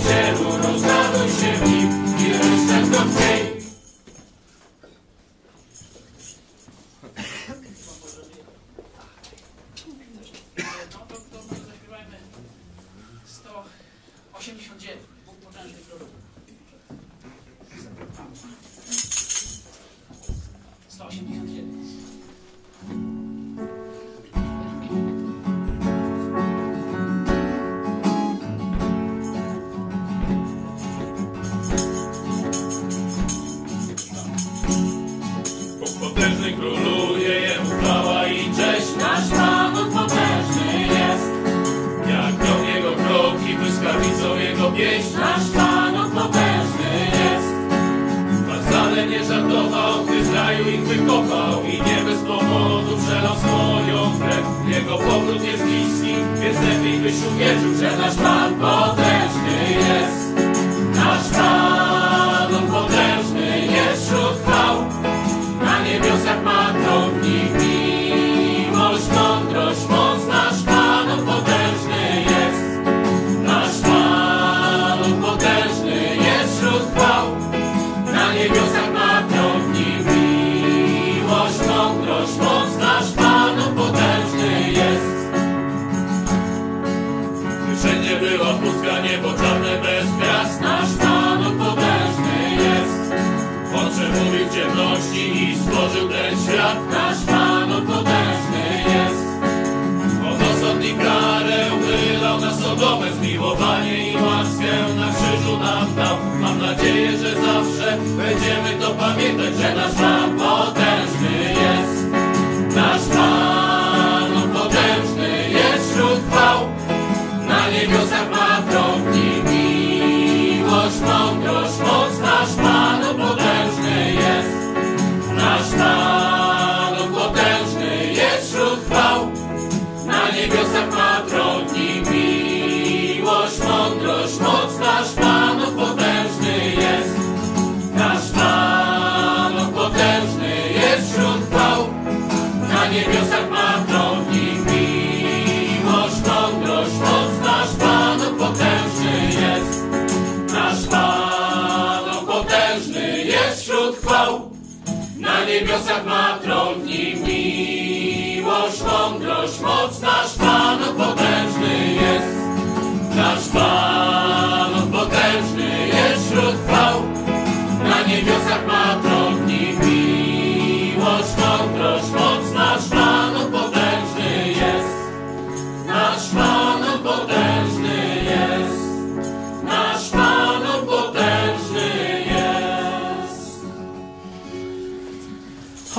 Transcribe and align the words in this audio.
Syn 0.00 0.36
Zbawicielu, 0.36 0.56
rozraduj 0.56 1.28
się 1.28 1.52
w 1.56 1.70
Nim. 1.70 1.88
I 2.18 2.90
Go 2.90 2.98
w 2.98 3.49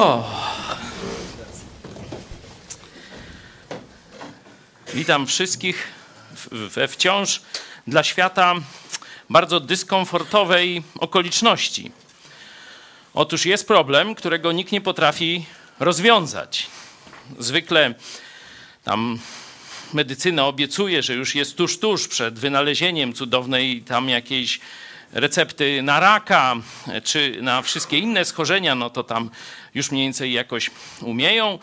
O. 0.01 0.23
Witam 4.93 5.27
wszystkich 5.27 5.87
we 6.51 6.87
wciąż 6.87 7.41
dla 7.87 8.03
świata 8.03 8.55
bardzo 9.29 9.59
dyskomfortowej 9.59 10.83
okoliczności. 10.99 11.91
Otóż 13.13 13.45
jest 13.45 13.67
problem, 13.67 14.15
którego 14.15 14.51
nikt 14.51 14.71
nie 14.71 14.81
potrafi 14.81 15.45
rozwiązać. 15.79 16.67
Zwykle 17.39 17.93
tam 18.83 19.19
medycyna 19.93 20.45
obiecuje, 20.45 21.03
że 21.03 21.13
już 21.13 21.35
jest 21.35 21.57
tuż, 21.57 21.79
tuż 21.79 22.07
przed 22.07 22.39
wynalezieniem 22.39 23.13
cudownej 23.13 23.81
tam 23.81 24.09
jakiejś 24.09 24.59
recepty 25.13 25.81
na 25.83 25.99
raka 25.99 26.55
czy 27.03 27.37
na 27.41 27.61
wszystkie 27.61 27.97
inne 27.97 28.25
schorzenia, 28.25 28.75
no 28.75 28.89
to 28.89 29.03
tam 29.03 29.29
już 29.73 29.91
mniej 29.91 30.03
więcej 30.03 30.33
jakoś 30.33 30.71
umieją. 31.01 31.59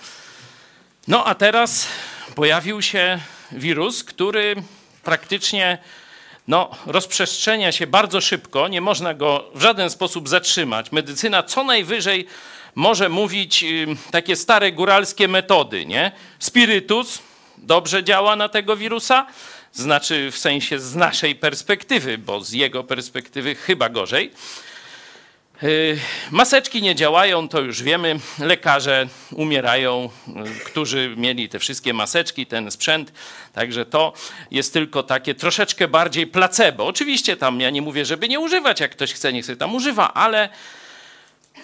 No 1.09 1.25
a 1.25 1.35
teraz 1.35 1.89
pojawił 2.35 2.83
się 2.83 3.21
wirus, 3.53 4.05
który 4.05 4.57
praktycznie 5.03 5.79
no, 6.49 6.71
rozprzestrzenia 6.87 7.73
się 7.73 7.87
bardzo 7.87 8.21
szybko, 8.21 8.69
nie 8.69 8.81
można 8.81 9.15
go 9.15 9.51
w 9.55 9.63
żaden 9.63 9.91
sposób 9.91 10.29
zatrzymać. 10.29 10.93
Medycyna 10.93 11.43
co 11.43 11.65
najwyżej 11.65 12.27
może 12.75 13.09
mówić 13.09 13.65
takie 14.11 14.37
stare 14.37 14.73
góralskie 14.73 15.29
metody, 15.29 15.87
nie? 15.87 16.13
Spirytus 16.39 17.19
dobrze 17.59 18.05
działa 18.05 18.37
na 18.37 18.49
tego 18.49 18.77
wirusa, 18.77 19.27
znaczy 19.73 20.31
w 20.31 20.39
sensie 20.39 20.79
z 20.79 20.95
naszej 20.95 21.35
perspektywy, 21.35 22.19
bo 22.19 22.41
z 22.41 22.53
jego 22.53 22.85
perspektywy 22.85 23.55
chyba 23.55 23.89
gorzej. 23.89 24.33
Y, 25.63 25.99
Maseczki 26.31 26.83
nie 26.83 26.95
działają, 26.95 27.49
to 27.49 27.61
już 27.61 27.83
wiemy. 27.83 28.17
Lekarze 28.39 29.09
umierają, 29.33 30.11
y, 30.29 30.65
którzy 30.65 31.15
mieli 31.17 31.49
te 31.49 31.59
wszystkie 31.59 31.95
maseczki, 31.95 32.47
ten 32.47 32.71
sprzęt. 32.71 33.13
Także 33.53 33.87
to 33.87 34.13
jest 34.51 34.73
tylko 34.73 35.03
takie 35.03 35.35
troszeczkę 35.35 35.89
bardziej 35.89 36.27
placebo. 36.27 36.87
Oczywiście 36.87 37.37
tam 37.37 37.61
ja 37.61 37.71
nie 37.71 37.83
mówię, 37.83 38.05
żeby 38.05 38.29
nie 38.29 38.41
używać, 38.41 38.81
jak 38.81 38.91
ktoś 38.91 39.13
chce, 39.13 39.33
niech 39.33 39.47
sobie 39.47 39.57
tam 39.57 39.75
używa, 39.75 40.15
ale 40.15 40.49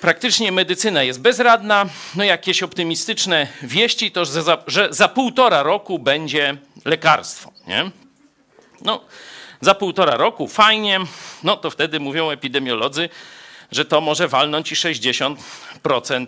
praktycznie 0.01 0.53
medycyna 0.53 1.03
jest 1.03 1.21
bezradna. 1.21 1.87
No 2.15 2.25
jakieś 2.25 2.63
optymistyczne 2.63 3.47
wieści 3.63 4.11
to, 4.11 4.25
że 4.25 4.43
za, 4.43 4.63
że 4.67 4.89
za 4.91 5.09
półtora 5.09 5.63
roku 5.63 5.99
będzie 5.99 6.57
lekarstwo. 6.85 7.54
Nie? 7.67 7.91
No, 8.83 9.01
za 9.61 9.75
półtora 9.75 10.17
roku 10.17 10.49
fajnie, 10.49 11.01
no 11.43 11.57
to 11.57 11.71
wtedy 11.71 12.01
mówią 12.01 12.31
epidemiolodzy, 12.31 13.09
że 13.73 13.85
to 13.85 14.01
może 14.01 14.29
walnąć 14.29 14.73
i 14.73 14.75
60% 14.75 16.27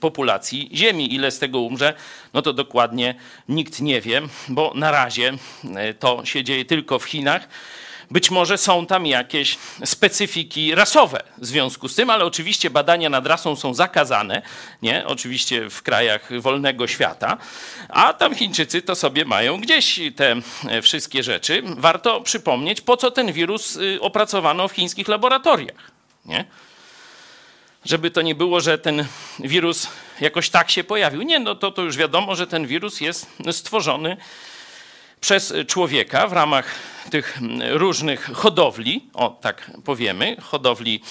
populacji 0.00 0.70
Ziemi. 0.74 1.14
Ile 1.14 1.30
z 1.30 1.38
tego 1.38 1.60
umrze, 1.60 1.94
no 2.34 2.42
to 2.42 2.52
dokładnie 2.52 3.14
nikt 3.48 3.80
nie 3.80 4.00
wie, 4.00 4.22
bo 4.48 4.72
na 4.74 4.90
razie 4.90 5.32
e, 5.76 5.94
to 5.94 6.24
się 6.24 6.44
dzieje 6.44 6.64
tylko 6.64 6.98
w 6.98 7.04
Chinach. 7.04 7.48
Być 8.10 8.30
może 8.30 8.58
są 8.58 8.86
tam 8.86 9.06
jakieś 9.06 9.58
specyfiki 9.84 10.74
rasowe 10.74 11.22
w 11.38 11.46
związku 11.46 11.88
z 11.88 11.94
tym, 11.94 12.10
ale 12.10 12.24
oczywiście 12.24 12.70
badania 12.70 13.10
nad 13.10 13.26
rasą 13.26 13.56
są 13.56 13.74
zakazane, 13.74 14.42
nie? 14.82 15.06
Oczywiście 15.06 15.70
w 15.70 15.82
krajach 15.82 16.40
wolnego 16.40 16.86
świata, 16.86 17.36
a 17.88 18.12
tam 18.12 18.34
Chińczycy 18.34 18.82
to 18.82 18.94
sobie 18.94 19.24
mają 19.24 19.60
gdzieś 19.60 20.00
te 20.16 20.36
e, 20.68 20.82
wszystkie 20.82 21.22
rzeczy. 21.22 21.62
Warto 21.64 22.20
przypomnieć, 22.20 22.80
po 22.80 22.96
co 22.96 23.10
ten 23.10 23.32
wirus 23.32 23.76
y, 23.76 23.98
opracowano 24.00 24.68
w 24.68 24.72
chińskich 24.72 25.08
laboratoriach, 25.08 25.90
nie? 26.24 26.44
żeby 27.84 28.10
to 28.10 28.22
nie 28.22 28.34
było, 28.34 28.60
że 28.60 28.78
ten 28.78 29.06
wirus 29.38 29.88
jakoś 30.20 30.50
tak 30.50 30.70
się 30.70 30.84
pojawił. 30.84 31.22
Nie, 31.22 31.38
no 31.38 31.54
to, 31.54 31.70
to 31.70 31.82
już 31.82 31.96
wiadomo, 31.96 32.36
że 32.36 32.46
ten 32.46 32.66
wirus 32.66 33.00
jest 33.00 33.26
stworzony 33.52 34.16
przez 35.20 35.54
człowieka 35.66 36.26
w 36.26 36.32
ramach 36.32 36.74
tych 37.10 37.38
różnych 37.70 38.24
hodowli, 38.24 39.08
o 39.14 39.28
tak 39.28 39.70
powiemy, 39.84 40.36
hodowli 40.40 41.02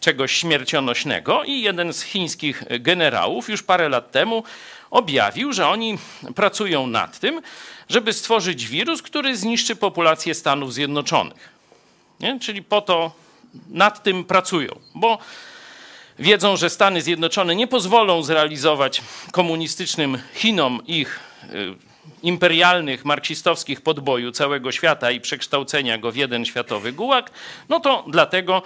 czegoś 0.00 0.32
śmiercionośnego 0.32 1.44
i 1.44 1.60
jeden 1.60 1.92
z 1.92 2.02
chińskich 2.02 2.64
generałów 2.80 3.48
już 3.48 3.62
parę 3.62 3.88
lat 3.88 4.10
temu 4.10 4.44
objawił, 4.90 5.52
że 5.52 5.68
oni 5.68 5.98
pracują 6.34 6.86
nad 6.86 7.18
tym, 7.18 7.40
żeby 7.88 8.12
stworzyć 8.12 8.66
wirus, 8.66 9.02
który 9.02 9.36
zniszczy 9.36 9.76
populację 9.76 10.34
Stanów 10.34 10.74
Zjednoczonych. 10.74 11.48
Nie? 12.20 12.40
Czyli 12.40 12.62
po 12.62 12.80
to 12.80 13.12
nad 13.68 14.02
tym 14.02 14.24
pracują, 14.24 14.78
bo 14.94 15.18
wiedzą, 16.18 16.56
że 16.56 16.70
Stany 16.70 17.02
Zjednoczone 17.02 17.56
nie 17.56 17.66
pozwolą 17.66 18.22
zrealizować 18.22 19.02
komunistycznym 19.32 20.18
Chinom 20.34 20.86
ich 20.86 21.20
y, 21.44 21.74
imperialnych, 22.22 23.04
marksistowskich 23.04 23.80
podboju 23.80 24.32
całego 24.32 24.72
świata 24.72 25.10
i 25.10 25.20
przekształcenia 25.20 25.98
go 25.98 26.12
w 26.12 26.16
jeden 26.16 26.44
światowy 26.44 26.92
gułag, 26.92 27.30
no 27.68 27.80
to 27.80 28.04
dlatego 28.08 28.62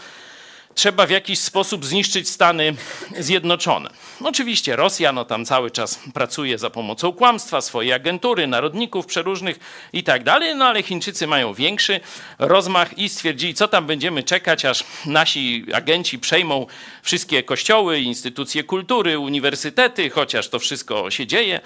trzeba 0.79 1.07
w 1.07 1.11
jakiś 1.11 1.39
sposób 1.39 1.85
zniszczyć 1.85 2.29
Stany 2.29 2.75
Zjednoczone. 3.19 3.91
Oczywiście 4.25 4.77
Rosja 4.77 5.13
no 5.13 5.25
tam 5.25 5.45
cały 5.45 5.71
czas 5.71 6.01
pracuje 6.15 6.59
za 6.59 6.71
pomocą 6.71 7.13
kłamstwa, 7.13 7.61
swojej 7.61 7.93
agentury, 7.93 8.47
narodników 8.47 9.07
przeróżnych 9.07 9.59
i 9.93 10.03
tak 10.03 10.25
dalej, 10.25 10.57
no 10.57 10.65
ale 10.65 10.83
Chińczycy 10.83 11.27
mają 11.27 11.55
większy 11.55 12.01
rozmach 12.39 12.99
i 12.99 13.09
stwierdzili, 13.09 13.55
co 13.55 13.69
tam 13.69 13.87
będziemy 13.87 14.23
czekać, 14.23 14.65
aż 14.65 14.85
nasi 15.07 15.67
agenci 15.75 16.19
przejmą 16.19 16.67
wszystkie 17.03 17.43
kościoły, 17.43 18.01
instytucje 18.01 18.65
kultury, 18.65 19.19
uniwersytety, 19.19 20.11
chociaż 20.11 20.49
to 20.49 20.59
wszystko 20.59 21.11
się 21.11 21.27
dzieje. 21.27 21.61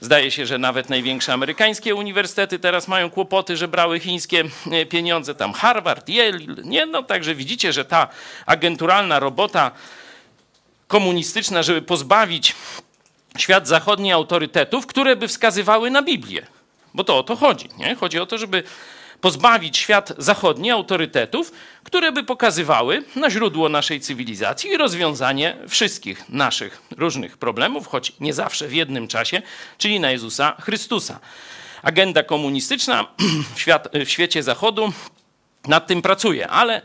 Zdaje 0.00 0.30
się, 0.30 0.46
że 0.46 0.58
nawet 0.58 0.90
największe 0.90 1.32
amerykańskie 1.32 1.94
uniwersytety 1.94 2.58
teraz 2.58 2.88
mają 2.88 3.10
kłopoty, 3.10 3.56
że 3.56 3.68
brały 3.68 4.00
chińskie 4.00 4.44
e, 4.72 4.86
pieniądze, 4.86 5.34
tam 5.34 5.52
Harvard, 5.52 6.08
Yale, 6.08 6.38
nie, 6.64 6.86
no 6.86 7.02
także 7.02 7.34
widzicie, 7.34 7.72
że 7.72 7.84
ta 7.84 8.08
agenturalna 8.46 9.20
robota 9.20 9.70
komunistyczna, 10.88 11.62
żeby 11.62 11.82
pozbawić 11.82 12.54
świat 13.38 13.68
zachodni 13.68 14.12
autorytetów, 14.12 14.86
które 14.86 15.16
by 15.16 15.28
wskazywały 15.28 15.90
na 15.90 16.02
Biblię. 16.02 16.46
Bo 16.94 17.04
to 17.04 17.18
o 17.18 17.22
to 17.22 17.36
chodzi. 17.36 17.68
Nie? 17.78 17.94
Chodzi 17.94 18.18
o 18.18 18.26
to, 18.26 18.38
żeby 18.38 18.62
pozbawić 19.22 19.78
świat 19.78 20.12
zachodni 20.18 20.70
autorytetów, 20.70 21.52
które 21.84 22.12
by 22.12 22.24
pokazywały 22.24 23.04
na 23.16 23.30
źródło 23.30 23.68
naszej 23.68 24.00
cywilizacji 24.00 24.70
i 24.70 24.76
rozwiązanie 24.76 25.56
wszystkich 25.68 26.28
naszych 26.28 26.82
różnych 26.96 27.36
problemów, 27.36 27.86
choć 27.86 28.12
nie 28.20 28.34
zawsze 28.34 28.68
w 28.68 28.74
jednym 28.74 29.08
czasie, 29.08 29.42
czyli 29.78 30.00
na 30.00 30.10
Jezusa 30.10 30.56
Chrystusa. 30.60 31.20
Agenda 31.82 32.22
komunistyczna 32.22 33.06
w, 33.54 33.60
świat, 33.60 33.88
w 34.06 34.08
świecie 34.08 34.42
Zachodu 34.42 34.92
nad 35.66 35.86
tym 35.86 36.02
pracuje, 36.02 36.48
ale 36.48 36.82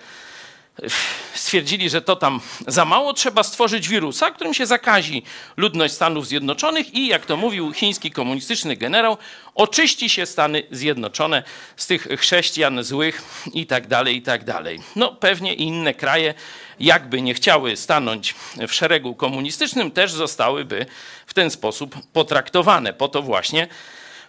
stwierdzili, 1.34 1.90
że 1.90 2.02
to 2.02 2.16
tam 2.16 2.42
za 2.68 2.86
mało, 2.86 3.14
trzeba 3.14 3.44
stworzyć 3.44 3.88
wirusa, 3.88 4.32
którym 4.32 4.54
się 4.54 4.66
zakazi 4.66 5.24
ludność 5.58 5.94
Stanów 5.94 6.28
Zjednoczonych 6.28 6.94
i, 6.94 7.08
jak 7.08 7.26
to 7.26 7.38
mówił 7.38 7.74
chiński 7.74 8.12
komunistyczny 8.12 8.76
generał, 8.76 9.18
oczyści 9.56 10.10
się 10.10 10.26
Stany 10.26 10.64
Zjednoczone 10.72 11.44
z 11.76 11.88
tych 11.88 12.08
chrześcijan 12.18 12.84
złych 12.84 13.24
i 13.54 13.66
tak 13.66 13.88
dalej, 13.88 14.16
i 14.16 14.22
tak 14.22 14.44
dalej. 14.44 14.80
No 14.96 15.16
pewnie 15.16 15.54
inne 15.54 15.94
kraje, 15.94 16.34
jakby 16.80 17.22
nie 17.22 17.34
chciały 17.34 17.78
stanąć 17.78 18.36
w 18.68 18.74
szeregu 18.74 19.16
komunistycznym, 19.16 19.92
też 19.92 20.12
zostałyby 20.12 20.86
w 21.26 21.34
ten 21.34 21.52
sposób 21.52 21.96
potraktowane. 22.14 22.94
Po 22.94 23.08
to 23.08 23.22
właśnie 23.22 23.68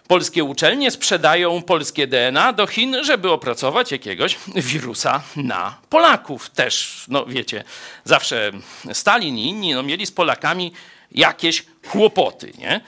polskie 0.09 0.43
uczelnie 0.43 0.91
sprzedają 0.91 1.61
polskie 1.61 2.07
DNA 2.07 2.53
do 2.53 2.67
Chin, 2.67 3.03
żeby 3.03 3.31
opracować 3.31 3.91
jakiegoś 3.91 4.37
wirusa 4.71 5.21
na 5.35 5.77
Polaków. 5.89 6.49
Też, 6.49 7.05
no 7.07 7.25
wiecie, 7.25 7.63
zawsze 8.03 8.51
Stalin 8.93 9.37
i 9.37 9.47
inni 9.47 9.73
no, 9.73 9.83
mieli 9.83 10.05
z 10.05 10.11
Polakami 10.11 10.73
jakieś 11.11 11.65
kłopoty, 11.91 12.51
nie? 12.57 12.81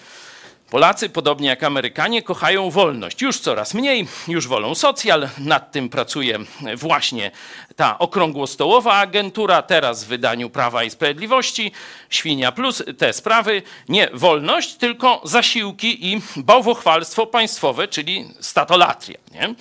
Polacy, 0.71 1.09
podobnie 1.09 1.47
jak 1.47 1.63
Amerykanie, 1.63 2.21
kochają 2.21 2.69
wolność. 2.69 3.21
Już 3.21 3.39
coraz 3.39 3.73
mniej, 3.73 4.07
już 4.27 4.47
wolą 4.47 4.75
socjal. 4.75 5.29
Nad 5.37 5.71
tym 5.71 5.89
pracuje 5.89 6.39
właśnie 6.75 7.31
ta 7.75 7.99
okrągłostołowa 7.99 8.93
agentura, 8.93 9.61
teraz 9.61 10.03
w 10.03 10.07
wydaniu 10.07 10.49
Prawa 10.49 10.83
i 10.83 10.89
Sprawiedliwości, 10.89 11.71
Świnia 12.09 12.51
Plus, 12.51 12.83
te 12.97 13.13
sprawy. 13.13 13.61
Nie 13.89 14.09
wolność, 14.13 14.75
tylko 14.75 15.21
zasiłki 15.23 16.13
i 16.13 16.21
bałwochwalstwo 16.37 17.27
państwowe, 17.27 17.87
czyli 17.87 18.33
statolatria. 18.39 19.17
Nie? 19.31 19.55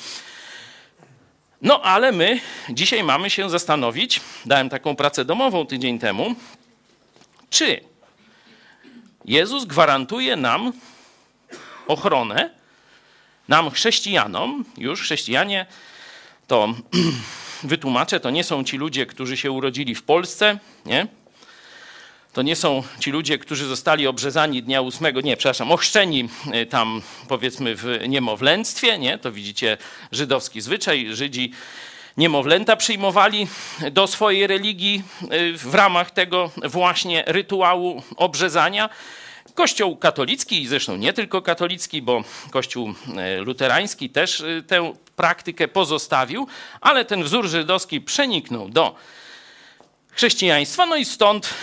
No 1.63 1.83
ale 1.83 2.13
my 2.13 2.41
dzisiaj 2.69 3.05
mamy 3.05 3.31
się 3.31 3.51
zastanowić, 3.51 4.21
dałem 4.47 4.69
taką 4.69 4.97
pracę 4.97 5.25
domową 5.25 5.67
tydzień 5.67 5.99
temu, 5.99 6.35
czy 7.51 7.81
Jezus 9.25 9.65
gwarantuje 9.65 10.37
nam 10.37 10.73
ochronę 11.91 12.51
nam, 13.49 13.71
chrześcijanom, 13.71 14.65
już 14.79 15.03
chrześcijanie, 15.03 15.67
to 16.47 16.75
wytłumaczę, 17.63 18.21
to 18.21 18.31
nie 18.31 18.45
są 18.45 18.65
ci 18.65 18.77
ludzie, 18.77 19.07
którzy 19.07 19.37
się 19.37 19.51
urodzili 19.51 19.95
w 19.95 20.03
Polsce, 20.03 20.59
nie? 20.87 21.07
To 22.33 22.43
nie 22.43 22.57
są 22.57 22.83
ci 23.01 23.11
ludzie, 23.11 23.39
którzy 23.39 23.67
zostali 23.67 24.07
obrzezani 24.07 24.63
dnia 24.63 24.81
ósmego, 24.81 25.21
nie, 25.21 25.37
przepraszam, 25.37 25.73
ochrzczeni 25.73 26.29
y, 26.55 26.67
tam 26.67 27.03
powiedzmy 27.29 27.75
w 27.77 27.99
niemowlęctwie, 28.09 28.99
nie? 28.99 29.19
To 29.19 29.33
widzicie 29.33 29.79
żydowski 30.13 30.61
zwyczaj, 30.61 31.07
Żydzi 31.13 31.53
niemowlęta 32.17 32.77
przyjmowali 32.77 33.47
do 33.91 34.07
swojej 34.07 34.47
religii 34.47 35.03
y, 35.33 35.59
w 35.59 35.75
ramach 35.75 36.11
tego 36.11 36.51
właśnie 36.65 37.25
rytuału 37.27 38.03
obrzezania. 38.17 38.89
Kościół 39.55 39.97
katolicki, 39.97 40.67
zresztą 40.67 40.97
nie 40.97 41.13
tylko 41.13 41.43
katolicki, 41.43 42.03
bo 42.03 42.25
Kościół 42.51 42.95
e, 43.17 43.39
luterański 43.41 44.11
też 44.11 44.41
e, 44.41 44.63
tę 44.63 44.93
praktykę 45.17 45.69
pozostawił, 45.69 46.47
ale 46.81 47.05
ten 47.05 47.23
wzór 47.23 47.49
żydowski 47.49 48.01
przeniknął 48.01 48.69
do 48.69 48.95
chrześcijaństwa, 50.13 50.87
no 50.87 50.97
i 50.97 51.05
stąd 51.05 51.55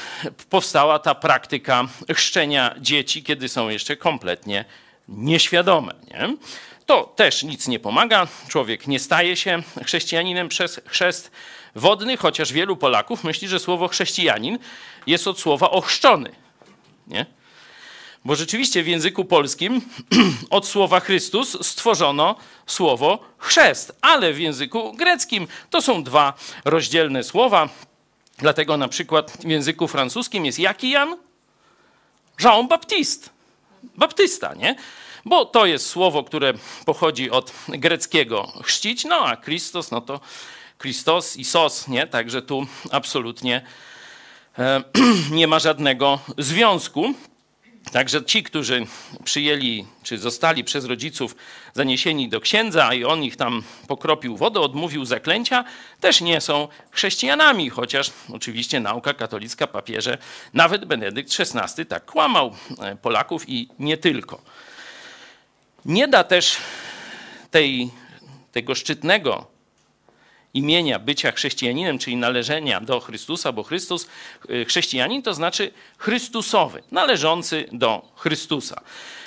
powstała 0.50 1.00
ta 1.00 1.16
praktyka 1.16 1.88
chrzczenia 2.16 2.76
dzieci, 2.80 3.24
kiedy 3.24 3.50
są 3.50 3.70
jeszcze 3.70 3.96
kompletnie 3.96 4.66
nieświadome. 5.08 5.94
Nie? 6.08 6.38
To 6.86 7.14
też 7.16 7.44
nic 7.44 7.68
nie 7.68 7.80
pomaga. 7.80 8.28
Człowiek 8.48 8.88
nie 8.88 9.00
staje 9.00 9.36
się 9.36 9.64
chrześcijaninem 9.86 10.50
przez 10.50 10.82
chrzest 10.86 11.32
wodny, 11.76 12.18
chociaż 12.18 12.54
wielu 12.54 12.78
Polaków 12.78 13.24
myśli, 13.24 13.48
że 13.48 13.60
słowo 13.60 13.88
chrześcijanin 13.88 14.60
jest 15.08 15.28
od 15.28 15.40
słowa 15.40 15.72
ochrzczony. 15.72 16.32
Nie? 17.08 17.26
Bo 18.28 18.36
rzeczywiście 18.36 18.84
w 18.84 18.88
języku 18.88 19.26
polskim 19.26 19.82
od 20.50 20.68
słowa 20.68 21.00
Chrystus 21.00 21.68
stworzono 21.68 22.36
słowo 22.66 23.20
chrzest, 23.38 23.98
ale 24.02 24.34
w 24.34 24.40
języku 24.40 24.94
greckim 24.94 25.48
to 25.70 25.82
są 25.82 26.04
dwa 26.04 26.34
rozdzielne 26.66 27.24
słowa. 27.24 27.70
Dlatego 28.38 28.78
na 28.78 28.88
przykład 28.88 29.32
w 29.32 29.50
języku 29.50 29.88
francuskim 29.88 30.46
jest 30.46 30.60
jaki 30.60 30.90
Jan? 30.90 31.18
Jean 32.44 32.68
Baptiste. 32.68 33.30
Baptysta, 33.98 34.54
nie? 34.54 34.76
Bo 35.26 35.46
to 35.46 35.66
jest 35.66 35.88
słowo, 35.88 36.24
które 36.24 36.54
pochodzi 36.86 37.32
od 37.32 37.54
greckiego 37.70 38.54
chrzcić, 38.64 39.06
no 39.06 39.16
a 39.28 39.38
Christos, 39.38 39.92
no 39.92 40.02
to 40.02 40.20
Christos 40.82 41.38
i 41.38 41.46
sos, 41.46 41.88
nie? 41.88 42.08
Także 42.08 42.42
tu 42.42 42.68
absolutnie 42.92 43.62
e, 44.60 44.84
nie 45.32 45.48
ma 45.48 45.60
żadnego 45.60 46.20
związku. 46.38 47.14
Także 47.92 48.26
ci, 48.26 48.44
którzy 48.44 48.86
przyjęli, 49.24 49.86
czy 50.04 50.18
zostali 50.18 50.64
przez 50.64 50.86
rodziców 50.86 51.36
zaniesieni 51.74 52.30
do 52.30 52.42
księdza 52.42 52.94
i 52.94 53.04
on 53.04 53.24
ich 53.24 53.36
tam 53.36 53.64
pokropił 53.88 54.38
wodą, 54.38 54.62
odmówił 54.62 55.06
zaklęcia, 55.06 55.64
też 56.00 56.22
nie 56.22 56.42
są 56.42 56.68
chrześcijanami, 56.92 57.70
chociaż 57.70 58.12
oczywiście 58.34 58.80
nauka 58.80 59.14
katolicka 59.14 59.68
papieże, 59.68 60.18
nawet 60.54 60.86
Benedykt 60.86 61.32
XVI 61.40 61.86
tak 61.86 62.06
kłamał 62.06 62.56
e, 62.80 62.96
Polaków 62.96 63.50
i 63.50 63.70
nie 63.80 63.98
tylko. 63.98 64.42
Nie 65.86 66.08
da 66.08 66.24
też 66.24 66.58
tej, 67.52 67.90
tego 68.52 68.76
szczytnego 68.76 69.57
imienia 70.58 71.00
bycia 71.00 71.32
chrześcijaninem, 71.32 72.00
czyli 72.00 72.16
należenia 72.16 72.82
do 72.82 73.00
Chrystusa, 73.00 73.52
bo 73.52 73.64
Chrystus, 73.64 74.08
y, 74.50 74.66
chrześcijanin 74.66 75.22
to 75.22 75.34
znaczy 75.34 75.72
Chrystusowy, 75.98 76.84
należący 76.92 77.70
do 77.72 78.12
Chrystusa. 78.16 78.82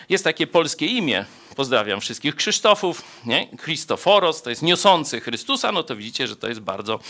Jest 0.09 0.25
takie 0.25 0.47
polskie 0.47 0.87
imię, 0.87 1.25
pozdrawiam 1.57 2.01
wszystkich 2.01 2.37
Krzysztofów, 2.37 3.03
nie? 3.27 3.49
Christoforos, 3.65 4.43
to 4.43 4.51
jest 4.51 4.63
niosący 4.63 5.21
Chrystusa, 5.21 5.73
no 5.73 5.83
to 5.83 5.97
widzicie, 5.97 6.27
że 6.27 6.37
to 6.37 6.49
jest 6.49 6.61
bardzo, 6.61 7.01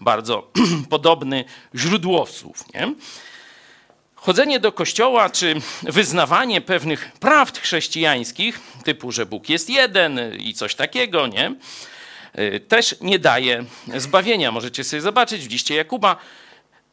bardzo 0.00 0.50
podobny 0.90 1.44
źródłowców, 1.74 2.74
nie? 2.74 2.94
Chodzenie 4.14 4.60
do 4.60 4.72
kościoła 4.72 5.30
czy 5.30 5.54
wyznawanie 5.82 6.60
pewnych 6.60 7.12
prawd 7.20 7.58
chrześcijańskich, 7.58 8.60
typu, 8.84 9.12
że 9.12 9.26
Bóg 9.26 9.48
jest 9.48 9.70
jeden 9.70 10.34
i 10.38 10.54
coś 10.54 10.74
takiego, 10.74 11.26
nie? 11.26 11.54
Y, 12.38 12.60
też 12.60 12.96
nie 13.00 13.18
daje 13.18 13.64
zbawienia. 13.96 14.52
Możecie 14.52 14.84
sobie 14.84 15.02
zobaczyć 15.02 15.48
w 15.48 15.50
liście 15.50 15.74
Jakuba. 15.74 16.16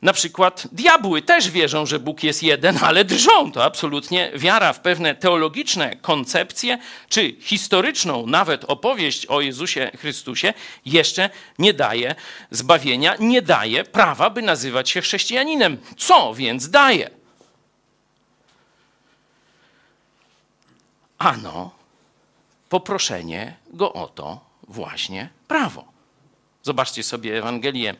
Na 0.02 0.14
przykład 0.14 0.68
diabły 0.72 1.22
też 1.22 1.50
wierzą, 1.50 1.86
że 1.86 2.00
Bóg 2.00 2.24
jest 2.24 2.44
jeden, 2.44 2.78
ale 2.88 3.06
drżą. 3.06 3.52
To 3.52 3.64
absolutnie 3.64 4.32
wiara 4.36 4.74
w 4.74 4.80
pewne 4.80 5.16
teologiczne 5.16 5.96
koncepcje, 5.96 6.78
czy 7.10 7.36
historyczną 7.40 8.28
nawet 8.28 8.66
opowieść 8.66 9.26
o 9.26 9.42
Jezusie 9.42 9.92
Chrystusie 9.98 10.54
jeszcze 10.86 11.30
nie 11.60 11.74
daje 11.74 12.16
zbawienia, 12.52 13.16
nie 13.20 13.42
daje 13.42 13.84
prawa, 13.84 14.30
by 14.30 14.42
nazywać 14.42 14.90
się 14.90 15.02
chrześcijaninem. 15.02 15.78
Co 15.98 16.34
więc 16.34 16.70
daje? 16.70 17.10
Ano, 21.18 21.72
poproszenie 22.70 23.56
go 23.74 23.94
o 23.94 24.08
to, 24.08 24.51
właśnie 24.72 25.30
prawo. 25.48 25.86
Zobaczcie 26.64 27.04
sobie 27.04 27.38
Ewangelię 27.38 27.96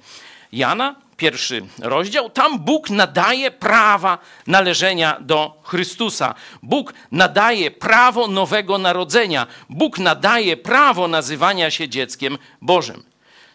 Jana, 0.52 0.96
pierwszy 1.18 1.66
rozdział. 1.80 2.30
Tam 2.30 2.60
Bóg 2.60 2.90
nadaje 2.90 3.52
prawa 3.52 4.18
należenia 4.48 5.18
do 5.22 5.62
Chrystusa. 5.64 6.36
Bóg 6.64 6.94
nadaje 7.12 7.72
prawo 7.72 8.28
nowego 8.28 8.78
narodzenia. 8.78 9.48
Bóg 9.70 10.00
nadaje 10.00 10.58
prawo 10.58 11.08
nazywania 11.08 11.72
się 11.72 11.90
dzieckiem 11.90 12.38
Bożym. 12.62 13.04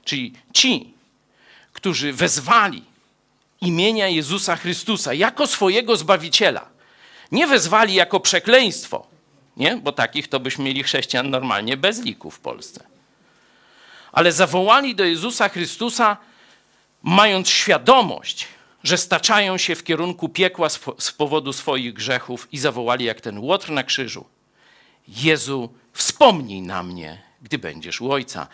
Czyli 0.04 0.32
ci, 0.52 0.94
którzy 1.72 2.12
wezwali 2.12 2.82
imienia 3.60 4.08
Jezusa 4.08 4.56
Chrystusa 4.56 5.14
jako 5.14 5.46
swojego 5.46 5.96
Zbawiciela, 5.96 6.68
nie 7.32 7.46
wezwali 7.46 7.94
jako 7.94 8.20
przekleństwo, 8.20 9.06
nie? 9.56 9.76
bo 9.76 9.92
takich 9.92 10.28
to 10.28 10.40
byśmy 10.40 10.64
mieli 10.64 10.82
chrześcijan 10.82 11.30
normalnie 11.30 11.76
bez 11.76 12.02
liku 12.02 12.30
w 12.30 12.40
Polsce 12.40 12.95
ale 14.16 14.32
zawołali 14.32 14.94
do 14.94 15.04
Jezusa 15.04 15.48
Chrystusa, 15.48 16.16
mając 17.02 17.48
świadomość, 17.48 18.48
że 18.82 18.98
staczają 18.98 19.58
się 19.58 19.74
w 19.74 19.84
kierunku 19.84 20.28
piekła 20.28 20.68
z 20.98 21.12
powodu 21.12 21.52
swoich 21.52 21.92
grzechów 21.92 22.48
i 22.52 22.58
zawołali 22.58 23.04
jak 23.04 23.20
ten 23.20 23.38
łotr 23.38 23.70
na 23.70 23.82
krzyżu: 23.82 24.24
Jezu, 25.08 25.74
wspomnij 25.92 26.62
na 26.62 26.82
mnie, 26.82 27.22
gdy 27.42 27.58
będziesz 27.58 28.00
u 28.00 28.12
Ojca. 28.12 28.46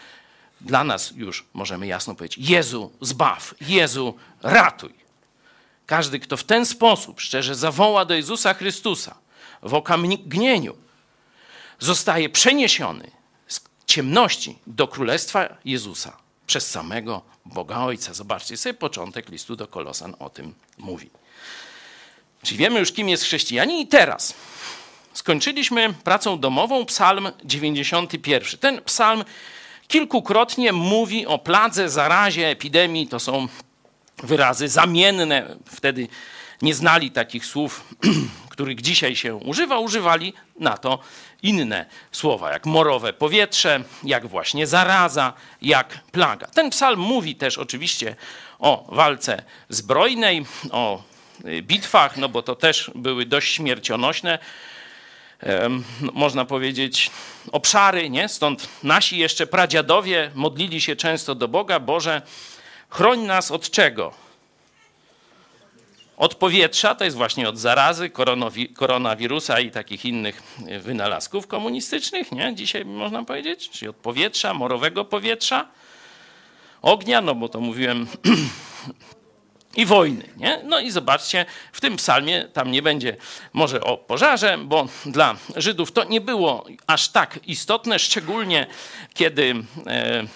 Dla 0.60 0.84
nas 0.84 1.12
już 1.16 1.44
możemy 1.54 1.86
jasno 1.86 2.14
powiedzieć: 2.14 2.50
Jezu, 2.50 2.92
zbaw, 3.00 3.54
Jezu, 3.60 4.14
ratuj. 4.42 4.94
Każdy, 5.86 6.18
kto 6.18 6.36
w 6.36 6.44
ten 6.44 6.66
sposób 6.66 7.20
szczerze 7.20 7.54
zawoła 7.54 8.04
do 8.04 8.14
Jezusa 8.14 8.54
Chrystusa 8.54 9.14
w 9.62 9.74
okamgnieniu, 9.74 10.76
zostaje 11.78 12.28
przeniesiony 12.28 13.21
ciemności 13.86 14.58
do 14.66 14.88
królestwa 14.88 15.48
Jezusa 15.64 16.16
przez 16.46 16.70
samego 16.70 17.22
Boga 17.44 17.78
Ojca. 17.78 18.14
Zobaczcie 18.14 18.56
sobie 18.56 18.74
początek 18.74 19.28
listu 19.28 19.56
do 19.56 19.66
Kolosan 19.66 20.14
o 20.18 20.30
tym 20.30 20.54
mówi. 20.78 21.10
Czyli 22.42 22.58
wiemy 22.58 22.80
już, 22.80 22.92
kim 22.92 23.08
jest 23.08 23.24
chrześcijanin, 23.24 23.78
i 23.78 23.86
teraz 23.86 24.34
skończyliśmy 25.12 25.94
pracą 26.04 26.38
domową 26.38 26.86
Psalm 26.86 27.30
91. 27.44 28.58
Ten 28.58 28.82
psalm 28.82 29.24
kilkukrotnie 29.88 30.72
mówi 30.72 31.26
o 31.26 31.38
pladze, 31.38 31.88
zarazie, 31.90 32.48
epidemii. 32.48 33.08
To 33.08 33.20
są 33.20 33.48
wyrazy 34.22 34.68
zamienne. 34.68 35.56
Wtedy 35.66 36.08
nie 36.62 36.74
znali 36.74 37.10
takich 37.10 37.46
słów, 37.46 37.84
których 38.52 38.80
dzisiaj 38.80 39.16
się 39.16 39.34
używa, 39.34 39.78
używali 39.78 40.32
na 40.60 40.76
to 40.76 40.98
inne 41.42 41.86
słowa, 42.12 42.52
jak 42.52 42.66
morowe 42.66 43.12
powietrze, 43.12 43.84
jak 44.04 44.26
właśnie 44.26 44.66
zaraza, 44.66 45.32
jak 45.62 45.98
plaga. 46.12 46.46
Ten 46.46 46.70
psalm 46.70 47.00
mówi 47.00 47.36
też 47.36 47.58
oczywiście 47.58 48.16
o 48.58 48.86
walce 48.88 49.42
zbrojnej, 49.68 50.46
o 50.70 51.02
y, 51.44 51.62
bitwach, 51.62 52.16
no 52.16 52.28
bo 52.28 52.42
to 52.42 52.56
też 52.56 52.90
były 52.94 53.26
dość 53.26 53.54
śmiercionośne, 53.54 54.38
no, 56.00 56.12
można 56.12 56.44
powiedzieć, 56.44 57.10
obszary, 57.52 58.10
nie? 58.10 58.28
Stąd 58.28 58.68
nasi 58.82 59.18
jeszcze 59.18 59.46
pradziadowie 59.46 60.30
modlili 60.34 60.80
się 60.80 60.96
często 60.96 61.34
do 61.34 61.48
Boga, 61.48 61.80
Boże, 61.80 62.22
chroń 62.88 63.20
nas 63.20 63.50
od 63.50 63.70
czego? 63.70 64.21
Od 66.22 66.34
powietrza, 66.34 66.94
to 66.94 67.04
jest 67.04 67.16
właśnie 67.16 67.48
od 67.48 67.58
zarazy, 67.58 68.10
koronawi- 68.10 68.72
koronawirusa 68.72 69.60
i 69.60 69.70
takich 69.70 70.04
innych 70.04 70.42
y, 70.68 70.80
wynalazków 70.80 71.46
komunistycznych, 71.46 72.32
nie? 72.32 72.54
Dzisiaj 72.54 72.84
można 72.84 73.24
powiedzieć, 73.24 73.70
czyli 73.70 73.88
od 73.88 73.96
powietrza, 73.96 74.54
morowego 74.54 75.04
powietrza, 75.04 75.68
ognia, 76.82 77.20
no 77.20 77.34
bo 77.34 77.48
to 77.48 77.60
mówiłem, 77.60 78.06
i 79.76 79.86
wojny. 79.86 80.28
Nie? 80.36 80.60
No 80.64 80.80
i 80.80 80.90
zobaczcie, 80.90 81.46
w 81.72 81.80
tym 81.80 81.96
psalmie 81.96 82.44
tam 82.52 82.70
nie 82.70 82.82
będzie 82.82 83.16
może 83.52 83.80
o 83.80 83.96
pożarze, 83.96 84.58
bo 84.58 84.88
dla 85.06 85.36
Żydów 85.56 85.92
to 85.92 86.04
nie 86.04 86.20
było 86.20 86.66
aż 86.86 87.08
tak 87.08 87.38
istotne, 87.46 87.98
szczególnie 87.98 88.66
kiedy, 89.14 89.54
e, 89.86 90.26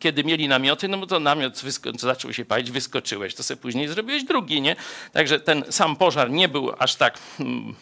kiedy 0.00 0.24
mieli 0.24 0.48
namioty, 0.48 0.88
no 0.88 0.98
bo 0.98 1.06
to 1.06 1.20
namiot 1.20 1.54
wysko- 1.54 1.98
zaczął 1.98 2.32
się 2.32 2.44
palić, 2.44 2.70
wyskoczyłeś, 2.70 3.34
to 3.34 3.42
sobie 3.42 3.60
później 3.60 3.88
zrobiłeś 3.88 4.24
drugi, 4.24 4.60
nie? 4.60 4.76
Także 5.12 5.40
ten 5.40 5.64
sam 5.70 5.96
pożar 5.96 6.30
nie 6.30 6.48
był 6.48 6.72
aż 6.78 6.94
tak 6.94 7.18
mm, 7.40 7.74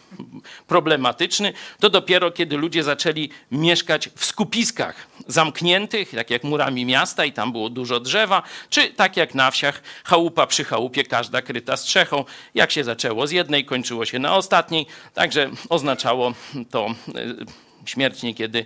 problematyczny. 0.67 1.53
To 1.79 1.89
dopiero 1.89 2.31
kiedy 2.31 2.57
ludzie 2.57 2.83
zaczęli 2.83 3.29
mieszkać 3.51 4.09
w 4.15 4.25
skupiskach 4.25 5.07
zamkniętych, 5.27 6.11
tak 6.11 6.29
jak 6.29 6.43
murami 6.43 6.85
miasta 6.85 7.25
i 7.25 7.33
tam 7.33 7.51
było 7.51 7.69
dużo 7.69 7.99
drzewa, 7.99 8.43
czy 8.69 8.93
tak 8.93 9.17
jak 9.17 9.35
na 9.35 9.51
wsiach, 9.51 9.81
chałupa 10.03 10.47
przy 10.47 10.63
chałupie, 10.63 11.03
każda 11.03 11.41
kryta 11.41 11.77
strzechą. 11.77 12.25
Jak 12.55 12.71
się 12.71 12.83
zaczęło 12.83 13.27
z 13.27 13.31
jednej, 13.31 13.65
kończyło 13.65 14.05
się 14.05 14.19
na 14.19 14.35
ostatniej, 14.35 14.85
także 15.13 15.49
oznaczało 15.69 16.33
to 16.71 16.95
y, 17.15 17.89
śmierć 17.89 18.23
niekiedy 18.23 18.65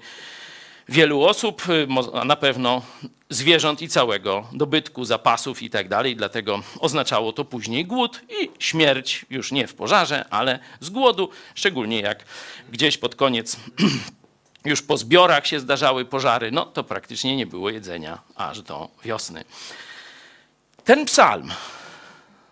wielu 0.89 1.23
osób, 1.23 1.69
y, 1.69 1.88
a 2.13 2.25
na 2.25 2.36
pewno 2.36 2.82
zwierząt 3.30 3.82
i 3.82 3.89
całego 3.89 4.47
dobytku, 4.52 5.06
zapasów 5.06 5.62
i 5.62 5.69
tak 5.69 5.88
dalej. 5.89 6.15
Dlatego 6.15 6.62
oznaczało 6.80 7.34
to 7.34 7.45
później 7.45 7.86
głód 7.86 8.21
i 8.30 8.52
śmierć 8.60 9.25
już 9.30 9.52
nie 9.52 9.67
w 9.67 9.75
pożarze, 9.75 10.25
ale 10.30 10.60
z 10.80 10.89
głodu, 10.89 11.30
szczególnie 11.56 11.99
jak 11.99 12.25
gdzieś 12.71 12.97
pod 12.97 13.15
koniec 13.15 13.58
już 14.65 14.82
po 14.82 14.97
zbiorach 14.97 15.47
się 15.47 15.60
zdarzały 15.60 16.06
pożary, 16.06 16.52
no 16.52 16.65
to 16.65 16.84
praktycznie 16.84 17.36
nie 17.36 17.47
było 17.47 17.69
jedzenia 17.69 18.21
aż 18.36 18.62
do 18.62 18.89
wiosny. 19.04 19.43
Ten 20.84 21.06
psalm 21.06 21.52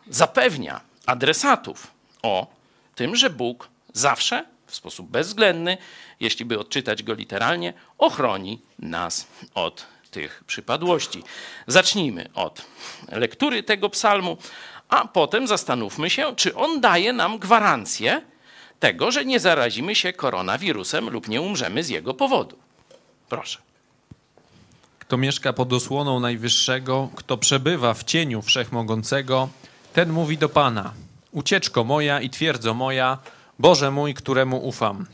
zapewnia 0.10 0.82
adresatów 1.06 1.88
o 2.24 2.48
tym, 2.96 3.16
że 3.16 3.30
Bóg 3.30 3.70
zawsze 3.94 4.46
w 4.68 4.76
sposób 4.76 5.10
bezwzględny, 5.10 5.78
jeśli 6.20 6.46
by 6.46 6.60
odczytać 6.60 7.04
go 7.04 7.14
literalnie, 7.14 7.74
ochroni 7.98 8.62
nas 8.80 9.28
od 9.56 9.86
tych 10.12 10.44
przypadłości. 10.48 11.24
Zacznijmy 11.68 12.30
od 12.34 12.66
lektury 13.12 13.64
tego 13.64 13.90
psalmu, 13.90 14.38
a 14.90 15.08
potem 15.08 15.48
zastanówmy 15.48 16.10
się, 16.10 16.36
czy 16.36 16.56
on 16.56 16.82
daje 16.82 17.14
nam 17.14 17.40
gwarancję 17.40 18.22
tego, 18.80 19.12
że 19.12 19.26
nie 19.26 19.40
zarazimy 19.40 19.96
się 19.96 20.14
koronawirusem 20.14 21.10
lub 21.10 21.28
nie 21.28 21.42
umrzemy 21.42 21.84
z 21.84 21.90
jego 21.90 22.14
powodu. 22.14 22.58
Proszę. 23.30 23.60
Kto 25.00 25.18
mieszka 25.18 25.54
pod 25.54 25.74
osłoną 25.74 26.20
Najwyższego, 26.20 27.10
kto 27.16 27.38
przebywa 27.38 27.94
w 27.94 28.04
cieniu 28.04 28.42
Wszechmogącego, 28.42 29.50
ten 29.94 30.10
mówi 30.10 30.38
do 30.38 30.50
Pana: 30.50 30.94
Ucieczko 31.32 31.84
moja 31.84 32.22
i 32.22 32.30
twierdzo 32.30 32.74
moja, 32.74 33.18
Boże 33.60 33.92
mój, 33.92 34.14
któremu 34.14 34.58
ufam. 34.58 35.06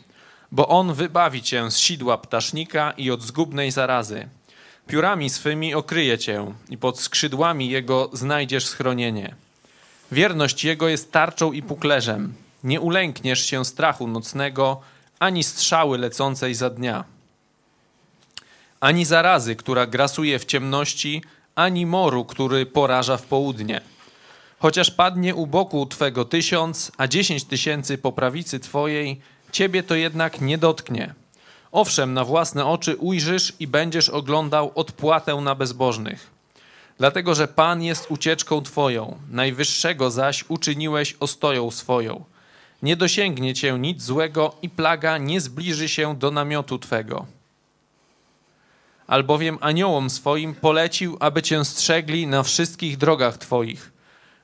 Bo 0.52 0.68
On 0.68 0.94
wybawi 0.94 1.42
cię 1.42 1.72
z 1.72 1.78
sidła 1.78 2.18
ptasznika 2.18 2.92
i 2.98 3.12
od 3.12 3.22
zgubnej 3.22 3.72
zarazy. 3.72 4.28
Piórami 4.88 5.30
swymi 5.30 5.74
okryje 5.74 6.18
cię 6.18 6.54
i 6.70 6.78
pod 6.78 7.00
skrzydłami 7.00 7.70
Jego 7.70 8.10
znajdziesz 8.14 8.66
schronienie. 8.66 9.36
Wierność 10.12 10.64
Jego 10.64 10.88
jest 10.88 11.12
tarczą 11.12 11.52
i 11.52 11.62
puklerzem. 11.62 12.34
Nie 12.64 12.82
ulękniesz 12.82 13.46
się 13.46 13.66
strachu 13.66 14.08
nocnego, 14.08 14.82
ani 15.20 15.44
strzały 15.44 15.98
lecącej 15.98 16.56
za 16.56 16.70
dnia 16.70 17.04
ani 18.84 19.06
zarazy, 19.06 19.56
która 19.56 19.86
grasuje 19.86 20.40
w 20.40 20.46
ciemności, 20.46 21.22
ani 21.56 21.86
moru, 21.86 22.26
który 22.26 22.66
poraża 22.66 23.18
w 23.18 23.24
południe. 23.24 23.82
Chociaż 24.64 24.92
padnie 24.92 25.36
u 25.36 25.48
boku 25.48 25.86
Twego 25.86 26.26
tysiąc, 26.26 26.92
a 26.98 27.08
dziesięć 27.08 27.44
tysięcy 27.44 27.98
po 27.98 28.12
prawicy 28.12 28.60
Twojej, 28.60 29.22
Ciebie 29.52 29.84
to 29.84 29.96
jednak 29.96 30.42
nie 30.42 30.58
dotknie. 30.58 31.14
Owszem, 31.72 32.14
na 32.14 32.26
własne 32.26 32.66
oczy 32.66 32.96
ujrzysz 32.96 33.54
i 33.60 33.68
będziesz 33.68 34.10
oglądał 34.10 34.72
odpłatę 34.76 35.36
na 35.36 35.56
bezbożnych. 35.56 36.32
Dlatego, 36.98 37.36
że 37.36 37.48
Pan 37.48 37.84
jest 37.84 38.12
ucieczką 38.12 38.62
Twoją, 38.62 39.18
Najwyższego 39.32 40.12
zaś 40.12 40.46
uczyniłeś 40.50 41.16
ostoją 41.20 41.72
swoją. 41.72 42.24
Nie 42.84 42.96
dosięgnie 42.96 43.54
Cię 43.54 43.80
nic 43.80 44.04
złego 44.04 44.56
i 44.62 44.70
plaga 44.70 45.18
nie 45.18 45.42
zbliży 45.42 45.90
się 45.90 46.16
do 46.16 46.32
namiotu 46.32 46.80
Twego 46.80 47.26
albowiem 49.08 49.58
aniołom 49.62 50.10
swoim 50.10 50.56
polecił, 50.56 51.18
aby 51.20 51.42
cię 51.42 51.66
strzegli 51.66 52.28
na 52.28 52.44
wszystkich 52.44 52.98
drogach 52.98 53.38
twoich. 53.38 53.93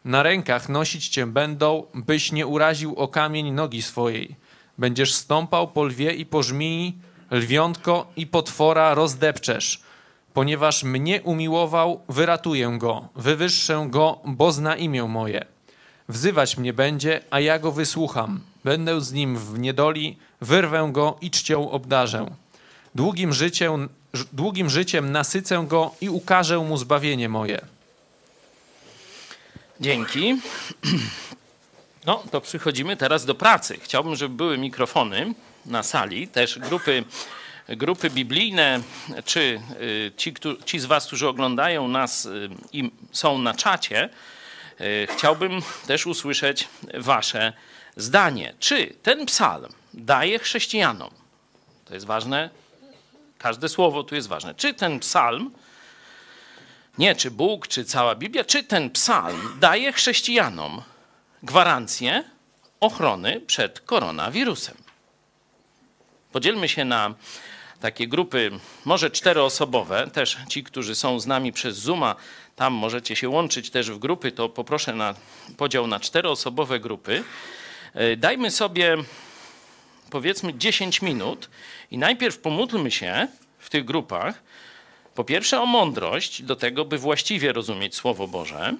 Na 0.09 0.23
rękach 0.23 0.69
nosić 0.69 1.07
cię 1.07 1.25
będą, 1.25 1.83
byś 1.93 2.31
nie 2.31 2.47
uraził 2.47 2.95
o 2.95 3.07
kamień 3.07 3.51
nogi 3.51 3.81
swojej. 3.81 4.35
Będziesz 4.77 5.13
stąpał 5.13 5.67
po 5.67 5.83
lwie 5.83 6.13
i 6.13 6.25
po 6.25 6.43
żmii, 6.43 6.97
lwiątko 7.31 8.07
i 8.15 8.27
potwora 8.27 8.93
rozdepczesz. 8.93 9.81
Ponieważ 10.33 10.83
mnie 10.83 11.21
umiłował, 11.21 12.01
wyratuję 12.09 12.75
go, 12.77 13.07
wywyższę 13.15 13.87
go, 13.89 14.19
bo 14.25 14.51
zna 14.51 14.75
imię 14.75 15.03
moje. 15.03 15.45
Wzywać 16.07 16.57
mnie 16.57 16.73
będzie, 16.73 17.21
a 17.31 17.39
ja 17.39 17.59
go 17.59 17.71
wysłucham. 17.71 18.39
Będę 18.63 19.01
z 19.01 19.13
nim 19.13 19.37
w 19.37 19.59
niedoli, 19.59 20.17
wyrwę 20.41 20.89
go 20.91 21.17
i 21.21 21.31
czcią 21.31 21.71
obdarzę. 21.71 22.25
Długim 22.95 23.33
życiem, 23.33 23.89
długim 24.33 24.69
życiem 24.69 25.11
nasycę 25.11 25.65
go 25.67 25.91
i 26.01 26.09
ukażę 26.09 26.59
mu 26.59 26.77
zbawienie 26.77 27.29
moje. 27.29 27.78
Dzięki. 29.79 30.35
No, 32.05 32.23
to 32.31 32.41
przychodzimy 32.41 32.97
teraz 32.97 33.25
do 33.25 33.35
pracy. 33.35 33.77
Chciałbym, 33.83 34.15
żeby 34.15 34.35
były 34.35 34.57
mikrofony 34.57 35.33
na 35.65 35.83
sali, 35.83 36.27
też 36.27 36.59
grupy, 36.59 37.03
grupy 37.69 38.09
biblijne, 38.09 38.79
czy 39.25 39.61
y, 39.81 40.11
ci, 40.17 40.33
ci 40.65 40.79
z 40.79 40.85
Was, 40.85 41.07
którzy 41.07 41.27
oglądają 41.27 41.87
nas 41.87 42.25
y, 42.25 42.49
i 42.73 42.91
są 43.11 43.37
na 43.37 43.53
czacie, 43.53 44.09
y, 44.81 45.07
chciałbym 45.17 45.61
też 45.87 46.07
usłyszeć 46.07 46.67
Wasze 46.93 47.53
zdanie. 47.95 48.53
Czy 48.59 48.87
ten 49.03 49.25
psalm 49.25 49.73
daje 49.93 50.39
chrześcijanom, 50.39 51.11
to 51.85 51.93
jest 51.93 52.05
ważne, 52.05 52.49
każde 53.37 53.69
słowo 53.69 54.03
tu 54.03 54.15
jest 54.15 54.27
ważne, 54.27 54.55
czy 54.55 54.73
ten 54.73 54.99
psalm 54.99 55.51
nie 56.99 57.15
czy 57.15 57.31
Bóg, 57.31 57.67
czy 57.67 57.85
cała 57.85 58.15
Biblia, 58.15 58.43
czy 58.43 58.63
ten 58.63 58.89
psalm 58.89 59.59
daje 59.59 59.93
chrześcijanom 59.93 60.81
gwarancję 61.43 62.23
ochrony 62.79 63.41
przed 63.41 63.79
koronawirusem. 63.79 64.75
Podzielmy 66.31 66.69
się 66.69 66.85
na, 66.85 67.13
takie 67.79 68.07
grupy, 68.07 68.51
może 68.85 69.11
czteroosobowe, 69.11 70.07
też 70.13 70.37
ci, 70.49 70.63
którzy 70.63 70.95
są 70.95 71.19
z 71.19 71.27
nami 71.27 71.53
przez 71.53 71.77
Zooma, 71.77 72.15
tam 72.55 72.73
możecie 72.73 73.15
się 73.15 73.29
łączyć 73.29 73.69
też 73.69 73.91
w 73.91 73.99
grupy, 73.99 74.31
to 74.31 74.49
poproszę 74.49 74.93
na 74.95 75.15
podział 75.57 75.87
na 75.87 75.99
czteroosobowe 75.99 76.79
grupy. 76.79 77.23
E, 77.93 78.17
Dajmy 78.17 78.51
sobie 78.51 78.97
powiedzmy 80.09 80.53
10 80.53 81.01
minut 81.01 81.49
i 81.91 81.97
najpierw 81.97 82.37
pomódlmy 82.37 82.91
się 82.91 83.27
w 83.59 83.69
tych 83.69 83.85
grupach, 83.85 84.43
po 85.19 85.23
pierwsze 85.23 85.61
o 85.61 85.65
mądrość 85.65 86.43
do 86.43 86.55
tego, 86.55 86.85
by 86.85 86.97
właściwie 86.97 87.53
rozumieć 87.53 87.95
Słowo 87.95 88.27
Boże. 88.27 88.73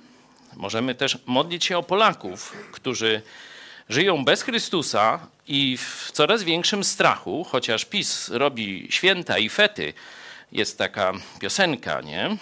Możemy 0.56 0.96
też 0.96 1.18
modlić 1.26 1.66
się 1.66 1.78
o 1.78 1.84
Polaków, 1.84 2.54
którzy 2.72 3.22
żyją 3.90 4.26
bez 4.26 4.42
Chrystusa 4.42 5.28
i 5.48 5.78
w 5.78 6.12
coraz 6.12 6.44
większym 6.44 6.84
strachu, 6.84 7.44
chociaż 7.44 7.86
PiS 7.86 8.30
robi 8.30 8.88
święta 8.90 9.38
i 9.38 9.50
fety. 9.50 9.94
Jest 10.52 10.78
taka 10.78 11.14
piosenka, 11.40 12.02
nie? 12.02 12.38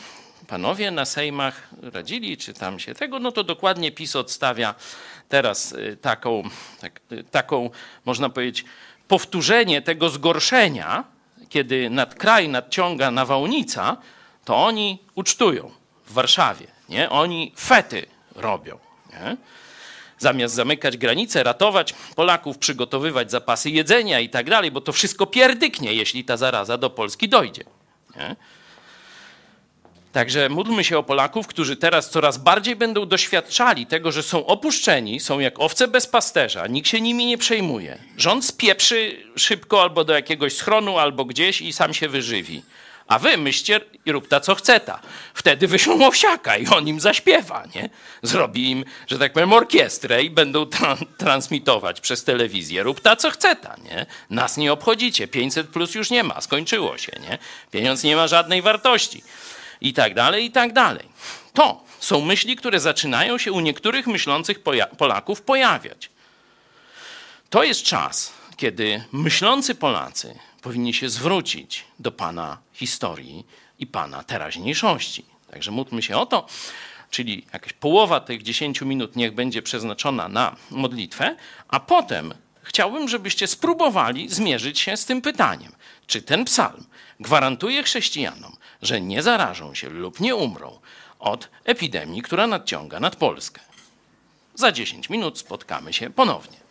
Panowie 0.48 0.92
na 0.92 1.06
sejmach 1.06 1.70
radzili, 1.82 2.38
czy 2.38 2.54
tam 2.54 2.80
się 2.80 2.94
tego, 2.94 3.20
no 3.20 3.32
to 3.32 3.44
dokładnie 3.44 3.92
PiS 3.92 4.16
odstawia 4.16 4.76
teraz 5.30 5.72
y, 5.72 5.98
taką, 6.02 6.44
tak, 6.82 7.02
y, 7.12 7.24
taką 7.24 7.70
można 8.06 8.30
powiedzieć, 8.30 8.66
powtórzenie 9.08 9.82
tego 9.82 10.10
zgorszenia, 10.10 11.16
kiedy 11.50 11.90
nad 11.90 12.16
kraj 12.16 12.50
nadciąga 12.50 13.12
nawałnica, 13.12 13.98
to 14.46 14.58
oni 14.58 15.00
ucztują 15.16 15.72
w 16.06 16.14
Warszawie, 16.14 16.68
nie? 16.90 17.10
Oni 17.10 17.54
fety 17.60 18.06
robią, 18.36 18.80
nie? 19.14 19.38
zamiast 20.20 20.56
zamykać 20.56 20.98
granice, 20.98 21.44
ratować 21.44 21.94
Polaków, 22.16 22.58
przygotowywać 22.58 23.32
zapasy 23.32 23.70
jedzenia 23.70 24.20
i 24.20 24.30
tak 24.30 24.50
dalej, 24.50 24.72
bo 24.72 24.82
to 24.82 24.92
wszystko 24.92 25.26
pierdyknie, 25.26 25.94
jeśli 25.94 26.24
ta 26.24 26.38
zaraza 26.38 26.78
do 26.78 26.90
Polski 26.90 27.30
dojdzie. 27.30 27.64
Nie? 28.16 28.36
Także 30.12 30.50
módlmy 30.50 30.84
się 30.84 30.98
o 30.98 31.04
Polaków, 31.04 31.48
którzy 31.48 31.76
teraz 31.76 32.10
coraz 32.10 32.38
bardziej 32.38 32.76
będą 32.76 33.06
doświadczali 33.06 33.86
tego, 33.86 34.12
że 34.12 34.24
są 34.24 34.46
opuszczeni, 34.46 35.20
są 35.20 35.39
jak 35.39 35.60
owce 35.60 35.88
bez 35.88 36.08
pasterza, 36.08 36.67
nikt 36.67 36.88
się 36.88 37.02
nimi 37.02 37.26
nie 37.26 37.38
przejmuje. 37.38 37.98
Rząd 38.17 38.46
spieprzy 38.46 39.24
szybko 39.36 39.82
albo 39.82 40.04
do 40.04 40.13
jakiegoś 40.13 40.54
schronu, 40.54 40.98
albo 40.98 41.26
gdzieś 41.26 41.62
i 41.62 41.74
sam 41.74 41.93
się 41.93 42.10
wyżywi. 42.10 42.63
A 43.08 43.20
wy 43.20 43.38
myślcie 43.38 43.82
i 44.06 44.12
rób 44.12 44.28
ta, 44.28 44.39
co 44.39 44.56
chce 44.56 44.80
ta. 44.80 45.00
Wtedy 45.34 45.67
wyślą 45.67 46.08
owsiaka 46.08 46.58
i 46.58 46.67
on 46.67 46.88
im 46.88 47.00
zaśpiewa, 47.00 47.63
nie? 47.76 47.89
Zrobi 48.24 48.72
im, 48.72 48.86
że 49.08 49.20
tak 49.20 49.34
powiem, 49.34 49.54
orkiestrę 49.54 50.24
i 50.24 50.30
będą 50.30 50.63
tra- 50.63 51.06
transmitować 51.17 52.02
przez 52.02 52.24
telewizję. 52.24 52.84
Rób 52.84 53.02
ta, 53.02 53.15
co 53.15 53.32
chce 53.32 53.56
ta, 53.56 53.76
nie? 53.84 54.06
Nas 54.30 54.58
nie 54.58 54.74
obchodzicie. 54.74 55.28
500 55.28 55.67
plus 55.67 55.96
już 55.96 56.10
nie 56.10 56.24
ma, 56.24 56.41
skończyło 56.41 56.98
się, 56.98 57.12
nie? 57.30 57.38
Pieniądz 57.72 58.04
nie 58.04 58.15
ma 58.15 58.28
żadnej 58.28 58.62
wartości. 58.62 59.24
I 59.82 59.94
tak 59.94 60.13
dalej, 60.13 60.46
i 60.46 60.52
tak 60.52 60.74
dalej. 60.74 61.10
To 61.54 61.84
są 62.00 62.22
myśli, 62.22 62.56
które 62.56 62.80
zaczynają 62.80 63.38
się 63.38 63.52
u 63.52 63.60
niektórych 63.60 64.08
myślących 64.08 64.60
Polaków 64.98 65.42
pojawiać. 65.42 66.10
To 67.50 67.63
jest 67.63 67.84
czas, 67.84 68.34
kiedy 68.58 69.04
myślący 69.12 69.76
Polacy 69.76 70.40
powinni 70.62 70.94
się 70.94 71.10
zwrócić 71.10 71.86
do 72.00 72.12
Pana 72.12 72.58
historii 72.74 73.46
i 73.80 73.88
Pana 73.88 74.24
teraźniejszości. 74.24 75.26
Także 75.52 75.72
módlmy 75.72 76.02
się 76.02 76.18
o 76.18 76.26
to, 76.26 76.48
czyli 77.10 77.46
jakaś 77.54 77.74
połowa 77.74 78.20
tych 78.20 78.44
10 78.44 78.82
minut 78.82 79.16
niech 79.16 79.36
będzie 79.36 79.62
przeznaczona 79.62 80.28
na 80.28 80.56
modlitwę, 80.72 81.36
a 81.68 81.80
potem 81.80 82.34
chciałbym, 82.63 83.10
żebyście 83.10 83.48
spróbowali 83.48 84.30
zmierzyć 84.30 84.80
się 84.80 84.98
z 84.98 85.06
tym 85.06 85.22
pytaniem, 85.22 85.72
czy 86.08 86.22
ten 86.22 86.46
psalm 86.46 86.86
gwarantuje 87.20 87.84
chrześcijanom, 87.84 88.57
że 88.82 89.02
nie 89.02 89.24
zarażą 89.24 89.74
się 89.74 89.90
lub 89.90 90.20
nie 90.20 90.36
umrą 90.36 90.80
od 91.20 91.50
epidemii, 91.66 92.22
która 92.22 92.48
nadciąga 92.48 93.00
nad 93.00 93.16
Polskę. 93.16 93.62
Za 94.56 94.72
10 94.72 95.10
minut 95.10 95.40
spotkamy 95.40 95.94
się 95.94 96.10
ponownie. 96.10 96.66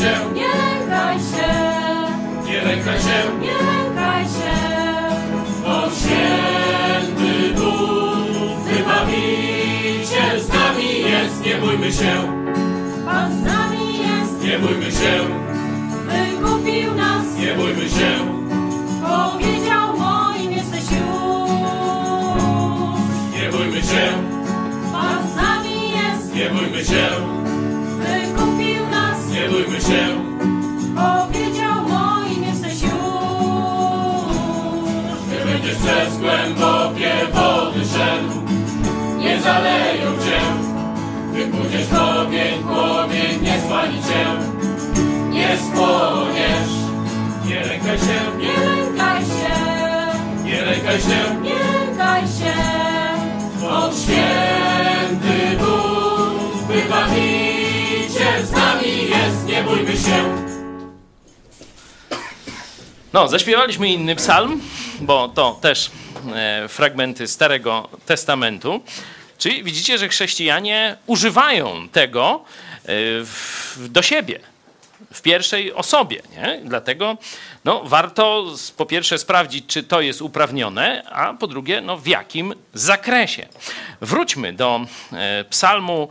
Się, 0.00 0.34
Nie 0.34 0.48
lękaj 0.48 1.18
się, 1.18 1.52
nie 2.46 2.62
lękaj 2.62 2.98
się, 3.00 3.18
nie 3.40 3.52
lękaj 3.52 4.24
się. 4.24 4.56
On 5.66 5.90
święty 5.90 7.54
Bóg, 7.54 8.58
wybawiciel 8.64 10.40
z 10.40 10.48
nami 10.48 11.00
jest, 11.00 11.44
nie 11.46 11.54
bójmy 11.54 11.92
się, 11.92 12.12
Pan 13.06 13.32
z 13.32 13.42
nami 13.42 13.98
jest, 13.98 14.44
nie 14.44 14.58
bójmy 14.58 14.90
się, 14.90 15.14
wykupił 16.06 16.94
nas, 16.94 17.24
nie 17.38 17.54
bójmy 17.54 17.88
się, 17.88 18.10
powiedział 19.02 19.96
moim 19.96 20.52
jesteś 20.52 20.82
już. 20.90 20.96
nie 23.42 23.48
bójmy 23.50 23.82
się, 23.82 24.12
Pan 24.92 25.28
z 25.32 25.36
nami 25.36 25.90
jest, 25.90 26.34
nie 26.34 26.50
bójmy 26.50 26.84
się, 26.84 27.25
przez 35.86 36.18
głębokie 36.18 37.12
wody 37.32 37.80
szedł, 37.84 38.42
nie 39.18 39.40
zaleją 39.40 40.12
cię, 40.24 40.40
gdy 41.32 41.46
pójdziesz 41.46 41.86
w 41.86 41.94
ogień, 41.94 42.62
płomień 42.62 43.42
nie 43.42 43.60
spali 43.60 43.98
cię, 44.02 44.26
nie 45.30 45.56
spłoniesz, 45.56 46.72
nie 47.48 47.60
lękaj 47.60 47.98
się, 47.98 48.38
Nie 48.38 48.66
lękaj 48.66 49.22
się, 49.22 49.54
nie 50.44 50.62
lękaj 50.62 51.00
się, 51.00 51.40
nie 51.42 51.54
lękaj 51.54 52.22
się. 52.22 52.54
On 53.68 53.92
święty 53.94 55.56
Bóg, 55.58 56.62
wybawiciel 56.68 58.46
z 58.46 58.52
nami 58.52 58.92
jest, 59.10 59.46
nie 59.46 59.62
bójmy 59.62 59.92
się. 59.92 60.46
No, 63.12 63.28
zaśpiewaliśmy 63.28 63.88
inny 63.88 64.16
psalm, 64.16 64.60
bo 65.00 65.28
to 65.28 65.58
też 65.60 65.90
e, 66.34 66.68
fragmenty 66.68 67.28
Starego 67.28 67.88
Testamentu. 68.06 68.80
Czyli 69.38 69.64
widzicie, 69.64 69.98
że 69.98 70.08
chrześcijanie 70.08 70.96
używają 71.06 71.88
tego 71.88 72.44
e, 72.84 72.88
do 73.88 74.02
siebie, 74.02 74.40
w 75.12 75.22
pierwszej 75.22 75.72
osobie. 75.72 76.22
Nie? 76.36 76.60
Dlatego 76.64 77.16
no, 77.64 77.82
warto 77.84 78.44
po 78.76 78.86
pierwsze 78.86 79.18
sprawdzić, 79.18 79.64
czy 79.66 79.82
to 79.82 80.00
jest 80.00 80.22
uprawnione, 80.22 81.02
a 81.10 81.34
po 81.34 81.46
drugie, 81.46 81.80
no, 81.80 81.96
w 81.96 82.06
jakim 82.06 82.54
zakresie. 82.74 83.46
Wróćmy 84.00 84.52
do 84.52 84.80
e, 85.12 85.44
psalmu, 85.44 86.08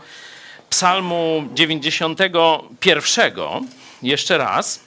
psalmu 0.70 1.48
91 1.54 2.34
jeszcze 4.04 4.38
raz. 4.38 4.84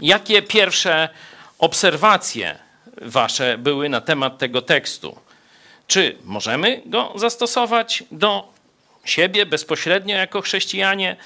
Jakie 0.00 0.42
pierwsze 0.42 1.08
obserwacje 1.58 2.63
wasze 3.02 3.58
były 3.58 3.88
na 3.88 4.00
temat 4.00 4.38
tego 4.38 4.62
tekstu? 4.62 5.18
Czy 5.86 6.18
możemy 6.24 6.82
go 6.86 7.12
zastosować 7.16 8.04
do 8.10 8.52
siebie 9.04 9.46
bezpośrednio 9.46 10.16
jako 10.16 10.40
chrześcijanie? 10.40 11.16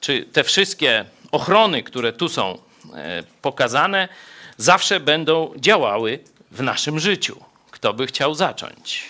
Czy 0.00 0.22
te 0.22 0.44
wszystkie 0.44 1.04
ochrony, 1.32 1.82
które 1.82 2.12
tu 2.12 2.28
są 2.28 2.58
e, 2.94 3.22
pokazane, 3.42 4.08
zawsze 4.56 5.00
będą 5.00 5.52
działały 5.56 6.18
w 6.50 6.62
naszym 6.62 7.00
życiu? 7.00 7.44
Kto 7.70 7.94
by 7.94 8.06
chciał 8.06 8.34
zacząć? 8.34 9.02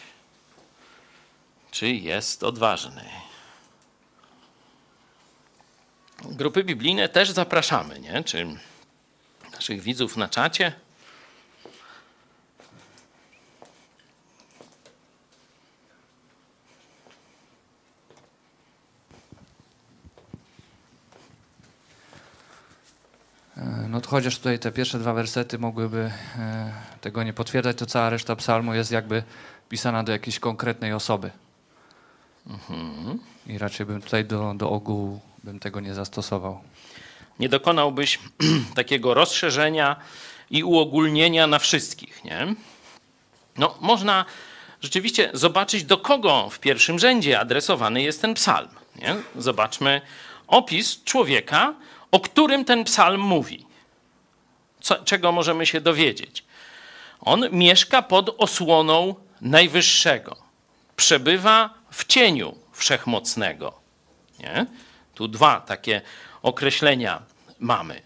Czy 1.70 1.88
jest 1.88 2.42
odważny? 2.42 3.04
Grupy 6.24 6.64
biblijne 6.64 7.08
też 7.08 7.30
zapraszamy, 7.30 8.00
nie? 8.00 8.24
Czy 8.24 8.46
naszych 9.52 9.82
widzów 9.82 10.16
na 10.16 10.28
czacie? 10.28 10.72
No 23.88 24.00
to 24.00 24.08
chociaż 24.08 24.38
tutaj 24.38 24.58
te 24.58 24.72
pierwsze 24.72 24.98
dwa 24.98 25.12
wersety 25.12 25.58
mogłyby 25.58 26.10
e, 26.38 26.72
tego 27.00 27.22
nie 27.22 27.32
potwierdzać, 27.32 27.76
to 27.76 27.86
cała 27.86 28.10
reszta 28.10 28.36
psalmu 28.36 28.74
jest 28.74 28.90
jakby 28.90 29.22
pisana 29.68 30.02
do 30.02 30.12
jakiejś 30.12 30.38
konkretnej 30.38 30.92
osoby. 30.92 31.30
I 33.46 33.58
raczej 33.58 33.86
bym 33.86 34.02
tutaj 34.02 34.24
do, 34.24 34.54
do 34.54 34.70
ogółu 34.70 35.20
bym 35.44 35.60
tego 35.60 35.80
nie 35.80 35.94
zastosował. 35.94 36.60
nie 37.40 37.48
dokonałbyś 37.48 38.18
takiego 38.74 39.14
rozszerzenia 39.14 39.96
i 40.50 40.64
uogólnienia 40.64 41.46
na 41.46 41.58
wszystkich, 41.58 42.24
nie? 42.24 42.54
No, 43.58 43.74
można 43.80 44.24
rzeczywiście 44.80 45.30
zobaczyć, 45.32 45.84
do 45.84 45.98
kogo 45.98 46.50
w 46.50 46.60
pierwszym 46.60 46.98
rzędzie 46.98 47.40
adresowany 47.40 48.02
jest 48.02 48.22
ten 48.22 48.34
psalm. 48.34 48.68
Nie? 48.96 49.16
Zobaczmy 49.36 50.00
opis 50.46 51.04
człowieka, 51.04 51.74
o 52.14 52.20
którym 52.20 52.64
ten 52.64 52.84
psalm 52.84 53.20
mówi. 53.20 53.66
Co, 54.80 55.04
czego 55.04 55.32
możemy 55.32 55.66
się 55.66 55.80
dowiedzieć? 55.80 56.44
On 57.20 57.48
mieszka 57.52 58.02
pod 58.02 58.34
osłoną 58.38 59.14
Najwyższego. 59.40 60.36
Przebywa 60.96 61.74
w 61.90 62.04
cieniu 62.04 62.54
Wszechmocnego. 62.72 63.72
Nie? 64.38 64.66
Tu 65.14 65.28
dwa 65.28 65.60
takie 65.60 66.00
określenia 66.42 67.22
mamy. 67.58 68.02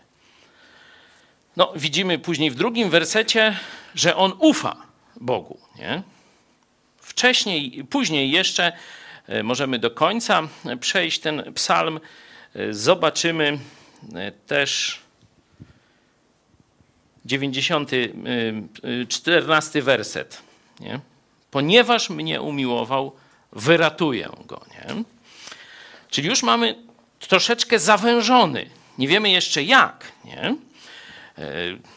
No, 1.56 1.72
widzimy 1.76 2.18
później 2.18 2.50
w 2.50 2.54
drugim 2.54 2.90
wersecie, 2.90 3.56
że 3.94 4.16
on 4.16 4.32
ufa 4.38 4.76
Bogu. 5.16 5.58
Nie? 5.78 6.02
Wcześniej, 7.00 7.84
później 7.90 8.30
jeszcze 8.30 8.72
e, 9.26 9.42
możemy 9.42 9.78
do 9.78 9.90
końca 9.90 10.42
przejść 10.80 11.20
ten 11.20 11.52
psalm. 11.54 12.00
E, 12.54 12.74
Zobaczymy 12.74 13.58
też 14.46 14.98
90, 17.24 17.92
y, 17.92 18.12
y, 18.84 19.06
14 19.08 19.82
werset. 19.82 20.42
Nie? 20.80 21.00
Ponieważ 21.50 22.10
mnie 22.10 22.42
umiłował, 22.42 23.12
wyratuję 23.52 24.28
go. 24.46 24.60
Nie? 24.70 25.04
Czyli 26.10 26.28
już 26.28 26.42
mamy 26.42 26.74
troszeczkę 27.20 27.78
zawężony, 27.78 28.70
nie 28.98 29.08
wiemy 29.08 29.30
jeszcze 29.30 29.62
jak, 29.62 30.12
nie? 30.24 30.40
E, 30.42 30.54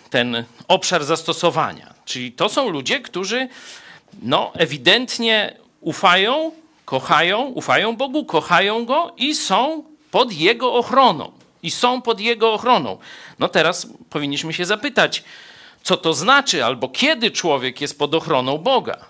ten 0.09 0.43
obszar 0.67 1.03
zastosowania. 1.03 1.93
Czyli 2.05 2.31
to 2.31 2.49
są 2.49 2.69
ludzie, 2.69 2.99
którzy 2.99 3.47
no, 4.21 4.51
ewidentnie 4.53 5.55
ufają, 5.81 6.51
kochają, 6.85 7.41
ufają 7.41 7.95
Bogu, 7.95 8.25
kochają 8.25 8.85
Go 8.85 9.13
i 9.17 9.35
są 9.35 9.83
pod 10.11 10.33
Jego 10.33 10.73
ochroną. 10.73 11.31
I 11.63 11.71
są 11.71 12.01
pod 12.01 12.19
Jego 12.19 12.53
ochroną. 12.53 12.97
No 13.39 13.47
teraz 13.47 13.87
powinniśmy 14.09 14.53
się 14.53 14.65
zapytać, 14.65 15.23
co 15.83 15.97
to 15.97 16.13
znaczy, 16.13 16.65
albo 16.65 16.89
kiedy 16.89 17.31
człowiek 17.31 17.81
jest 17.81 17.99
pod 17.99 18.15
ochroną 18.15 18.57
Boga. 18.57 19.05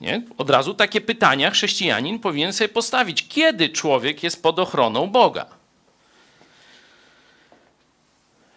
Nie? 0.00 0.22
Od 0.38 0.50
razu 0.50 0.74
takie 0.74 1.00
pytania 1.00 1.50
chrześcijanin 1.50 2.18
powinien 2.18 2.52
sobie 2.52 2.68
postawić. 2.68 3.28
Kiedy 3.28 3.68
człowiek 3.68 4.22
jest 4.22 4.42
pod 4.42 4.58
ochroną 4.58 5.06
Boga? 5.06 5.46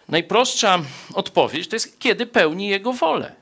Najprostsza 0.08 0.78
odpowiedź 1.14 1.68
to 1.68 1.76
jest, 1.76 2.00
kiedy 2.00 2.26
pełni 2.26 2.68
Jego 2.68 2.92
wolę. 2.92 3.34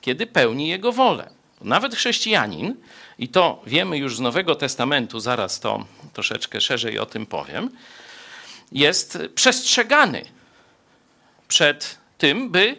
Kiedy 0.00 0.26
pełni 0.26 0.68
Jego 0.68 0.92
wolę. 0.92 1.30
Nawet 1.60 1.94
chrześcijanin, 1.94 2.76
i 3.18 3.28
to 3.28 3.62
wiemy 3.66 3.98
już 3.98 4.16
z 4.16 4.20
Nowego 4.20 4.54
Testamentu, 4.54 5.20
zaraz 5.20 5.60
to 5.60 5.84
troszeczkę 6.12 6.60
szerzej 6.60 6.98
o 6.98 7.06
tym 7.06 7.26
powiem, 7.26 7.70
jest 8.72 9.18
przestrzegany 9.34 10.24
przed 11.48 11.98
tym, 12.18 12.50
by 12.50 12.76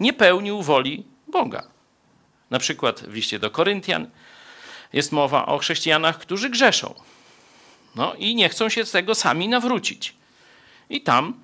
nie 0.00 0.12
pełnił 0.12 0.62
woli 0.62 1.04
Boga. 1.28 1.66
Na 2.50 2.58
przykład 2.58 3.00
w 3.00 3.14
liście 3.14 3.38
do 3.38 3.50
Koryntian 3.50 4.10
jest 4.92 5.12
mowa 5.12 5.46
o 5.46 5.58
chrześcijanach, 5.58 6.18
którzy 6.18 6.50
grzeszą. 6.50 6.94
No 7.94 8.14
i 8.14 8.34
nie 8.34 8.48
chcą 8.48 8.68
się 8.68 8.84
z 8.84 8.90
tego 8.90 9.14
sami 9.14 9.48
nawrócić. 9.48 10.14
I 10.90 11.00
tam 11.02 11.40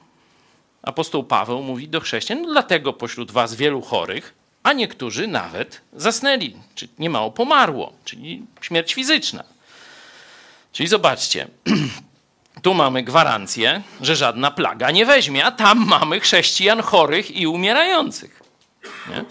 apostoł 0.83 1.25
Paweł 1.25 1.63
mówi 1.63 1.89
do 1.89 2.01
chrześcijan, 2.01 2.43
dlatego 2.43 2.93
pośród 2.93 3.31
was 3.31 3.55
wielu 3.55 3.83
chorych, 3.83 4.35
a 4.63 4.73
niektórzy 4.73 5.27
nawet 5.27 5.81
zasnęli, 5.93 6.57
czy 6.75 6.89
niemało 6.99 7.31
pomarło, 7.31 7.93
czyli 8.05 8.43
śmierć 8.61 8.95
fizyczna. 8.95 9.45
Czyli 10.73 10.89
zobaczcie, 10.89 11.49
tu 12.63 12.75
mamy 12.75 13.03
gwarancję, 13.03 13.83
że 14.01 14.17
żadna 14.17 14.51
plaga 14.51 14.91
nie 14.91 15.07
weźmie, 15.07 15.45
a 15.45 15.51
tam 15.51 15.87
mamy 15.87 16.21
chrześcijan 16.21 16.83
chorych 16.83 17.31
i 17.31 17.47
umierających. 17.47 18.43
Nie? 19.09 19.25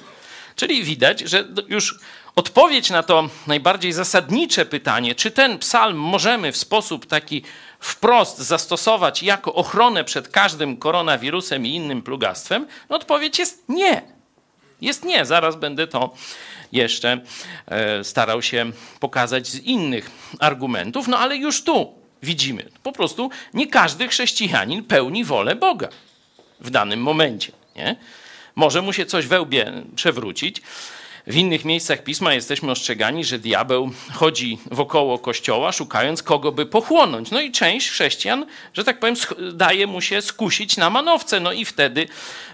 Czyli 0.56 0.84
widać, 0.84 1.20
że 1.20 1.48
już 1.68 2.00
odpowiedź 2.36 2.90
na 2.90 3.04
to 3.04 3.30
najbardziej 3.48 3.94
zasadnicze 3.94 4.66
pytanie, 4.66 5.16
czy 5.16 5.32
ten 5.32 5.60
psalm 5.60 5.98
możemy 5.98 6.52
w 6.52 6.58
sposób 6.58 7.06
taki 7.06 7.44
wprost 7.80 8.38
zastosować 8.38 9.24
jako 9.24 9.54
ochronę 9.54 10.04
przed 10.04 10.28
każdym 10.28 10.78
koronawirusem 10.78 11.66
i 11.66 11.76
innym 11.76 12.02
plugastwem, 12.02 12.68
no 12.90 12.96
odpowiedź 12.96 13.40
jest 13.40 13.70
nie. 13.70 14.19
Jest 14.82 15.06
nie. 15.06 15.26
Zaraz 15.26 15.56
będę 15.56 15.88
to 15.88 16.14
jeszcze 16.72 17.22
e, 17.68 18.04
starał 18.04 18.42
się 18.42 18.72
pokazać 19.00 19.48
z 19.48 19.56
innych 19.60 20.12
argumentów, 20.40 21.08
no 21.08 21.20
ale 21.20 21.38
już 21.38 21.64
tu 21.64 21.94
widzimy, 22.24 22.70
po 22.84 22.92
prostu 22.92 23.30
nie 23.54 23.68
każdy 23.68 24.08
chrześcijanin 24.08 24.84
pełni 24.84 25.26
wolę 25.26 25.56
Boga 25.56 25.90
w 26.60 26.70
danym 26.70 27.02
momencie. 27.02 27.52
Nie? 27.76 27.96
Może 28.56 28.82
mu 28.82 28.94
się 28.94 29.06
coś 29.06 29.28
we 29.28 29.42
łbie 29.42 29.72
przewrócić. 29.96 30.62
W 31.28 31.36
innych 31.36 31.66
miejscach 31.66 32.04
pisma 32.04 32.34
jesteśmy 32.34 32.72
ostrzegani, 32.72 33.24
że 33.24 33.40
diabeł 33.40 33.92
chodzi 34.14 34.60
wokoło 34.72 35.20
kościoła, 35.20 35.72
szukając 35.72 36.24
kogo 36.24 36.52
by 36.52 36.66
pochłonąć. 36.66 37.32
No 37.32 37.42
i 37.42 37.52
część 37.52 37.90
chrześcijan, 37.90 38.46
że 38.74 38.84
tak 38.84 39.00
powiem, 39.00 39.16
daje 39.54 39.88
mu 39.88 40.02
się 40.02 40.22
skusić 40.22 40.78
na 40.78 40.90
manowce. 40.90 41.40
No 41.40 41.52
i 41.52 41.66
wtedy 41.66 42.08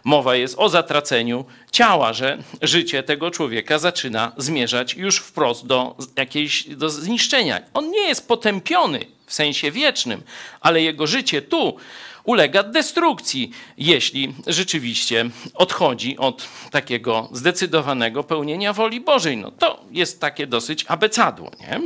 mowa 0.03 0.36
jest 0.36 0.55
o 0.57 0.70
zatraceniu 0.70 1.45
ciała, 1.72 2.13
że 2.13 2.38
życie 2.61 3.03
tego 3.03 3.32
człowieka 3.32 3.80
zaczyna 3.80 4.32
zmierzać 4.38 4.93
już 4.93 5.18
wprost 5.18 5.68
do 5.68 5.95
jakiejś 6.16 6.63
do 6.63 6.89
zniszczenia. 6.89 7.61
On 7.74 7.91
nie 7.91 8.07
jest 8.07 8.28
potępiony 8.28 8.99
w 9.26 9.34
sensie 9.34 9.72
wiecznym, 9.72 10.24
ale 10.61 10.82
jego 10.82 11.07
życie 11.07 11.41
tu 11.41 11.78
ulega 12.26 12.63
destrukcji, 12.63 13.51
jeśli 13.78 14.34
rzeczywiście 14.47 15.30
odchodzi 15.53 16.17
od 16.17 16.47
takiego 16.71 17.30
zdecydowanego 17.32 18.23
pełnienia 18.23 18.73
woli 18.73 19.01
Bożej. 19.01 19.38
No 19.38 19.51
to 19.51 19.86
jest 19.91 20.21
takie 20.21 20.47
dosyć 20.47 20.86
abecadło, 20.88 21.51
nie? 21.59 21.82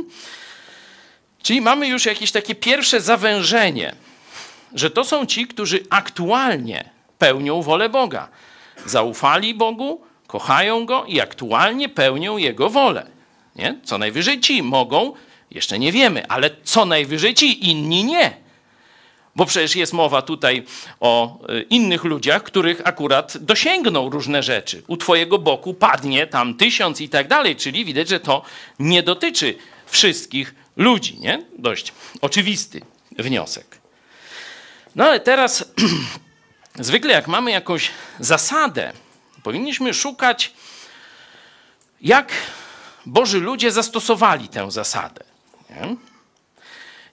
Czyli 1.42 1.60
mamy 1.60 1.88
już 1.88 2.06
jakieś 2.06 2.32
takie 2.32 2.54
pierwsze 2.54 3.00
zawężenie, 3.00 3.94
że 4.74 4.90
to 4.90 5.04
są 5.04 5.26
ci, 5.26 5.46
którzy 5.46 5.84
aktualnie 5.90 6.90
pełnią 7.18 7.62
wolę 7.62 7.88
Boga. 7.88 8.28
Zaufali 8.86 9.54
Bogu, 9.54 10.00
kochają 10.26 10.86
Go 10.86 11.04
i 11.04 11.20
aktualnie 11.20 11.88
pełnią 11.88 12.36
Jego 12.36 12.70
wolę. 12.70 13.06
Nie? 13.56 13.78
Co 13.84 13.98
najwyżej 13.98 14.40
ci 14.40 14.62
mogą, 14.62 15.12
jeszcze 15.50 15.78
nie 15.78 15.92
wiemy, 15.92 16.26
ale 16.28 16.50
co 16.64 16.84
najwyżej 16.84 17.34
ci, 17.34 17.70
inni 17.70 18.04
nie. 18.04 18.36
Bo 19.36 19.46
przecież 19.46 19.76
jest 19.76 19.92
mowa 19.92 20.22
tutaj 20.22 20.64
o 21.00 21.38
y, 21.50 21.62
innych 21.62 22.04
ludziach, 22.04 22.42
których 22.42 22.80
akurat 22.84 23.38
dosięgną 23.38 24.10
różne 24.10 24.42
rzeczy. 24.42 24.82
U 24.86 24.96
twojego 24.96 25.38
boku 25.38 25.74
padnie 25.74 26.26
tam 26.26 26.54
tysiąc 26.54 27.00
i 27.00 27.08
tak 27.08 27.28
dalej, 27.28 27.56
czyli 27.56 27.84
widać, 27.84 28.08
że 28.08 28.20
to 28.20 28.42
nie 28.78 29.02
dotyczy 29.02 29.58
wszystkich 29.86 30.54
ludzi, 30.76 31.18
nie? 31.18 31.44
Dość 31.58 31.92
oczywisty 32.20 32.80
wniosek. 33.18 33.78
No 34.94 35.04
ale 35.04 35.20
teraz 35.20 35.64
zwykle 36.78 37.12
jak 37.12 37.28
mamy 37.28 37.50
jakąś 37.50 37.90
zasadę, 38.20 38.92
powinniśmy 39.42 39.94
szukać, 39.94 40.52
jak 42.00 42.32
Boży 43.06 43.40
ludzie 43.40 43.72
zastosowali 43.72 44.48
tę 44.48 44.70
zasadę. 44.70 45.24
Nie? 45.70 45.96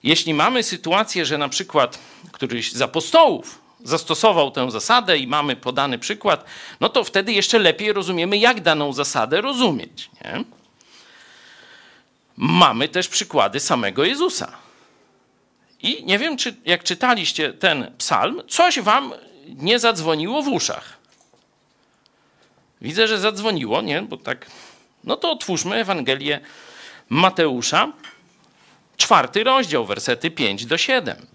Jeśli 0.02 0.34
mamy 0.34 0.62
sytuację, 0.62 1.26
że 1.26 1.38
na 1.38 1.48
przykład 1.48 1.98
któryś 2.32 2.72
z 2.72 2.82
apostołów 2.82 3.58
zastosował 3.84 4.50
tę 4.50 4.70
zasadę 4.70 5.18
i 5.18 5.26
mamy 5.26 5.56
podany 5.56 5.98
przykład, 5.98 6.44
no 6.80 6.88
to 6.88 7.04
wtedy 7.04 7.32
jeszcze 7.32 7.58
lepiej 7.58 7.92
rozumiemy, 7.92 8.38
jak 8.38 8.60
daną 8.60 8.92
zasadę 8.92 9.40
rozumieć. 9.40 10.10
Nie? 10.24 10.44
Mamy 12.36 12.88
też 12.88 13.08
przykłady 13.08 13.60
samego 13.60 14.04
Jezusa. 14.04 14.52
I 15.82 16.04
nie 16.04 16.18
wiem, 16.18 16.36
czy 16.36 16.56
jak 16.64 16.84
czytaliście 16.84 17.52
ten 17.52 17.94
psalm, 17.98 18.42
coś 18.48 18.80
wam 18.80 19.12
nie 19.46 19.78
zadzwoniło 19.78 20.42
w 20.42 20.48
uszach. 20.48 20.98
Widzę, 22.80 23.08
że 23.08 23.18
zadzwoniło, 23.18 23.82
nie? 23.82 24.02
Bo 24.02 24.16
tak. 24.16 24.46
No 25.04 25.16
to 25.16 25.30
otwórzmy 25.30 25.76
Ewangelię 25.76 26.40
Mateusza, 27.08 27.92
czwarty 28.98 29.44
rozdział, 29.44 29.86
wersety 29.86 30.30
5 30.30 30.66
do 30.66 30.78
7. 30.78 31.26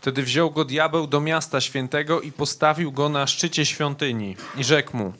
Wtedy 0.00 0.22
wziął 0.22 0.50
go 0.50 0.64
diabeł 0.64 1.06
do 1.06 1.20
miasta 1.20 1.60
świętego 1.60 2.20
i 2.20 2.32
postawił 2.32 2.92
go 2.92 3.08
na 3.08 3.26
szczycie 3.26 3.66
świątyni 3.66 4.36
i 4.56 4.64
rzekł 4.64 4.96
mu: 4.96 5.12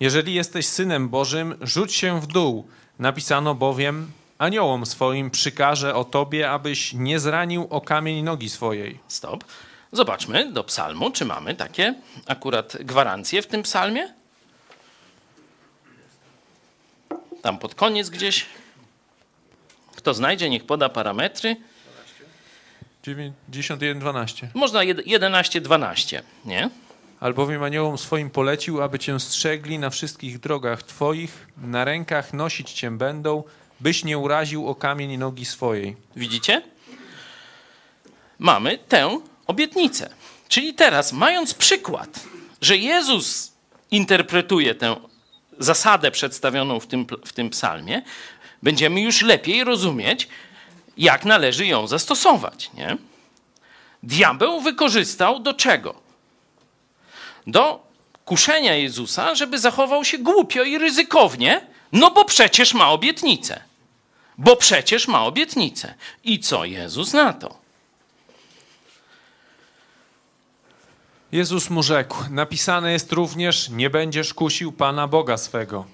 Jeżeli 0.00 0.34
jesteś 0.34 0.66
synem 0.66 1.08
Bożym, 1.08 1.54
rzuć 1.60 1.94
się 1.94 2.20
w 2.20 2.26
dół. 2.26 2.68
Napisano 2.98 3.54
bowiem: 3.54 4.10
Aniołom 4.38 4.86
swoim 4.86 5.30
przykaże 5.30 5.94
o 5.94 6.04
tobie, 6.04 6.50
abyś 6.50 6.92
nie 6.92 7.20
zranił 7.20 7.66
o 7.70 7.80
kamień 7.80 8.22
nogi 8.22 8.48
swojej. 8.48 8.98
Stop. 9.08 9.44
Zobaczmy 9.92 10.52
do 10.52 10.64
psalmu, 10.64 11.10
czy 11.10 11.24
mamy 11.24 11.54
takie 11.54 11.94
akurat 12.26 12.76
gwarancje 12.80 13.42
w 13.42 13.46
tym 13.46 13.62
psalmie. 13.62 14.14
Tam 17.42 17.58
pod 17.58 17.74
koniec 17.74 18.10
gdzieś. 18.10 18.46
Kto 19.96 20.14
znajdzie, 20.14 20.50
niech 20.50 20.66
poda 20.66 20.88
parametry. 20.88 21.56
91-12. 23.04 24.46
Można 24.54 24.80
11-12, 24.80 26.22
nie? 26.44 26.70
Albowiem 27.20 27.62
aniołom 27.62 27.98
swoim 27.98 28.30
polecił, 28.30 28.82
aby 28.82 28.98
cię 28.98 29.20
strzegli 29.20 29.78
na 29.78 29.90
wszystkich 29.90 30.38
drogach 30.38 30.82
twoich, 30.82 31.46
na 31.56 31.84
rękach 31.84 32.32
nosić 32.32 32.72
cię 32.72 32.90
będą, 32.90 33.44
byś 33.80 34.04
nie 34.04 34.18
uraził 34.18 34.68
o 34.68 34.74
kamień 34.74 35.16
nogi 35.16 35.44
swojej. 35.44 35.96
Widzicie? 36.16 36.62
Mamy 38.38 38.78
tę 38.78 39.20
obietnicę. 39.48 40.10
Czyli 40.48 40.74
teraz, 40.74 41.12
mając 41.12 41.54
przykład, 41.54 42.20
że 42.60 42.76
Jezus 42.76 43.52
interpretuje 43.90 44.74
tę 44.74 44.96
zasadę 45.58 46.10
przedstawioną 46.10 46.80
w 46.80 46.86
tym, 46.86 47.06
w 47.24 47.32
tym 47.32 47.50
psalmie, 47.50 48.02
będziemy 48.62 49.00
już 49.00 49.22
lepiej 49.22 49.64
rozumieć, 49.64 50.28
jak 50.96 51.24
należy 51.24 51.66
ją 51.66 51.86
zastosować. 51.86 52.70
Nie? 52.74 52.96
Diabeł 54.02 54.60
wykorzystał 54.60 55.40
do 55.40 55.54
czego? 55.54 55.94
Do 57.46 57.88
kuszenia 58.24 58.74
Jezusa, 58.74 59.34
żeby 59.34 59.58
zachował 59.58 60.04
się 60.04 60.18
głupio 60.18 60.62
i 60.62 60.78
ryzykownie, 60.78 61.66
no 61.92 62.10
bo 62.10 62.24
przecież 62.24 62.74
ma 62.74 62.90
obietnicę. 62.90 63.60
Bo 64.38 64.56
przecież 64.56 65.08
ma 65.08 65.24
obietnicę. 65.24 65.94
I 66.24 66.40
co 66.40 66.64
Jezus 66.64 67.12
na 67.12 67.32
to? 67.32 67.57
Jezus 71.32 71.70
mu 71.70 71.82
rzekł: 71.82 72.16
Napisane 72.30 72.92
jest 72.92 73.12
również: 73.12 73.68
Nie 73.68 73.90
będziesz 73.90 74.34
kusił 74.34 74.72
Pana 74.72 75.08
Boga 75.08 75.36
swego. 75.36 75.86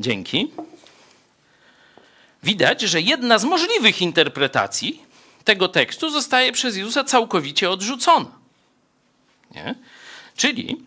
Dzięki. 0.00 0.52
Widać, 2.42 2.80
że 2.80 3.00
jedna 3.00 3.38
z 3.38 3.44
możliwych 3.44 4.02
interpretacji 4.02 5.02
tego 5.44 5.68
tekstu 5.68 6.10
zostaje 6.10 6.52
przez 6.52 6.76
Jezusa 6.76 7.04
całkowicie 7.04 7.70
odrzucona. 7.70 8.30
Nie? 9.50 9.74
Czyli 10.36 10.84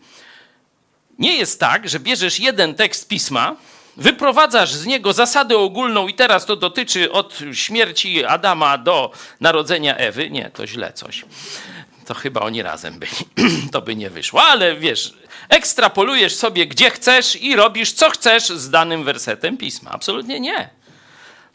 nie 1.18 1.36
jest 1.36 1.60
tak, 1.60 1.88
że 1.88 2.00
bierzesz 2.00 2.40
jeden 2.40 2.74
tekst 2.74 3.08
pisma, 3.08 3.56
wyprowadzasz 3.96 4.72
z 4.72 4.86
niego 4.86 5.12
zasadę 5.12 5.58
ogólną 5.58 6.08
i 6.08 6.14
teraz 6.14 6.46
to 6.46 6.56
dotyczy 6.56 7.12
od 7.12 7.38
śmierci 7.52 8.24
Adama 8.24 8.78
do 8.78 9.12
narodzenia 9.40 9.96
Ewy. 9.96 10.30
Nie, 10.30 10.50
to 10.50 10.66
źle 10.66 10.92
coś. 10.92 11.24
To 12.08 12.14
chyba 12.14 12.40
oni 12.40 12.62
razem 12.62 12.98
byli. 12.98 13.12
to 13.72 13.82
by 13.82 13.96
nie 13.96 14.10
wyszło, 14.10 14.42
ale 14.42 14.76
wiesz, 14.76 15.14
ekstrapolujesz 15.48 16.34
sobie 16.34 16.66
gdzie 16.66 16.90
chcesz 16.90 17.36
i 17.36 17.56
robisz 17.56 17.92
co 17.92 18.10
chcesz 18.10 18.48
z 18.48 18.70
danym 18.70 19.04
wersetem 19.04 19.56
pisma. 19.56 19.90
Absolutnie 19.90 20.40
nie. 20.40 20.70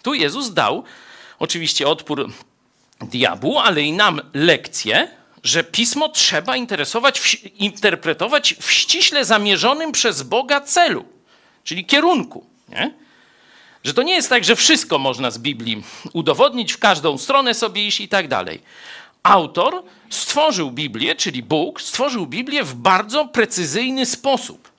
Tu 0.04 0.14
Jezus 0.14 0.54
dał 0.54 0.84
oczywiście 1.40 1.88
odpór 1.88 2.32
diabłu, 3.02 3.60
ale 3.60 3.82
i 3.82 3.92
nam 3.92 4.22
lekcję, 4.34 5.08
że 5.44 5.64
pismo 5.64 6.10
trzeba 6.10 6.56
interpretować 7.56 8.56
w 8.60 8.72
ściśle 8.72 9.26
zamierzonym 9.26 9.92
przez 9.92 10.24
Boga 10.24 10.62
celu, 10.62 11.06
czyli 11.64 11.86
kierunku. 11.86 12.46
Nie? 12.70 12.94
Że 13.84 13.94
to 13.94 14.04
nie 14.04 14.14
jest 14.14 14.30
tak, 14.30 14.44
że 14.44 14.56
wszystko 14.56 15.00
można 15.00 15.32
z 15.32 15.38
Biblii 15.38 15.84
udowodnić, 16.14 16.74
w 16.74 16.78
każdą 16.78 17.18
stronę 17.18 17.54
sobie 17.54 17.88
iść 17.88 18.00
i 18.00 18.08
tak 18.08 18.28
dalej. 18.28 18.62
Autor 19.24 19.84
stworzył 20.10 20.72
Biblię, 20.72 21.16
czyli 21.16 21.44
Bóg, 21.44 21.82
stworzył 21.82 22.28
Biblię 22.28 22.64
w 22.64 22.76
bardzo 22.76 23.26
precyzyjny 23.28 24.06
sposób. 24.06 24.72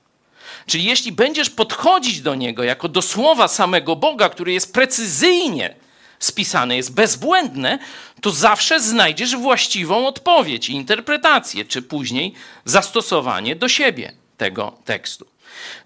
Czyli 0.67 0.85
jeśli 0.85 1.13
będziesz 1.13 1.51
podchodzić 1.51 2.21
do 2.21 2.35
niego 2.35 2.65
jako 2.65 2.89
do 2.89 3.03
słowa 3.03 3.49
samego 3.49 3.97
Boga, 3.97 4.29
który 4.29 4.53
jest 4.53 4.73
precyzyjnie 4.73 5.75
spisane, 6.19 6.77
jest 6.77 6.95
bezbłędne, 6.95 7.79
to 8.21 8.31
zawsze 8.31 8.81
znajdziesz 8.81 9.37
właściwą 9.37 10.07
odpowiedź, 10.07 10.69
interpretację, 10.69 11.65
czy 11.65 11.83
później 11.83 12.35
zastosowanie 12.65 13.57
do 13.57 13.69
siebie 13.69 14.13
tego 14.37 14.79
tekstu. 14.85 15.27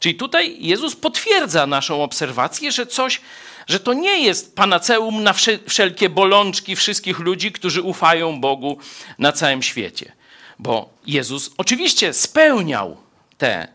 Czyli 0.01 0.15
tutaj 0.15 0.57
Jezus 0.61 0.97
potwierdza 0.97 1.67
naszą 1.67 2.03
obserwację, 2.03 2.73
że 2.73 2.87
coś, 2.87 3.21
że 3.69 3.81
to 3.81 3.93
nie 3.93 4.23
jest 4.23 4.57
panaceum 4.57 5.23
na 5.23 5.33
wszelkie 5.67 6.09
bolączki 6.09 6.77
wszystkich 6.77 7.19
ludzi, 7.19 7.53
którzy 7.53 7.83
ufają 7.83 8.41
Bogu 8.41 8.79
na 9.19 9.33
całym 9.33 9.63
świecie. 9.63 10.13
Bo 10.59 10.91
Jezus 11.07 11.51
oczywiście 11.59 12.13
spełniał 12.13 12.97
te 13.39 13.69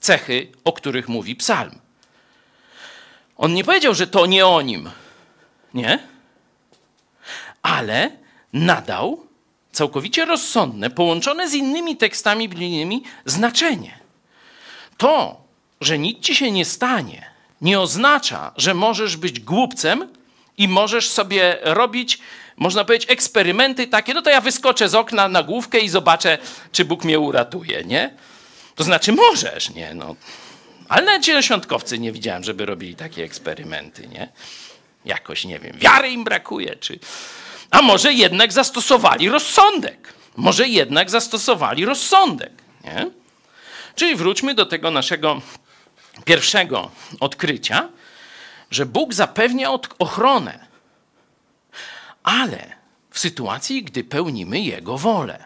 cechy, 0.00 0.48
o 0.64 0.72
których 0.72 1.08
mówi 1.08 1.36
psalm. 1.36 1.78
On 3.36 3.54
nie 3.54 3.64
powiedział, 3.64 3.94
że 3.94 4.06
to 4.06 4.26
nie 4.26 4.46
o 4.46 4.62
nim, 4.62 4.90
nie? 5.74 5.98
Ale 7.62 8.10
nadał 8.52 9.26
całkowicie 9.72 10.24
rozsądne, 10.24 10.90
połączone 10.90 11.50
z 11.50 11.54
innymi 11.54 11.96
tekstami 11.96 12.48
biblijnymi 12.48 13.02
znaczenie. 13.24 13.98
To, 14.96 15.40
że 15.80 15.98
nic 15.98 16.24
ci 16.24 16.34
się 16.34 16.50
nie 16.50 16.64
stanie, 16.64 17.35
nie 17.60 17.80
oznacza, 17.80 18.52
że 18.56 18.74
możesz 18.74 19.16
być 19.16 19.40
głupcem 19.40 20.08
i 20.58 20.68
możesz 20.68 21.08
sobie 21.08 21.58
robić, 21.62 22.18
można 22.56 22.84
powiedzieć, 22.84 23.10
eksperymenty 23.10 23.86
takie, 23.86 24.14
no 24.14 24.22
to 24.22 24.30
ja 24.30 24.40
wyskoczę 24.40 24.88
z 24.88 24.94
okna 24.94 25.28
na 25.28 25.42
główkę 25.42 25.78
i 25.78 25.88
zobaczę, 25.88 26.38
czy 26.72 26.84
Bóg 26.84 27.04
mnie 27.04 27.18
uratuje, 27.18 27.84
nie? 27.84 28.14
To 28.74 28.84
znaczy 28.84 29.12
możesz, 29.12 29.70
nie? 29.70 29.94
No. 29.94 30.16
Ale 30.88 31.06
nawet 31.06 31.24
zieloświątkowcy 31.24 31.98
nie 31.98 32.12
widziałem, 32.12 32.44
żeby 32.44 32.66
robili 32.66 32.96
takie 32.96 33.24
eksperymenty, 33.24 34.08
nie? 34.08 34.28
Jakoś, 35.04 35.44
nie 35.44 35.58
wiem, 35.58 35.78
wiary 35.78 36.08
im 36.08 36.24
brakuje, 36.24 36.76
czy... 36.76 36.98
A 37.70 37.82
może 37.82 38.12
jednak 38.12 38.52
zastosowali 38.52 39.28
rozsądek. 39.28 40.14
Może 40.36 40.68
jednak 40.68 41.10
zastosowali 41.10 41.84
rozsądek, 41.84 42.52
nie? 42.84 43.10
Czyli 43.94 44.16
wróćmy 44.16 44.54
do 44.54 44.66
tego 44.66 44.90
naszego 44.90 45.40
pierwszego 46.24 46.90
odkrycia, 47.20 47.88
że 48.70 48.86
Bóg 48.86 49.14
zapewnia 49.14 49.70
ochronę, 49.98 50.66
ale 52.22 52.76
w 53.10 53.18
sytuacji, 53.18 53.82
gdy 53.82 54.04
pełnimy 54.04 54.60
Jego 54.60 54.98
wolę. 54.98 55.44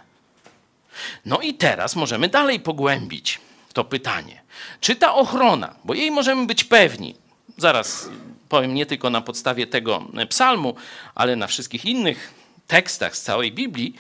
No 1.27 1.41
i 1.41 1.55
teraz 1.55 1.97
możemy 1.97 2.29
dalej 2.29 2.61
pogłębić 2.61 3.41
to 3.73 3.85
pytanie. 3.85 4.43
Czy 4.81 4.97
ta 4.97 5.15
ochrona, 5.15 5.75
bo 5.85 5.95
jej 5.95 6.11
możemy 6.11 6.47
być 6.47 6.65
pewni, 6.65 7.15
zaraz 7.57 8.09
powiem 8.49 8.75
nie 8.75 8.87
tylko 8.87 9.11
na 9.11 9.21
podstawie 9.21 9.67
tego 9.67 10.05
psalmu, 10.29 10.75
ale 11.15 11.37
na 11.37 11.47
wszystkich 11.47 11.85
innych 11.85 12.35
tekstach 12.67 13.17
z 13.17 13.23
całej 13.23 13.53
Biblii, 13.53 13.95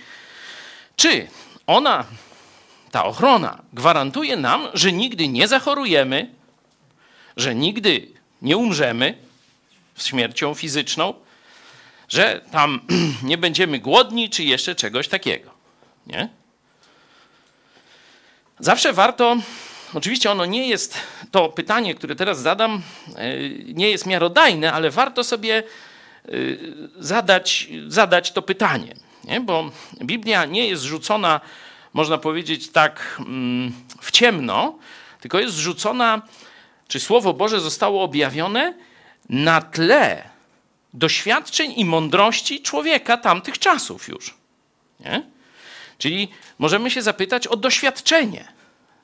czy 0.96 1.28
ona, 1.66 2.04
ta 2.90 3.04
ochrona, 3.04 3.62
gwarantuje 3.72 4.36
nam, 4.36 4.68
że 4.74 4.92
nigdy 4.92 5.28
nie 5.28 5.48
zachorujemy, 5.48 6.30
że 7.40 7.54
nigdy 7.54 8.06
nie 8.42 8.56
umrzemy 8.56 9.14
śmiercią 9.96 10.54
fizyczną, 10.54 11.14
że 12.08 12.40
tam 12.52 12.80
nie 13.22 13.38
będziemy 13.38 13.78
głodni, 13.78 14.30
czy 14.30 14.44
jeszcze 14.44 14.74
czegoś 14.74 15.08
takiego. 15.08 15.50
Nie? 16.06 16.28
Zawsze 18.58 18.92
warto, 18.92 19.36
oczywiście 19.94 20.30
ono 20.30 20.46
nie 20.46 20.68
jest, 20.68 20.98
to 21.30 21.48
pytanie, 21.48 21.94
które 21.94 22.16
teraz 22.16 22.40
zadam, 22.40 22.82
e, 23.16 23.38
nie 23.50 23.90
jest 23.90 24.06
miarodajne, 24.06 24.72
ale 24.72 24.90
warto 24.90 25.24
sobie 25.24 25.58
e, 25.58 26.30
zadać, 26.98 27.68
zadać 27.86 28.32
to 28.32 28.42
pytanie. 28.42 28.94
Nie? 29.24 29.40
Bo 29.40 29.70
Biblia 30.04 30.44
nie 30.44 30.68
jest 30.68 30.82
rzucona, 30.82 31.40
można 31.92 32.18
powiedzieć 32.18 32.68
tak, 32.68 33.16
mm, 33.18 33.72
w 34.00 34.10
ciemno, 34.10 34.78
tylko 35.20 35.40
jest 35.40 35.54
zrzucona, 35.54 36.22
czy 36.90 37.00
Słowo 37.00 37.32
Boże 37.34 37.60
zostało 37.60 38.02
objawione 38.02 38.74
na 39.28 39.60
tle 39.62 40.22
doświadczeń 40.94 41.72
i 41.76 41.84
mądrości 41.84 42.62
człowieka 42.62 43.16
tamtych 43.16 43.58
czasów 43.58 44.08
już. 44.08 44.34
Nie? 45.00 45.22
Czyli 45.98 46.28
możemy 46.58 46.90
się 46.90 47.02
zapytać 47.02 47.46
o 47.46 47.56
doświadczenie. 47.56 48.44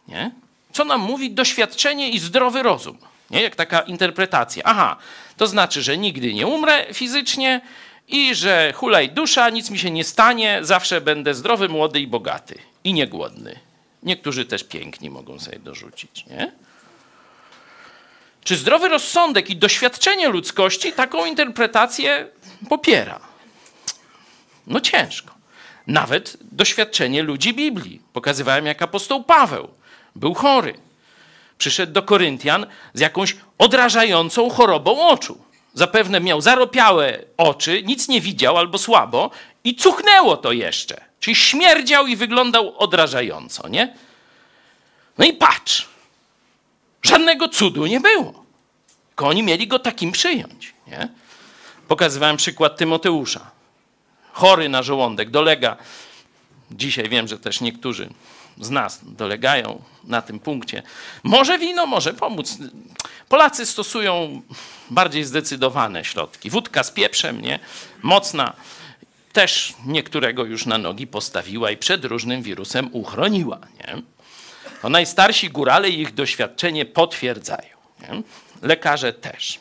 Nie? 0.09 0.31
Co 0.73 0.85
nam 0.85 1.01
mówi 1.01 1.31
doświadczenie 1.31 2.11
i 2.11 2.19
zdrowy 2.19 2.63
rozum? 2.63 2.99
Nie? 3.31 3.43
Jak 3.43 3.57
taka 3.57 3.81
interpretacja. 3.81 4.63
Aha, 4.67 4.97
to 5.37 5.47
znaczy, 5.47 5.83
że 5.83 5.99
nigdy 5.99 6.35
nie 6.35 6.47
umrę 6.47 6.87
fizycznie 6.95 7.61
i 8.09 8.35
że 8.35 8.73
hulaj 8.77 9.11
dusza, 9.11 9.51
nic 9.51 9.71
mi 9.71 9.79
się 9.79 9.91
nie 9.91 10.05
stanie, 10.05 10.59
zawsze 10.63 11.01
będę 11.01 11.35
zdrowy, 11.35 11.69
młody 11.69 12.01
i 12.01 12.07
bogaty. 12.07 12.59
I 12.85 12.93
niegłodny. 12.93 13.59
Niektórzy 14.03 14.45
też 14.45 14.65
piękni 14.65 15.11
mogą 15.11 15.39
sobie 15.39 15.59
dorzucić. 15.59 16.27
Nie? 16.27 16.53
Czy 18.47 18.57
zdrowy 18.57 18.89
rozsądek 18.89 19.51
i 19.51 19.57
doświadczenie 19.57 20.29
ludzkości 20.29 20.93
taką 20.93 21.27
interpretację 21.27 22.29
popiera? 22.69 23.21
No 24.67 24.81
ciężko. 24.81 25.35
Nawet 25.87 26.37
doświadczenie 26.41 27.23
ludzi 27.23 27.55
Biblii. 27.55 28.03
Pokazywałem, 28.13 28.67
jak 28.67 28.83
apostoł 28.83 29.25
Paweł 29.25 29.69
był 30.17 30.35
chory. 30.35 30.75
Przyszedł 31.59 31.93
do 31.93 32.03
Koryntian 32.03 32.67
z 32.95 33.01
jakąś 33.01 33.37
odrażającą 33.59 34.51
chorobą 34.51 35.09
oczu. 35.09 35.39
Zapewne 35.75 36.21
miał 36.21 36.41
zaropiałe 36.41 37.19
oczy, 37.37 37.83
nic 37.83 38.09
nie 38.09 38.21
widział 38.21 38.59
albo 38.59 38.79
słabo 38.79 39.31
i 39.65 39.75
cuchnęło 39.75 40.37
to 40.37 40.53
jeszcze. 40.53 41.05
Czyli 41.21 41.35
śmierdział 41.35 42.07
i 42.07 42.17
wyglądał 42.17 42.79
odrażająco, 42.79 43.69
nie? 43.69 43.97
No 45.19 45.25
i 45.25 45.33
patrz, 45.33 45.96
żadnego 47.07 47.49
cudu 47.49 47.87
nie 47.87 48.01
było. 48.01 48.45
Tylko 49.09 49.29
oni 49.29 49.43
mieli 49.43 49.69
go 49.69 49.79
takim 49.79 50.13
przyjąć, 50.13 50.75
nie? 50.87 51.09
Pokazywałem 51.89 52.37
przykład 52.37 52.77
Tymoteusza 52.77 53.57
chory 54.37 54.69
na 54.69 54.83
żołądek, 54.83 55.31
dolega. 55.31 55.77
Dzisiaj 56.71 57.09
wiem, 57.09 57.29
że 57.29 57.39
też 57.39 57.61
niektórzy 57.61 58.09
z 58.61 58.71
nas 58.71 59.01
dolegają 59.03 59.83
na 60.05 60.23
tym 60.23 60.39
punkcie. 60.39 60.83
Może 61.23 61.59
wino 61.59 61.87
może 61.87 62.15
pomóc. 62.15 62.59
Polacy 63.29 63.67
stosują 63.67 64.43
bardziej 64.91 65.25
zdecydowane 65.25 66.05
środki. 66.05 66.51
Wódka 66.51 66.83
z 66.83 66.91
pieprzem, 66.91 67.41
nie? 67.41 67.59
Mocna. 68.03 68.53
Też 69.33 69.75
niektórego 69.87 70.45
już 70.45 70.67
na 70.67 70.79
nogi 70.79 71.07
postawiła 71.07 71.71
i 71.71 71.77
przed 71.77 72.05
różnym 72.05 72.43
wirusem 72.43 72.89
uchroniła, 72.93 73.59
nie? 73.79 74.03
To 74.83 74.89
najstarsi 74.89 75.51
górale 75.51 75.89
ich 75.89 76.15
doświadczenie 76.15 76.85
potwierdzają. 76.85 77.77
Nie? 78.01 78.23
Lekarze 78.63 79.13
też. 79.13 79.61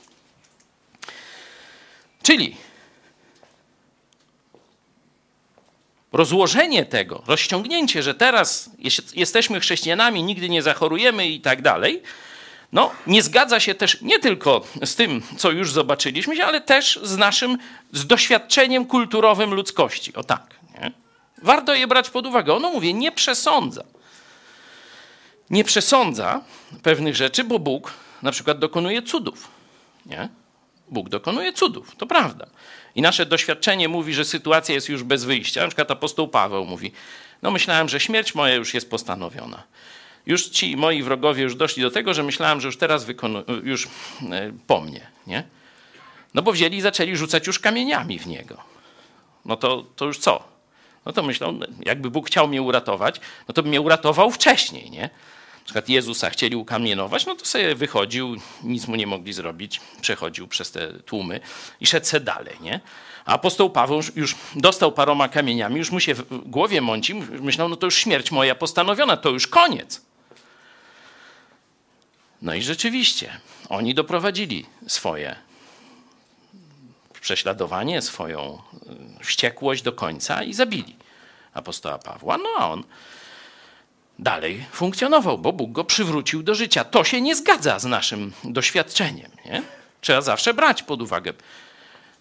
Czyli 2.24 2.55
rozłożenie 6.11 6.86
tego, 6.86 7.24
rozciągnięcie, 7.28 8.03
że 8.03 8.13
teraz 8.13 8.70
jesteśmy 9.16 9.59
chrześcijanami, 9.59 10.24
nigdy 10.24 10.49
nie 10.49 10.61
zachorujemy 10.61 11.28
i 11.28 11.41
tak 11.41 11.61
dalej, 11.61 12.01
no, 12.72 12.91
nie 13.07 13.24
zgadza 13.24 13.59
się 13.59 13.76
też 13.76 14.01
nie 14.01 14.20
tylko 14.20 14.61
z 14.86 14.95
tym, 14.95 15.22
co 15.38 15.51
już 15.51 15.72
zobaczyliśmy, 15.72 16.45
ale 16.45 16.61
też 16.61 16.99
z 17.03 17.18
naszym 17.18 17.57
z 17.91 18.07
doświadczeniem 18.07 18.86
kulturowym 18.86 19.53
ludzkości. 19.53 20.13
O 20.13 20.24
tak. 20.24 20.55
Nie? 20.82 20.91
Warto 21.41 21.76
je 21.76 21.88
brać 21.88 22.09
pod 22.09 22.26
uwagę. 22.26 22.53
Ono, 22.53 22.70
mówię, 22.70 22.93
nie 22.93 23.11
przesądza. 23.11 23.84
Nie 25.49 25.63
przesądza 25.63 26.41
pewnych 26.83 27.15
rzeczy, 27.15 27.43
bo 27.43 27.59
Bóg 27.59 27.93
na 28.21 28.31
przykład 28.31 28.59
dokonuje 28.59 29.01
cudów. 29.01 29.47
Nie? 30.05 30.29
Bóg 30.89 31.09
dokonuje 31.09 31.53
cudów, 31.53 31.95
to 31.95 32.05
prawda. 32.07 32.47
I 32.95 33.01
nasze 33.01 33.25
doświadczenie 33.25 33.89
mówi, 33.89 34.13
że 34.13 34.25
sytuacja 34.25 34.75
jest 34.75 34.89
już 34.89 35.03
bez 35.03 35.23
wyjścia. 35.23 35.61
Na 35.61 35.67
przykład 35.67 35.91
apostoł 35.91 36.27
Paweł 36.27 36.65
mówi, 36.65 36.91
no 37.41 37.51
myślałem, 37.51 37.89
że 37.89 37.99
śmierć 37.99 38.35
moja 38.35 38.55
już 38.55 38.73
jest 38.73 38.89
postanowiona. 38.89 39.63
Już 40.25 40.49
ci 40.49 40.77
moi 40.77 41.03
wrogowie 41.03 41.43
już 41.43 41.55
doszli 41.55 41.83
do 41.83 41.91
tego, 41.91 42.13
że 42.13 42.23
myślałem, 42.23 42.61
że 42.61 42.67
już 42.67 42.77
teraz 42.77 43.05
wykonu- 43.05 43.63
już 43.63 43.87
e, 44.31 44.51
po 44.67 44.81
mnie, 44.81 45.07
nie? 45.27 45.43
No 46.33 46.41
bo 46.41 46.51
wzięli 46.51 46.77
i 46.77 46.81
zaczęli 46.81 47.15
rzucać 47.15 47.47
już 47.47 47.59
kamieniami 47.59 48.19
w 48.19 48.27
niego. 48.27 48.57
No 49.45 49.55
to, 49.55 49.85
to 49.95 50.05
już 50.05 50.17
co? 50.17 50.55
No 51.06 51.12
to 51.12 51.24
myślał, 51.24 51.51
no, 51.51 51.66
jakby 51.86 52.10
Bóg 52.12 52.28
chciał 52.28 52.47
mnie 52.47 52.62
uratować, 52.62 53.22
no 53.47 53.53
to 53.53 53.64
by 53.64 53.70
mnie 53.70 53.82
uratował 53.82 54.32
wcześniej, 54.32 54.91
nie? 54.91 55.01
Na 55.01 55.66
przykład 55.66 55.89
Jezusa 55.89 56.30
chcieli 56.30 56.56
ukamienować, 56.56 57.26
no 57.26 57.36
to 57.36 57.45
sobie 57.45 57.76
wychodził, 57.76 58.36
nic 58.64 58.88
mu 58.88 58.95
nie 58.95 59.08
mogli 59.08 59.34
zrobić, 59.34 59.82
przechodził 60.01 60.47
przez 60.47 60.72
te 60.72 60.93
tłumy 60.93 61.39
i 61.82 61.86
szedł 61.86 62.06
se 62.06 62.20
dalej, 62.20 62.56
nie? 62.62 62.80
A 63.26 63.34
apostoł 63.34 63.70
Paweł 63.70 63.97
już- 63.97 64.16
już 64.16 64.36
dostał 64.56 64.91
paroma 64.91 65.30
kamieniami, 65.30 65.78
już 65.78 65.91
mu 65.91 65.99
się 65.99 66.14
w 66.14 66.49
głowie 66.49 66.82
mąci, 66.82 67.14
myślał, 67.16 67.70
no 67.70 67.76
to 67.76 67.88
już 67.88 67.95
śmierć 67.97 68.32
moja 68.32 68.56
postanowiona, 68.56 69.18
to 69.18 69.30
już 69.30 69.47
koniec. 69.47 70.01
No 72.41 72.53
i 72.53 72.62
rzeczywiście, 72.62 73.39
oni 73.70 73.93
doprowadzili 73.93 74.66
swoje 74.88 75.36
prześladowanie, 77.26 78.01
swoją 78.01 78.61
y, 79.19 79.23
wściekłość 79.23 79.82
do 79.82 79.93
końca 79.93 80.43
i 80.43 80.53
zabili 80.53 80.95
apostoła 81.53 81.97
Pawła. 81.97 82.38
No 82.38 82.49
a 82.57 82.69
on 82.69 82.84
dalej 84.19 84.65
funkcjonował, 84.71 85.38
bo 85.38 85.53
Bóg 85.53 85.71
go 85.71 85.84
przywrócił 85.84 86.43
do 86.43 86.55
życia. 86.55 86.84
To 86.84 87.03
się 87.03 87.21
nie 87.21 87.36
zgadza 87.36 87.80
z 87.80 87.86
naszym 87.86 88.34
doświadczeniem. 88.43 89.32
Nie? 89.45 89.61
Trzeba 90.01 90.21
zawsze 90.21 90.53
brać 90.53 90.84
pod 90.84 91.01
uwagę. 91.01 91.34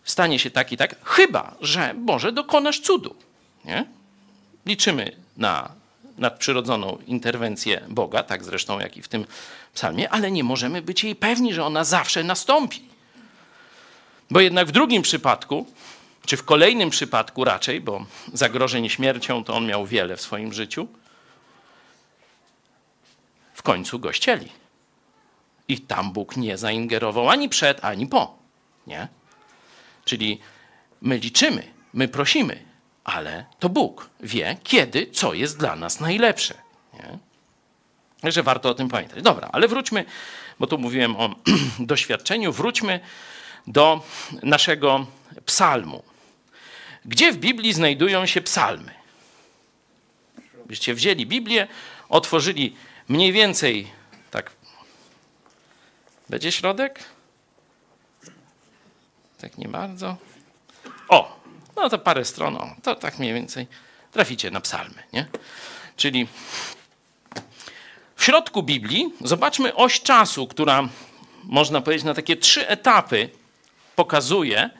Stanie 0.04 0.38
się 0.38 0.50
tak 0.50 0.72
i 0.72 0.76
tak, 0.76 0.96
chyba 1.04 1.54
że 1.60 1.94
może 1.94 2.32
dokonasz 2.32 2.80
cudu. 2.80 3.14
Nie? 3.64 3.84
Liczymy 4.66 5.16
na 5.36 5.70
nadprzyrodzoną 6.18 6.98
interwencję 7.06 7.80
Boga, 7.88 8.22
tak 8.22 8.44
zresztą 8.44 8.80
jak 8.80 8.96
i 8.96 9.02
w 9.02 9.08
tym 9.08 9.26
psalmie, 9.74 10.10
ale 10.10 10.30
nie 10.30 10.44
możemy 10.44 10.82
być 10.82 11.04
jej 11.04 11.16
pewni, 11.16 11.54
że 11.54 11.64
ona 11.64 11.84
zawsze 11.84 12.24
nastąpi. 12.24 12.93
Bo 14.30 14.40
jednak 14.40 14.66
w 14.68 14.72
drugim 14.72 15.02
przypadku, 15.02 15.66
czy 16.26 16.36
w 16.36 16.44
kolejnym 16.44 16.90
przypadku 16.90 17.44
raczej, 17.44 17.80
bo 17.80 18.06
zagrożeń 18.32 18.88
śmiercią 18.88 19.44
to 19.44 19.54
on 19.54 19.66
miał 19.66 19.86
wiele 19.86 20.16
w 20.16 20.20
swoim 20.20 20.52
życiu, 20.52 20.88
w 23.54 23.62
końcu 23.62 23.98
go 23.98 24.12
ścieli. 24.12 24.48
I 25.68 25.80
tam 25.80 26.12
Bóg 26.12 26.36
nie 26.36 26.58
zaingerował 26.58 27.30
ani 27.30 27.48
przed, 27.48 27.84
ani 27.84 28.06
po. 28.06 28.38
Nie? 28.86 29.08
Czyli 30.04 30.40
my 31.00 31.18
liczymy, 31.18 31.72
my 31.92 32.08
prosimy, 32.08 32.64
ale 33.04 33.44
to 33.58 33.68
Bóg 33.68 34.10
wie, 34.20 34.56
kiedy, 34.62 35.06
co 35.06 35.34
jest 35.34 35.58
dla 35.58 35.76
nas 35.76 36.00
najlepsze. 36.00 36.54
Nie? 36.94 37.18
Także 38.20 38.42
warto 38.42 38.70
o 38.70 38.74
tym 38.74 38.88
pamiętać. 38.88 39.22
Dobra, 39.22 39.48
ale 39.52 39.68
wróćmy, 39.68 40.04
bo 40.58 40.66
tu 40.66 40.78
mówiłem 40.78 41.16
o 41.16 41.34
doświadczeniu, 41.78 42.52
wróćmy 42.52 43.00
do 43.66 44.02
naszego 44.42 45.06
psalmu. 45.46 46.02
Gdzie 47.04 47.32
w 47.32 47.36
Biblii 47.36 47.72
znajdują 47.72 48.26
się 48.26 48.40
psalmy? 48.40 48.94
Byście 50.66 50.94
wzięli 50.94 51.26
Biblię, 51.26 51.68
otworzyli 52.08 52.76
mniej 53.08 53.32
więcej 53.32 53.90
tak. 54.30 54.50
Będzie 56.28 56.52
środek? 56.52 57.04
Tak 59.40 59.58
nie 59.58 59.68
bardzo. 59.68 60.16
O, 61.08 61.40
no 61.76 61.88
to 61.88 61.98
parę 61.98 62.24
stron, 62.24 62.56
o, 62.56 62.76
to 62.82 62.94
tak 62.94 63.18
mniej 63.18 63.34
więcej 63.34 63.66
traficie 64.12 64.50
na 64.50 64.60
psalmy, 64.60 65.02
nie? 65.12 65.26
Czyli 65.96 66.26
w 68.16 68.24
środku 68.24 68.62
Biblii 68.62 69.12
zobaczmy 69.20 69.74
oś 69.74 70.00
czasu, 70.00 70.46
która 70.46 70.88
można 71.44 71.80
powiedzieć 71.80 72.04
na 72.04 72.14
takie 72.14 72.36
trzy 72.36 72.68
etapy 72.68 73.28
pokazuje 73.96 74.70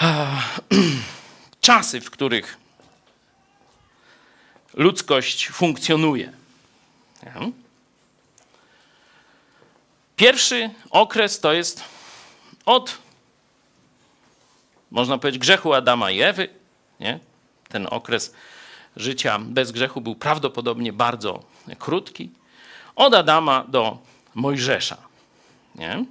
czasy, 1.60 2.00
w 2.00 2.10
których 2.10 2.58
ludzkość 4.74 5.48
funkcjonuje. 5.48 6.32
Pierwszy 10.16 10.70
okres 10.90 11.40
to 11.40 11.52
jest 11.52 11.84
od, 12.66 12.98
można 14.90 15.18
powiedzieć, 15.18 15.40
grzechu 15.40 15.74
Adama 15.74 16.10
i 16.10 16.20
Ewy. 16.20 16.48
Nie? 17.00 17.18
Ten 17.68 17.86
okres 17.90 18.34
życia 18.96 19.38
bez 19.38 19.72
grzechu 19.72 20.00
był 20.00 20.14
prawdopodobnie 20.14 20.92
bardzo 20.92 21.42
krótki. 21.78 22.30
Od 22.96 23.14
Adama 23.14 23.64
do 23.68 23.98
Mojżesza. 24.34 24.96
Nie? 25.74 26.04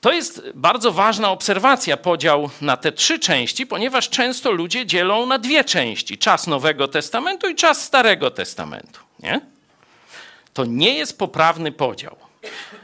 To 0.00 0.12
jest 0.12 0.42
bardzo 0.54 0.92
ważna 0.92 1.30
obserwacja, 1.30 1.96
podział 1.96 2.50
na 2.60 2.76
te 2.76 2.92
trzy 2.92 3.18
części, 3.18 3.66
ponieważ 3.66 4.08
często 4.08 4.50
ludzie 4.50 4.86
dzielą 4.86 5.26
na 5.26 5.38
dwie 5.38 5.64
części: 5.64 6.18
czas 6.18 6.46
Nowego 6.46 6.88
Testamentu 6.88 7.48
i 7.48 7.54
czas 7.54 7.84
Starego 7.84 8.30
Testamentu. 8.30 9.00
Nie? 9.20 9.40
To 10.54 10.64
nie 10.64 10.94
jest 10.94 11.18
poprawny 11.18 11.72
podział. 11.72 12.16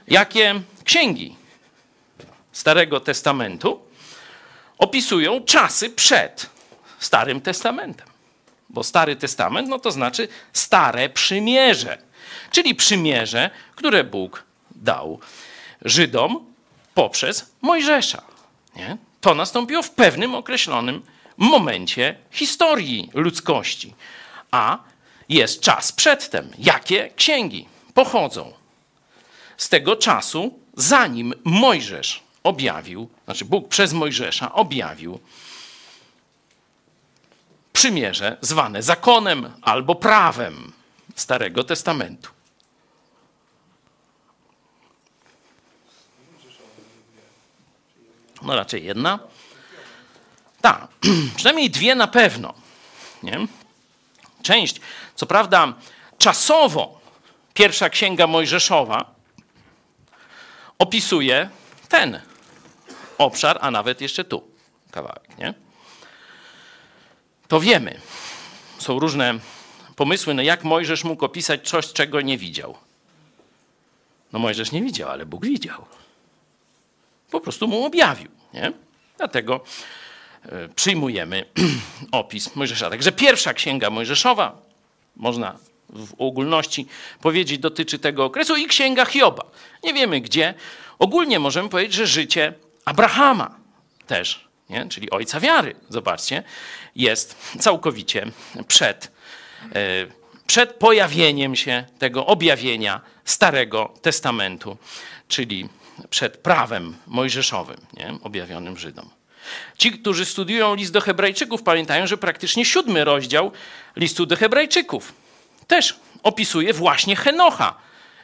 Jakie 0.09 0.61
księgi 0.85 1.37
Starego 2.53 3.01
Testamentu 3.01 3.81
opisują 4.79 5.45
czasy 5.45 5.91
przed 5.91 6.51
Starym 6.99 7.41
Testamentem? 7.41 8.07
Bo 8.69 8.85
Stary 8.85 9.17
Testament 9.17 9.69
no 9.69 9.79
to 9.79 9.91
znaczy 9.91 10.29
stare 10.53 11.09
przymierze, 11.09 11.99
czyli 12.51 12.75
przymierze, 12.75 13.51
które 13.75 14.05
Bóg 14.05 14.45
dał 14.71 15.21
Żydom 15.85 16.54
poprzez 16.95 17.55
Mojżesza. 17.63 18.23
Nie? 18.77 18.97
To 19.21 19.35
nastąpiło 19.35 19.83
w 19.83 19.91
pewnym 19.91 20.35
określonym 20.35 21.03
momencie 21.37 22.17
historii 22.31 23.11
ludzkości. 23.15 23.95
A 24.51 24.79
jest 25.29 25.61
czas 25.61 25.93
przedtem. 25.93 26.51
Jakie 26.59 27.11
księgi 27.17 27.69
pochodzą 27.95 28.53
z 29.57 29.69
tego 29.69 29.97
czasu, 29.97 30.59
zanim 30.77 31.35
Mojżesz 31.45 32.23
objawił, 32.43 33.09
znaczy 33.25 33.45
Bóg 33.45 33.69
przez 33.69 33.93
Mojżesza 33.93 34.53
objawił 34.53 35.21
przymierze 37.73 38.37
zwane 38.41 38.83
zakonem 38.83 39.53
albo 39.63 39.95
prawem 39.95 40.73
Starego 41.15 41.65
Testamentu. 41.65 42.34
No 48.45 48.57
raczej 48.57 48.85
jedna. 48.85 49.19
Tak, 50.61 50.89
przynajmniej 51.37 51.71
dwie 51.71 51.95
na 51.95 52.07
pewno. 52.07 52.55
Nie? 53.23 53.47
Część, 54.43 54.81
co 55.15 55.27
prawda, 55.27 55.73
czasowo 56.19 57.01
pierwsza 57.55 57.91
księga 57.91 58.27
Mojżeszowa 58.27 59.15
opisuje 60.79 61.49
ten 61.89 62.21
obszar, 63.19 63.59
a 63.61 63.71
nawet 63.71 64.01
jeszcze 64.01 64.25
tu 64.25 64.43
kawałek. 64.91 65.39
Nie? 65.39 65.55
To 67.49 67.61
wiemy. 67.61 68.01
Są 68.79 68.99
różne 68.99 69.35
pomysły, 69.97 70.35
no 70.35 70.43
jak 70.43 70.65
Mojżesz 70.65 71.05
mógł 71.05 71.25
opisać 71.25 71.69
coś, 71.69 71.93
czego 71.93 72.21
nie 72.21 72.39
widział. 72.39 72.77
No 74.33 74.39
Mojżesz 74.39 74.73
nie 74.73 74.83
widział, 74.83 75.11
ale 75.11 75.27
Bóg 75.27 75.47
widział 75.47 75.87
po 77.35 77.41
prostu 77.41 77.69
mu 77.69 77.85
objawił. 77.85 78.29
Nie? 78.55 78.73
Dlatego 79.17 79.65
e, 80.45 80.69
przyjmujemy 80.69 81.45
opis 82.13 82.57
Mojżesza. 82.57 82.91
Także 82.91 83.13
pierwsza 83.13 83.55
księga 83.55 83.91
Mojżeszowa, 83.91 84.63
można 85.17 85.59
w 85.89 86.15
ogólności 86.19 86.87
powiedzieć, 87.21 87.59
dotyczy 87.59 87.99
tego 87.99 88.25
okresu 88.25 88.57
i 88.57 88.67
księga 88.67 89.05
Hioba. 89.05 89.45
Nie 89.83 89.95
wiemy 89.95 90.21
gdzie. 90.21 90.55
Ogólnie 90.99 91.39
możemy 91.39 91.69
powiedzieć, 91.69 91.95
że 91.95 92.07
życie 92.07 92.53
Abrahama 92.85 93.57
też, 94.07 94.49
nie? 94.71 94.87
czyli 94.89 95.11
ojca 95.11 95.41
wiary, 95.41 95.75
zobaczcie, 95.89 96.43
jest 96.97 97.37
całkowicie 97.61 98.27
przed, 98.69 99.13
e, 99.75 100.07
przed 100.47 100.73
pojawieniem 100.73 101.57
się 101.57 101.85
tego 101.99 102.27
objawienia 102.27 103.01
Starego 103.25 103.95
Testamentu, 104.03 104.77
czyli 105.29 105.69
przed 106.11 106.37
prawem 106.37 106.97
mojżeszowym, 107.07 107.77
nie? 107.97 108.15
objawionym 108.23 108.79
Żydom. 108.79 109.11
Ci, 109.79 109.93
którzy 109.93 110.25
studiują 110.25 110.75
list 110.75 110.93
do 110.93 111.01
Hebrajczyków, 111.01 111.63
pamiętają, 111.63 112.07
że 112.07 112.17
praktycznie 112.19 112.65
siódmy 112.65 113.05
rozdział 113.05 113.53
listu 113.97 114.27
do 114.27 114.37
Hebrajczyków 114.37 115.13
też 115.67 115.97
opisuje 116.23 116.73
właśnie 116.73 117.17
Henocha 117.17 117.75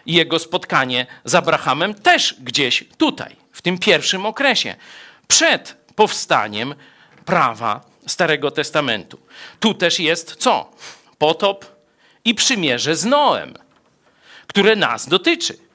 i 0.06 0.14
jego 0.14 0.38
spotkanie 0.38 1.06
z 1.24 1.34
Abrahamem 1.34 1.94
też 1.94 2.34
gdzieś 2.40 2.84
tutaj, 2.98 3.36
w 3.52 3.62
tym 3.62 3.78
pierwszym 3.78 4.26
okresie, 4.26 4.76
przed 5.28 5.76
powstaniem 5.94 6.74
prawa 7.24 7.80
Starego 8.06 8.50
Testamentu. 8.50 9.18
Tu 9.60 9.74
też 9.74 10.00
jest 10.00 10.36
co? 10.36 10.70
Potop 11.18 11.66
i 12.24 12.34
przymierze 12.34 12.96
z 12.96 13.04
Noem, 13.04 13.54
które 14.46 14.76
nas 14.76 15.08
dotyczy. 15.08 15.69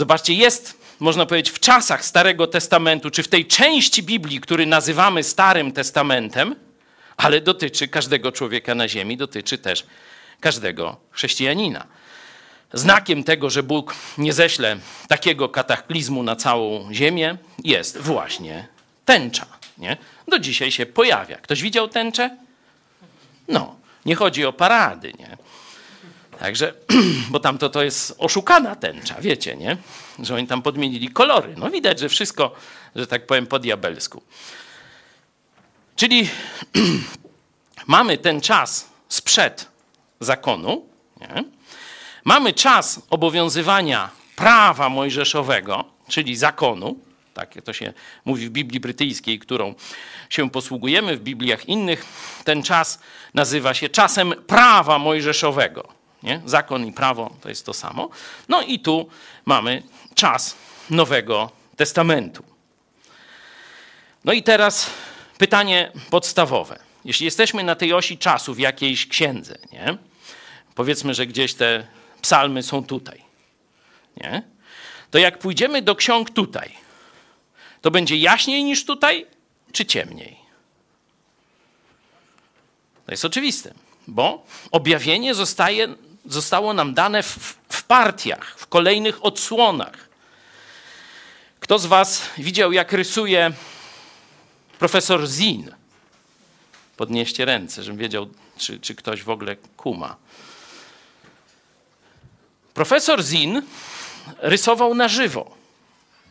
Zobaczcie, 0.00 0.34
jest 0.34 0.80
można 1.00 1.26
powiedzieć, 1.26 1.54
w 1.54 1.60
czasach 1.60 2.04
Starego 2.04 2.46
Testamentu, 2.46 3.10
czy 3.10 3.22
w 3.22 3.28
tej 3.28 3.46
części 3.46 4.02
Biblii, 4.02 4.40
który 4.40 4.66
nazywamy 4.66 5.24
Starym 5.24 5.72
Testamentem, 5.72 6.56
ale 7.16 7.40
dotyczy 7.40 7.88
każdego 7.88 8.32
człowieka 8.32 8.74
na 8.74 8.88
ziemi, 8.88 9.16
dotyczy 9.16 9.58
też 9.58 9.86
każdego 10.40 10.96
chrześcijanina. 11.10 11.86
Znakiem 12.72 13.24
tego, 13.24 13.50
że 13.50 13.62
Bóg 13.62 13.94
nie 14.18 14.32
ześle 14.32 14.76
takiego 15.08 15.48
kataklizmu 15.48 16.22
na 16.22 16.36
całą 16.36 16.94
ziemię, 16.94 17.36
jest 17.64 17.98
właśnie 17.98 18.68
tęcza. 19.04 19.46
Nie? 19.78 19.96
Do 20.28 20.38
dzisiaj 20.38 20.70
się 20.70 20.86
pojawia. 20.86 21.36
Ktoś 21.36 21.62
widział 21.62 21.88
tęczę? 21.88 22.36
No, 23.48 23.76
nie 24.06 24.14
chodzi 24.14 24.44
o 24.44 24.52
parady, 24.52 25.12
nie? 25.18 25.36
Także, 26.40 26.74
bo 27.30 27.40
tam 27.40 27.58
to, 27.58 27.82
jest 27.82 28.14
oszukana 28.18 28.76
tęcza, 28.76 29.14
wiecie, 29.20 29.56
nie? 29.56 29.76
Że 30.18 30.34
oni 30.34 30.46
tam 30.46 30.62
podmienili 30.62 31.08
kolory. 31.08 31.54
No 31.56 31.70
widać, 31.70 31.98
że 31.98 32.08
wszystko, 32.08 32.54
że 32.96 33.06
tak 33.06 33.26
powiem, 33.26 33.46
po 33.46 33.58
diabelsku. 33.58 34.22
Czyli 35.96 36.28
mamy 37.86 38.18
ten 38.18 38.40
czas 38.40 38.88
sprzed 39.08 39.68
zakonu, 40.20 40.86
nie? 41.20 41.44
mamy 42.24 42.52
czas 42.52 43.00
obowiązywania 43.10 44.10
prawa 44.36 44.88
mojżeszowego, 44.88 45.84
czyli 46.08 46.36
zakonu, 46.36 46.98
tak 47.34 47.54
to 47.64 47.72
się 47.72 47.92
mówi 48.24 48.46
w 48.46 48.50
Biblii 48.50 48.80
brytyjskiej, 48.80 49.38
którą 49.38 49.74
się 50.30 50.50
posługujemy, 50.50 51.16
w 51.16 51.20
Bibliach 51.20 51.68
innych, 51.68 52.04
ten 52.44 52.62
czas 52.62 53.00
nazywa 53.34 53.74
się 53.74 53.88
czasem 53.88 54.34
prawa 54.46 54.98
mojżeszowego. 54.98 55.99
Nie? 56.22 56.42
Zakon 56.44 56.86
i 56.86 56.92
prawo 56.92 57.36
to 57.40 57.48
jest 57.48 57.66
to 57.66 57.74
samo. 57.74 58.08
No 58.48 58.62
i 58.62 58.78
tu 58.78 59.08
mamy 59.44 59.82
czas 60.14 60.56
Nowego 60.90 61.50
Testamentu. 61.76 62.44
No 64.24 64.32
i 64.32 64.42
teraz 64.42 64.90
pytanie 65.38 65.92
podstawowe. 66.10 66.78
Jeśli 67.04 67.24
jesteśmy 67.24 67.64
na 67.64 67.74
tej 67.74 67.92
osi 67.92 68.18
czasu 68.18 68.54
w 68.54 68.58
jakiejś 68.58 69.06
księdze, 69.06 69.58
nie? 69.72 69.98
powiedzmy, 70.74 71.14
że 71.14 71.26
gdzieś 71.26 71.54
te 71.54 71.86
psalmy 72.22 72.62
są 72.62 72.84
tutaj, 72.84 73.22
nie? 74.16 74.42
to 75.10 75.18
jak 75.18 75.38
pójdziemy 75.38 75.82
do 75.82 75.94
ksiąg 75.94 76.30
tutaj, 76.30 76.76
to 77.80 77.90
będzie 77.90 78.16
jaśniej 78.16 78.64
niż 78.64 78.84
tutaj, 78.84 79.26
czy 79.72 79.86
ciemniej? 79.86 80.36
To 83.06 83.12
jest 83.12 83.24
oczywiste, 83.24 83.74
bo 84.06 84.46
objawienie 84.70 85.34
zostaje, 85.34 85.88
zostało 86.26 86.74
nam 86.74 86.94
dane 86.94 87.22
w, 87.22 87.58
w 87.68 87.82
partiach, 87.82 88.54
w 88.58 88.66
kolejnych 88.66 89.24
odsłonach. 89.24 90.08
Kto 91.60 91.78
z 91.78 91.86
Was 91.86 92.22
widział, 92.38 92.72
jak 92.72 92.92
rysuje 92.92 93.52
profesor 94.78 95.26
Zin? 95.26 95.74
Podnieście 96.96 97.44
ręce, 97.44 97.82
żebym 97.82 97.98
wiedział, 97.98 98.28
czy, 98.58 98.80
czy 98.80 98.94
ktoś 98.94 99.22
w 99.22 99.30
ogóle 99.30 99.56
kuma. 99.76 100.16
Profesor 102.74 103.22
Zin 103.22 103.62
rysował 104.38 104.94
na 104.94 105.08
żywo 105.08 105.56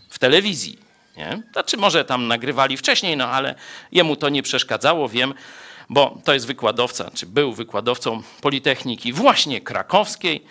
w 0.10 0.20
telewizji. 0.20 0.80
Nie? 1.18 1.42
Znaczy, 1.52 1.78
może 1.78 2.06
tam 2.06 2.28
nagrywali 2.28 2.78
wcześniej, 2.78 3.18
no 3.18 3.28
ale 3.28 3.56
jemu 3.92 4.16
to 4.16 4.30
nie 4.30 4.44
przeszkadzało, 4.44 5.10
wiem, 5.10 5.34
bo 5.90 6.18
to 6.24 6.34
jest 6.34 6.48
wykładowca, 6.48 7.12
czy 7.14 7.26
był 7.26 7.54
wykładowcą 7.54 8.22
Politechniki 8.42 9.14
właśnie 9.14 9.62
krakowskiej. 9.62 10.44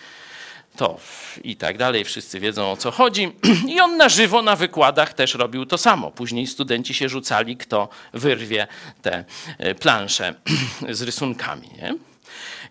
To 0.76 1.00
i 1.44 1.56
tak 1.56 1.78
dalej, 1.78 2.04
wszyscy 2.04 2.40
wiedzą 2.40 2.72
o 2.72 2.76
co 2.76 2.90
chodzi. 2.90 3.32
I 3.74 3.80
on 3.80 3.96
na 3.96 4.08
żywo 4.08 4.42
na 4.42 4.56
wykładach 4.56 5.14
też 5.14 5.34
robił 5.34 5.66
to 5.66 5.78
samo. 5.78 6.10
Później 6.10 6.46
studenci 6.46 6.94
się 6.94 7.08
rzucali, 7.08 7.56
kto 7.56 7.88
wyrwie 8.12 8.66
te 9.02 9.24
e, 9.58 9.74
plansze 9.74 10.34
z 10.88 11.02
rysunkami. 11.02 11.68
Nie? 11.82 11.94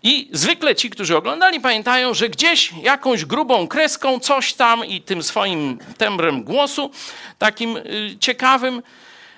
I 0.03 0.29
zwykle 0.33 0.75
ci, 0.75 0.89
którzy 0.89 1.17
oglądali, 1.17 1.59
pamiętają, 1.59 2.13
że 2.13 2.29
gdzieś 2.29 2.73
jakąś 2.83 3.25
grubą 3.25 3.67
kreską, 3.67 4.19
coś 4.19 4.53
tam 4.53 4.85
i 4.85 5.01
tym 5.01 5.23
swoim 5.23 5.79
tembrem 5.97 6.43
głosu, 6.43 6.91
takim 7.37 7.77
y, 7.77 8.15
ciekawym. 8.19 8.81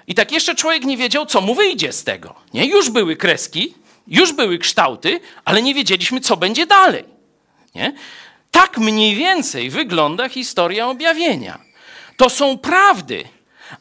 I 0.10 0.16
tak 0.16 0.32
jeszcze 0.32 0.56
człowiek 0.56 0.84
nie 0.84 0.98
wiedział, 0.98 1.26
co 1.26 1.42
mu 1.42 1.56
wyjdzie 1.56 1.94
z 1.94 2.04
tego. 2.04 2.36
Nie? 2.54 2.66
Już 2.66 2.90
były 2.90 3.16
kreski, 3.16 3.74
już 4.08 4.34
były 4.34 4.58
kształty, 4.58 5.20
ale 5.46 5.62
nie 5.62 5.74
wiedzieliśmy, 5.74 6.20
co 6.22 6.38
będzie 6.38 6.66
dalej. 6.66 7.04
Nie? 7.76 7.94
Tak 8.52 8.78
mniej 8.78 9.16
więcej 9.16 9.70
wygląda 9.70 10.30
historia 10.30 10.88
objawienia. 10.88 11.60
To 12.18 12.30
są 12.30 12.58
prawdy, 12.58 13.24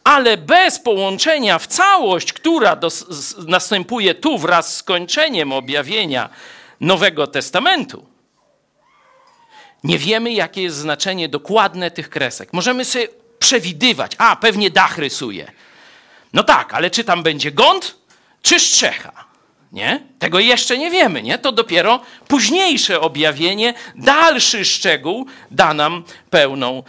ale 0.05 0.37
bez 0.37 0.79
połączenia 0.79 1.59
w 1.59 1.67
całość, 1.67 2.33
która 2.33 2.77
dos- 2.77 3.37
następuje 3.47 4.15
tu 4.15 4.39
wraz 4.39 4.75
z 4.75 4.77
skończeniem 4.77 5.53
objawienia 5.53 6.29
Nowego 6.81 7.27
Testamentu, 7.27 8.07
nie 9.85 9.99
wiemy, 9.99 10.33
jakie 10.33 10.63
jest 10.63 10.77
znaczenie 10.77 11.29
dokładne 11.29 11.91
tych 11.91 12.11
kresek. 12.11 12.53
Możemy 12.53 12.85
sobie 12.85 13.09
przewidywać, 13.39 14.13
a 14.19 14.37
pewnie 14.37 14.71
dach 14.71 14.99
rysuje. 14.99 15.53
No 16.33 16.43
tak, 16.43 16.75
ale 16.75 16.91
czy 16.91 17.05
tam 17.05 17.23
będzie 17.23 17.53
gąd, 17.53 17.97
czy 18.43 18.61
strzecha? 18.61 19.29
Nie? 19.73 20.03
Tego 20.19 20.41
jeszcze 20.41 20.79
nie 20.79 20.91
wiemy, 20.91 21.23
nie? 21.23 21.39
To 21.39 21.53
dopiero 21.53 22.01
późniejsze 22.29 23.01
objawienie, 23.01 23.75
dalszy 23.95 24.65
szczegół 24.65 25.27
da 25.51 25.75
nam 25.75 26.05
pełną 26.31 26.83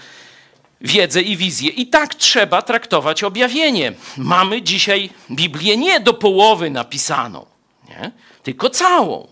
wiedzę 0.81 1.21
i 1.21 1.37
wizję. 1.37 1.69
I 1.69 1.87
tak 1.87 2.15
trzeba 2.15 2.61
traktować 2.61 3.23
objawienie. 3.23 3.93
Mamy 4.17 4.61
dzisiaj 4.61 5.09
Biblię 5.31 5.77
nie 5.77 5.99
do 5.99 6.13
połowy 6.13 6.69
napisaną, 6.69 7.45
nie? 7.89 8.11
tylko 8.43 8.69
całą. 8.69 9.27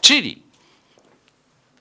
Czyli 0.00 0.42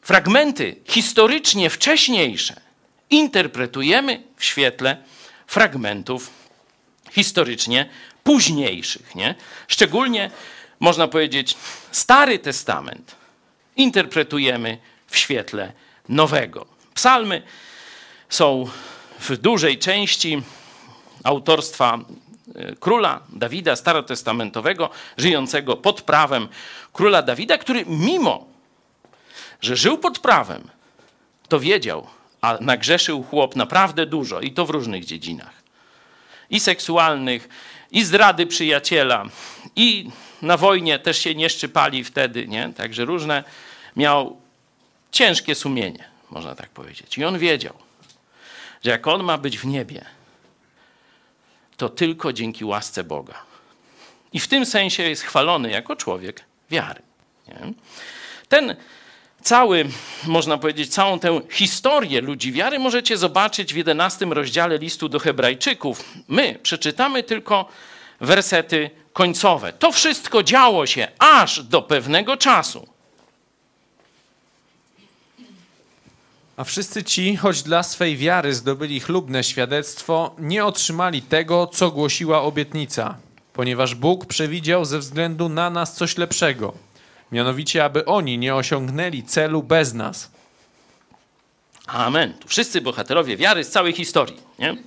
fragmenty 0.02 0.76
historycznie 0.86 1.70
wcześniejsze 1.70 2.62
interpretujemy 3.10 4.24
w 4.38 4.46
świetle 4.46 4.98
fragmentów 5.48 6.39
historycznie 7.12 7.90
późniejszych. 8.24 9.16
Nie? 9.16 9.36
Szczególnie 9.68 10.32
można 10.80 11.08
powiedzieć, 11.08 11.58
Stary 11.92 12.40
Testament 12.40 13.16
interpretujemy 13.76 14.78
w 15.08 15.18
świetle 15.18 15.72
nowego. 16.10 16.66
Psalmy 16.94 17.42
są 18.30 18.70
w 19.20 19.38
dużej 19.38 19.78
części 19.78 20.42
autorstwa 21.24 22.00
e, 22.56 22.76
króla 22.76 23.20
Dawida 23.30 23.76
starotestamentowego, 23.76 24.90
żyjącego 25.18 25.78
pod 25.78 26.02
prawem 26.02 26.48
króla 26.94 27.22
Dawida, 27.22 27.58
który 27.58 27.86
mimo, 27.86 28.46
że 29.62 29.76
żył 29.76 29.98
pod 29.98 30.20
prawem, 30.20 30.70
to 31.48 31.60
wiedział, 31.60 32.08
a 32.42 32.58
nagrzeszył 32.62 33.24
chłop 33.24 33.56
naprawdę 33.56 34.06
dużo 34.06 34.42
i 34.42 34.52
to 34.52 34.66
w 34.66 34.70
różnych 34.70 35.06
dziedzinach. 35.06 35.59
I 36.50 36.60
seksualnych, 36.60 37.50
i 37.92 38.04
zdrady 38.04 38.48
przyjaciela, 38.48 39.26
i 39.76 40.10
na 40.42 40.58
wojnie 40.58 41.00
też 41.00 41.18
się 41.18 41.36
nie 41.36 41.50
szczypali 41.50 42.04
wtedy, 42.04 42.48
nie? 42.48 42.74
Także 42.74 43.06
różne 43.06 43.44
miał 43.96 44.42
ciężkie 45.12 45.56
sumienie, 45.56 46.10
można 46.32 46.56
tak 46.56 46.70
powiedzieć. 46.70 47.18
I 47.18 47.26
on 47.26 47.40
wiedział, 47.40 47.74
że 48.84 48.92
jak 48.92 49.08
on 49.08 49.24
ma 49.24 49.38
być 49.38 49.58
w 49.58 49.66
niebie, 49.66 50.06
to 51.78 51.90
tylko 51.90 52.34
dzięki 52.34 52.66
łasce 52.66 53.04
Boga. 53.04 53.42
I 54.34 54.40
w 54.40 54.48
tym 54.48 54.66
sensie 54.66 55.04
jest 55.04 55.24
chwalony 55.24 55.72
jako 55.72 55.96
człowiek 55.96 56.44
wiary. 56.72 57.02
Nie? 57.48 57.74
Ten 58.50 58.76
cały, 59.42 59.86
można 60.28 60.58
powiedzieć, 60.58 60.90
całą 60.90 61.20
tę 61.20 61.42
historię 61.52 62.22
ludzi 62.22 62.52
wiary 62.52 62.80
możecie 62.80 63.18
zobaczyć 63.18 63.74
w 63.74 63.78
11 63.78 64.26
rozdziale 64.26 64.78
listu 64.78 65.10
do 65.10 65.20
Hebrajczyków. 65.20 66.04
My 66.28 66.60
przeczytamy 66.64 67.24
tylko 67.24 67.70
wersety 68.22 68.90
końcowe. 69.14 69.74
To 69.74 69.92
wszystko 69.92 70.44
działo 70.44 70.86
się 70.86 71.08
aż 71.20 71.64
do 71.64 71.82
pewnego 71.82 72.38
czasu. 72.38 72.88
A 76.58 76.64
wszyscy 76.64 77.04
ci, 77.04 77.38
choć 77.38 77.64
dla 77.64 77.84
swej 77.84 78.18
wiary 78.18 78.54
zdobyli 78.54 79.00
chlubne 79.00 79.44
świadectwo, 79.44 80.36
nie 80.40 80.66
otrzymali 80.66 81.22
tego, 81.22 81.68
co 81.68 81.92
głosiła 81.92 82.42
obietnica, 82.42 83.18
ponieważ 83.54 83.96
Bóg 83.96 84.26
przewidział 84.26 84.86
ze 84.86 85.00
względu 85.00 85.50
na 85.50 85.70
nas 85.70 85.96
coś 85.96 86.18
lepszego, 86.18 86.74
mianowicie, 87.32 87.86
aby 87.86 88.06
oni 88.06 88.38
nie 88.38 88.56
osiągnęli 88.56 89.24
celu 89.24 89.64
bez 89.64 89.94
nas. 89.94 90.32
Amen. 91.88 92.34
Tu 92.34 92.48
wszyscy 92.48 92.82
bohaterowie 92.82 93.38
wiary 93.38 93.64
z 93.64 93.70
całej 93.70 93.94
historii. 93.94 94.42
Nie? 94.60 94.78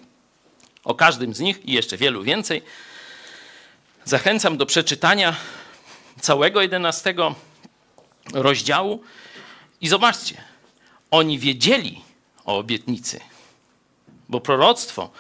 O 0.84 0.94
każdym 0.94 1.34
z 1.34 1.40
nich 1.40 1.64
i 1.64 1.72
jeszcze 1.72 1.96
wielu 1.96 2.22
więcej. 2.22 2.62
Zachęcam 4.04 4.56
do 4.56 4.66
przeczytania 4.66 5.36
całego 6.20 6.62
11 6.62 7.14
rozdziału 8.32 9.02
i 9.80 9.88
zobaczcie, 9.88 10.42
oni 11.10 11.38
wiedzieli 11.38 12.02
o 12.44 12.58
obietnicy, 12.58 13.20
bo 14.28 14.40
proroctwo 14.40 15.10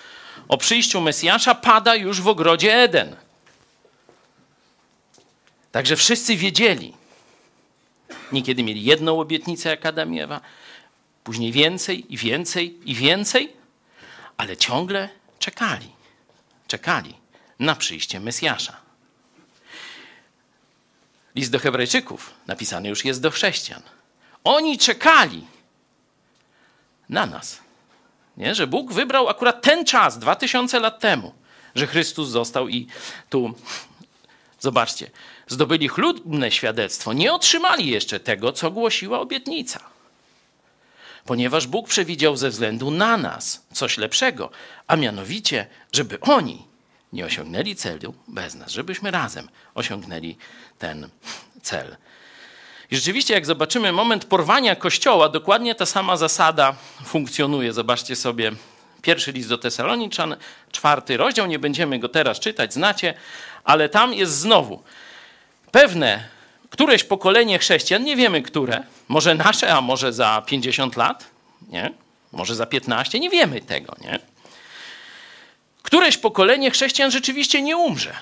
o 0.48 0.56
przyjściu 0.58 1.00
Mesjasza 1.00 1.54
pada 1.54 1.94
już 1.94 2.20
w 2.20 2.28
ogrodzie 2.28 2.74
Eden. 2.74 3.16
Także 5.72 5.96
wszyscy 5.96 6.36
wiedzieli. 6.36 7.01
Niekiedy 8.32 8.62
mieli 8.62 8.84
jedną 8.84 9.20
obietnicę 9.20 9.68
jak 9.68 9.86
Adam 9.86 10.14
i 10.14 10.20
Ewa, 10.20 10.40
później 11.24 11.52
więcej 11.52 12.14
i 12.14 12.16
więcej 12.16 12.90
i 12.90 12.94
więcej, 12.94 13.52
ale 14.36 14.56
ciągle 14.56 15.08
czekali. 15.38 15.88
Czekali 16.66 17.14
na 17.58 17.74
przyjście 17.74 18.20
Mesjasza. 18.20 18.76
List 21.34 21.52
do 21.52 21.58
Hebrajczyków 21.58 22.34
napisany 22.46 22.88
już 22.88 23.04
jest 23.04 23.20
do 23.20 23.30
chrześcijan. 23.30 23.82
Oni 24.44 24.78
czekali 24.78 25.46
na 27.08 27.26
nas. 27.26 27.60
Nie? 28.36 28.54
Że 28.54 28.66
Bóg 28.66 28.92
wybrał 28.92 29.28
akurat 29.28 29.62
ten 29.62 29.84
czas, 29.84 30.18
dwa 30.18 30.36
tysiące 30.36 30.80
lat 30.80 31.00
temu, 31.00 31.34
że 31.74 31.86
Chrystus 31.86 32.28
został 32.28 32.68
i 32.68 32.86
tu, 33.30 33.54
zobaczcie, 34.60 35.10
zdobyli 35.48 35.88
chlubne 35.88 36.50
świadectwo. 36.50 37.12
Nie 37.12 37.32
otrzymali 37.32 37.86
jeszcze 37.86 38.20
tego, 38.20 38.52
co 38.52 38.70
głosiła 38.70 39.20
obietnica. 39.20 39.80
Ponieważ 41.24 41.66
Bóg 41.66 41.88
przewidział 41.88 42.36
ze 42.36 42.50
względu 42.50 42.90
na 42.90 43.16
nas 43.16 43.66
coś 43.72 43.98
lepszego, 43.98 44.50
a 44.86 44.96
mianowicie, 44.96 45.66
żeby 45.92 46.20
oni 46.20 46.64
nie 47.12 47.26
osiągnęli 47.26 47.76
celu 47.76 48.14
bez 48.28 48.54
nas, 48.54 48.72
żebyśmy 48.72 49.10
razem 49.10 49.48
osiągnęli 49.74 50.36
ten 50.78 51.08
cel. 51.62 51.96
I 52.90 52.96
rzeczywiście, 52.96 53.34
jak 53.34 53.46
zobaczymy 53.46 53.92
moment 53.92 54.24
porwania 54.24 54.76
Kościoła, 54.76 55.28
dokładnie 55.28 55.74
ta 55.74 55.86
sama 55.86 56.16
zasada 56.16 56.74
funkcjonuje. 57.04 57.72
Zobaczcie 57.72 58.16
sobie 58.16 58.52
pierwszy 59.02 59.32
list 59.32 59.48
do 59.48 59.58
Tesaloniczan, 59.58 60.36
czwarty 60.72 61.16
rozdział. 61.16 61.46
Nie 61.46 61.58
będziemy 61.58 61.98
go 61.98 62.08
teraz 62.08 62.40
czytać, 62.40 62.74
znacie, 62.74 63.14
ale 63.64 63.88
tam 63.88 64.14
jest 64.14 64.32
znowu 64.32 64.82
pewne 65.72 66.28
któreś 66.70 67.04
pokolenie 67.04 67.58
chrześcijan, 67.58 68.04
nie 68.04 68.16
wiemy 68.16 68.42
które, 68.42 68.82
może 69.08 69.34
nasze, 69.34 69.74
a 69.74 69.80
może 69.80 70.12
za 70.12 70.42
50 70.46 70.96
lat, 70.96 71.30
nie? 71.68 71.92
Może 72.32 72.54
za 72.54 72.66
15, 72.66 73.20
nie 73.20 73.30
wiemy 73.30 73.60
tego, 73.60 73.96
nie? 74.00 74.18
Któreś 75.82 76.18
pokolenie 76.18 76.70
chrześcijan 76.70 77.10
rzeczywiście 77.10 77.62
nie 77.62 77.76
umrze. 77.76 78.12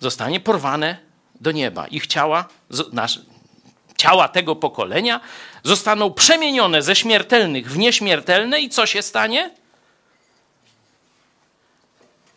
Zostanie 0.00 0.40
porwane 0.40 0.98
do 1.40 1.52
nieba. 1.52 1.86
Ich 1.86 2.06
ciała, 2.06 2.48
nasz, 2.92 3.20
ciała 3.96 4.28
tego 4.28 4.56
pokolenia 4.56 5.20
zostaną 5.64 6.12
przemienione 6.12 6.82
ze 6.82 6.96
śmiertelnych 6.96 7.70
w 7.72 7.78
nieśmiertelne 7.78 8.60
i 8.60 8.68
co 8.68 8.86
się 8.86 9.02
stanie? 9.02 9.50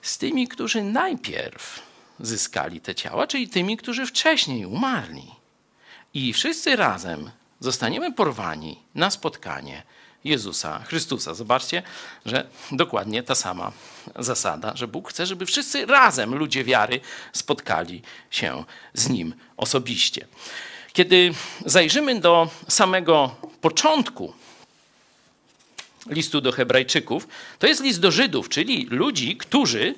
Z 0.01 0.17
tymi, 0.17 0.47
którzy 0.47 0.83
najpierw 0.83 1.90
zyskali 2.21 2.81
te 2.81 2.95
ciała, 2.95 3.27
czyli 3.27 3.49
tymi, 3.49 3.77
którzy 3.77 4.05
wcześniej 4.05 4.65
umarli. 4.65 5.31
I 6.13 6.33
wszyscy 6.33 6.75
razem 6.75 7.31
zostaniemy 7.59 8.13
porwani 8.13 8.79
na 8.95 9.11
spotkanie 9.11 9.83
Jezusa 10.23 10.83
Chrystusa. 10.87 11.33
Zobaczcie, 11.33 11.83
że 12.25 12.47
dokładnie 12.71 13.23
ta 13.23 13.35
sama 13.35 13.71
zasada, 14.19 14.71
że 14.75 14.87
Bóg 14.87 15.09
chce, 15.09 15.25
żeby 15.25 15.45
wszyscy 15.45 15.85
razem, 15.85 16.35
ludzie 16.35 16.63
wiary, 16.63 16.99
spotkali 17.33 18.01
się 18.31 18.63
z 18.93 19.09
Nim 19.09 19.33
osobiście. 19.57 20.27
Kiedy 20.93 21.33
zajrzymy 21.65 22.19
do 22.19 22.49
samego 22.67 23.35
początku 23.61 24.33
listu 26.09 26.41
do 26.41 26.51
Hebrajczyków, 26.51 27.27
to 27.59 27.67
jest 27.67 27.83
list 27.83 27.99
do 27.99 28.11
Żydów, 28.11 28.49
czyli 28.49 28.85
ludzi, 28.85 29.37
którzy 29.37 29.95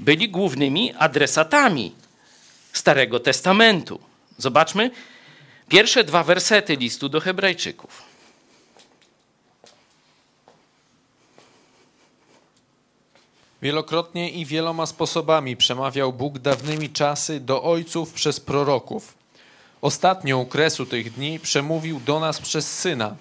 byli 0.00 0.28
głównymi 0.28 0.94
adresatami 0.98 1.92
Starego 2.72 3.20
Testamentu. 3.20 4.00
Zobaczmy 4.38 4.90
pierwsze 5.68 6.04
dwa 6.04 6.24
wersety 6.24 6.76
listu 6.76 7.08
do 7.08 7.20
Hebrajczyków. 7.20 8.14
Wielokrotnie 13.62 14.30
i 14.30 14.46
wieloma 14.46 14.86
sposobami 14.86 15.56
przemawiał 15.56 16.12
Bóg 16.12 16.38
dawnymi 16.38 16.90
czasy 16.90 17.40
do 17.40 17.62
ojców 17.62 18.12
przez 18.12 18.40
proroków. 18.40 19.14
Ostatnio 19.82 20.38
u 20.38 20.46
kresu 20.46 20.86
tych 20.86 21.12
dni 21.12 21.40
przemówił 21.40 22.00
do 22.00 22.20
nas 22.20 22.40
przez 22.40 22.78
Syna, 22.78 23.16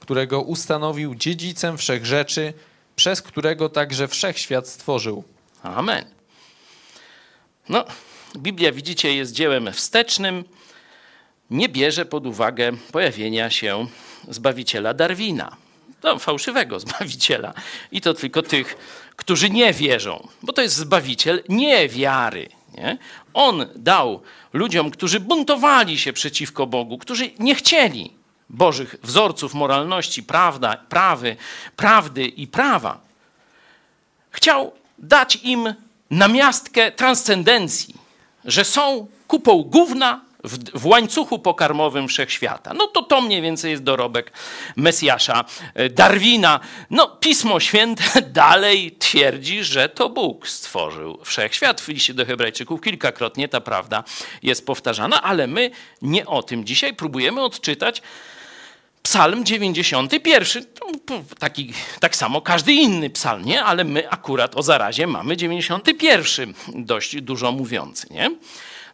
którego 0.00 0.42
ustanowił 0.42 1.14
dziedzicem 1.14 1.78
wszech 1.78 2.06
rzeczy, 2.06 2.52
przez 2.96 3.22
którego 3.22 3.68
także 3.68 4.08
wszechświat 4.08 4.68
stworzył. 4.68 5.24
Amen. 5.62 6.15
No, 7.68 7.84
Biblia, 8.36 8.72
widzicie, 8.72 9.14
jest 9.14 9.32
dziełem 9.32 9.72
wstecznym. 9.72 10.44
Nie 11.50 11.68
bierze 11.68 12.04
pod 12.04 12.26
uwagę 12.26 12.72
pojawienia 12.92 13.50
się 13.50 13.86
Zbawiciela 14.28 14.94
Darwina. 14.94 15.56
No, 16.02 16.18
fałszywego 16.18 16.80
Zbawiciela. 16.86 17.54
I 17.92 18.00
to 18.00 18.14
tylko 18.14 18.42
tych, 18.42 18.76
którzy 19.16 19.50
nie 19.50 19.72
wierzą, 19.72 20.28
bo 20.42 20.52
to 20.52 20.62
jest 20.62 20.76
Zbawiciel 20.76 21.42
niewiary. 21.48 22.48
Nie? 22.74 22.98
On 23.34 23.66
dał 23.76 24.22
ludziom, 24.52 24.90
którzy 24.90 25.20
buntowali 25.20 25.98
się 25.98 26.12
przeciwko 26.12 26.66
Bogu, 26.66 26.98
którzy 26.98 27.30
nie 27.38 27.54
chcieli 27.54 28.12
Bożych 28.50 28.96
wzorców 29.02 29.54
moralności, 29.54 30.22
prawda, 30.22 30.76
prawy, 30.88 31.36
prawdy 31.76 32.26
i 32.26 32.46
prawa. 32.46 33.00
Chciał 34.30 34.72
dać 34.98 35.36
im 35.36 35.74
namiastkę 36.10 36.92
transcendencji, 36.92 37.94
że 38.44 38.64
są 38.64 39.06
kupą 39.26 39.62
gówna 39.62 40.26
w, 40.44 40.80
w, 40.80 40.86
łańcuchu 40.86 41.38
pokarmowym 41.38 42.08
wszechświata. 42.08 42.74
No 42.74 42.86
to 42.86 43.02
to 43.02 43.20
mniej 43.20 43.42
więcej 43.42 43.70
jest 43.70 43.82
dorobek 43.82 44.32
Mesjasza 44.76 45.44
e, 45.74 45.90
Darwina. 45.90 46.60
No 46.90 47.08
Pismo 47.08 47.60
Święte 47.60 48.22
dalej 48.42 48.96
twierdzi, 48.98 49.64
że 49.64 49.88
to 49.88 50.08
Bóg 50.08 50.48
stworzył 50.48 51.18
wszechświat. 51.24 51.80
W 51.80 51.88
liście 51.88 52.14
do 52.14 52.26
hebrajczyków 52.26 52.80
kilkakrotnie 52.80 53.48
ta 53.48 53.60
prawda 53.60 54.04
jest 54.42 54.66
powtarzana, 54.66 55.22
ale 55.22 55.46
my 55.46 55.70
nie 56.02 56.26
o 56.26 56.42
tym 56.42 56.64
dzisiaj 56.64 56.94
próbujemy 56.94 57.42
odczytać 57.44 58.02
Psalm 59.06 59.44
91. 59.44 60.64
Taki, 61.38 61.72
tak 62.00 62.16
samo 62.16 62.40
każdy 62.40 62.72
inny 62.72 63.10
psalm, 63.10 63.44
nie? 63.44 63.64
Ale 63.64 63.84
my 63.84 64.10
akurat 64.10 64.56
o 64.56 64.62
zarazie 64.62 65.06
mamy 65.06 65.36
91, 65.36 66.54
dość 66.68 67.20
dużo 67.20 67.52
mówiący, 67.52 68.06
nie? 68.10 68.30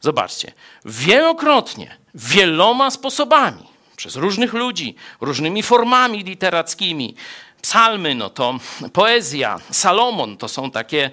Zobaczcie, 0.01 0.53
wielokrotnie, 0.85 1.97
wieloma 2.15 2.91
sposobami, 2.91 3.63
przez 3.97 4.17
różnych 4.17 4.53
ludzi, 4.53 4.95
różnymi 5.21 5.63
formami 5.63 6.25
literackimi. 6.25 7.15
Psalmy, 7.63 8.15
no 8.15 8.31
to 8.31 8.59
poezja, 8.93 9.61
Salomon 9.71 10.37
to 10.37 10.49
są 10.49 10.71
takie 10.71 11.11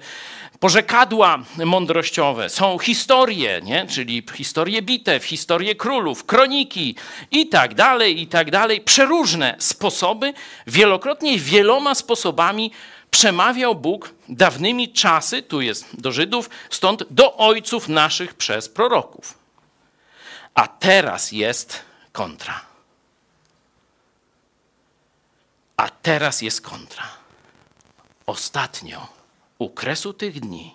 porzekadła 0.60 1.38
mądrościowe, 1.56 2.50
są 2.50 2.78
historie, 2.78 3.60
nie? 3.62 3.86
czyli 3.86 4.26
historie 4.34 4.82
bitew, 4.82 5.24
historie 5.24 5.74
królów, 5.74 6.24
kroniki 6.24 6.94
i 7.30 7.48
tak 7.48 7.74
dalej, 7.74 8.20
i 8.20 8.26
tak 8.26 8.50
dalej. 8.50 8.80
Przeróżne 8.80 9.56
sposoby, 9.58 10.32
wielokrotnie 10.66 11.38
wieloma 11.38 11.94
sposobami 11.94 12.72
przemawiał 13.10 13.74
Bóg 13.74 14.14
dawnymi 14.28 14.92
czasy, 14.92 15.42
tu 15.42 15.60
jest 15.60 16.00
do 16.00 16.12
Żydów, 16.12 16.50
stąd 16.70 17.04
do 17.10 17.36
ojców 17.36 17.88
naszych 17.88 18.34
przez 18.34 18.68
proroków. 18.68 19.38
A 20.54 20.68
teraz 20.68 21.32
jest 21.32 21.80
kontra. 22.12 22.60
A 25.76 25.88
teraz 25.88 26.42
jest 26.42 26.60
kontra. 26.60 27.04
Ostatnio, 28.26 29.19
u 29.60 29.68
kresu 29.68 30.12
tych 30.12 30.40
dni, 30.40 30.74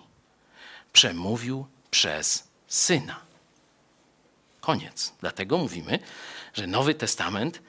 przemówił 0.92 1.66
przez 1.90 2.48
syna. 2.66 3.20
Koniec. 4.60 5.12
Dlatego 5.20 5.58
mówimy, 5.58 5.98
że 6.54 6.66
Nowy 6.66 6.94
Testament, 6.94 7.62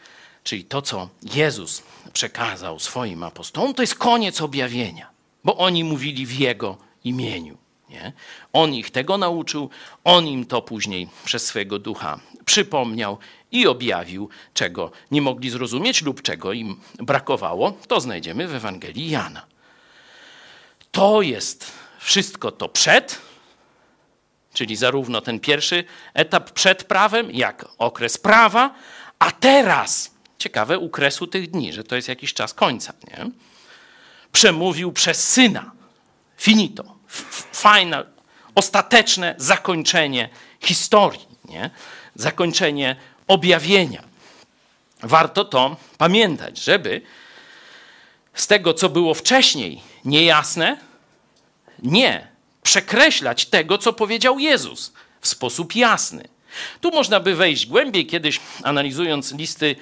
czyli 0.44 0.66
to, 0.66 0.82
co 0.82 1.10
Jezus 1.24 1.84
przekazał 2.14 2.80
swoim 2.80 3.24
apostołom, 3.24 3.74
to 3.74 3.84
jest 3.84 3.96
koniec 3.96 4.42
objawienia, 4.42 5.10
bo 5.44 5.58
oni 5.58 5.84
mówili 5.84 6.26
w 6.26 6.40
Jego 6.40 6.78
imieniu. 7.04 7.58
Nie? 7.90 8.14
On 8.54 8.74
ich 8.74 8.92
tego 8.92 9.18
nauczył, 9.18 9.70
on 10.04 10.28
im 10.28 10.46
to 10.46 10.62
później 10.62 11.10
przez 11.26 11.46
swojego 11.46 11.80
ducha 11.80 12.20
przypomniał 12.46 13.18
i 13.52 13.68
objawił, 13.68 14.30
czego 14.54 14.92
nie 15.12 15.22
mogli 15.22 15.50
zrozumieć 15.50 16.02
lub 16.02 16.22
czego 16.22 16.54
im 16.54 16.80
brakowało. 17.00 17.72
To 17.88 18.02
znajdziemy 18.02 18.48
w 18.48 18.56
Ewangelii 18.56 19.10
Jana. 19.10 19.57
To 20.98 21.22
jest 21.22 21.72
wszystko 22.00 22.52
to 22.52 22.70
przed, 22.70 23.22
czyli 24.54 24.76
zarówno 24.76 25.22
ten 25.22 25.40
pierwszy 25.40 25.84
etap 26.14 26.52
przed 26.52 26.84
prawem, 26.84 27.32
jak 27.32 27.66
okres 27.78 28.18
prawa, 28.18 28.74
a 29.20 29.32
teraz 29.32 30.12
ciekawe 30.38 30.80
ukresu 30.80 31.28
tych 31.28 31.52
dni, 31.52 31.74
że 31.74 31.84
to 31.84 31.96
jest 31.96 32.08
jakiś 32.08 32.34
czas 32.34 32.54
końca. 32.54 32.94
Nie? 33.08 33.30
przemówił 34.32 34.92
przez 34.92 35.28
syna. 35.28 35.72
Finito. 36.38 36.96
Final, 37.54 38.06
ostateczne 38.56 39.36
zakończenie 39.38 40.30
historii, 40.60 41.28
nie? 41.46 41.70
zakończenie 42.16 42.96
objawienia. 43.28 44.04
Warto 45.04 45.46
to 45.46 45.78
pamiętać, 45.98 46.58
żeby 46.58 47.02
z 48.34 48.48
tego, 48.48 48.74
co 48.74 48.90
było 48.90 49.14
wcześniej 49.14 49.82
niejasne, 50.06 50.87
nie 51.84 52.28
przekreślać 52.64 53.46
tego, 53.46 53.78
co 53.78 53.94
powiedział 53.94 54.40
Jezus 54.40 54.94
w 55.22 55.28
sposób 55.28 55.76
jasny. 55.76 56.28
Tu 56.82 56.92
można 56.92 57.20
by 57.20 57.36
wejść 57.36 57.66
głębiej, 57.66 58.06
kiedyś 58.06 58.40
analizując 58.64 59.34
listy 59.34 59.76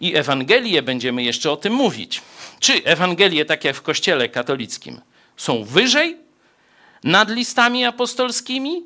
i 0.00 0.16
Ewangelię, 0.16 0.82
będziemy 0.82 1.22
jeszcze 1.22 1.50
o 1.50 1.56
tym 1.56 1.72
mówić. 1.72 2.22
Czy 2.60 2.84
Ewangelie, 2.84 3.44
tak 3.44 3.64
jak 3.64 3.76
w 3.76 3.82
Kościele 3.82 4.28
katolickim, 4.28 5.00
są 5.36 5.64
wyżej 5.64 6.16
nad 7.04 7.30
listami 7.30 7.84
apostolskimi, 7.84 8.82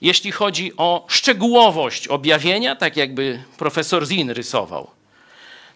jeśli 0.00 0.32
chodzi 0.32 0.72
o 0.76 1.06
szczegółowość 1.08 2.08
objawienia, 2.08 2.76
tak 2.76 2.96
jakby 2.96 3.42
profesor 3.58 4.06
Zin 4.06 4.30
rysował, 4.30 4.90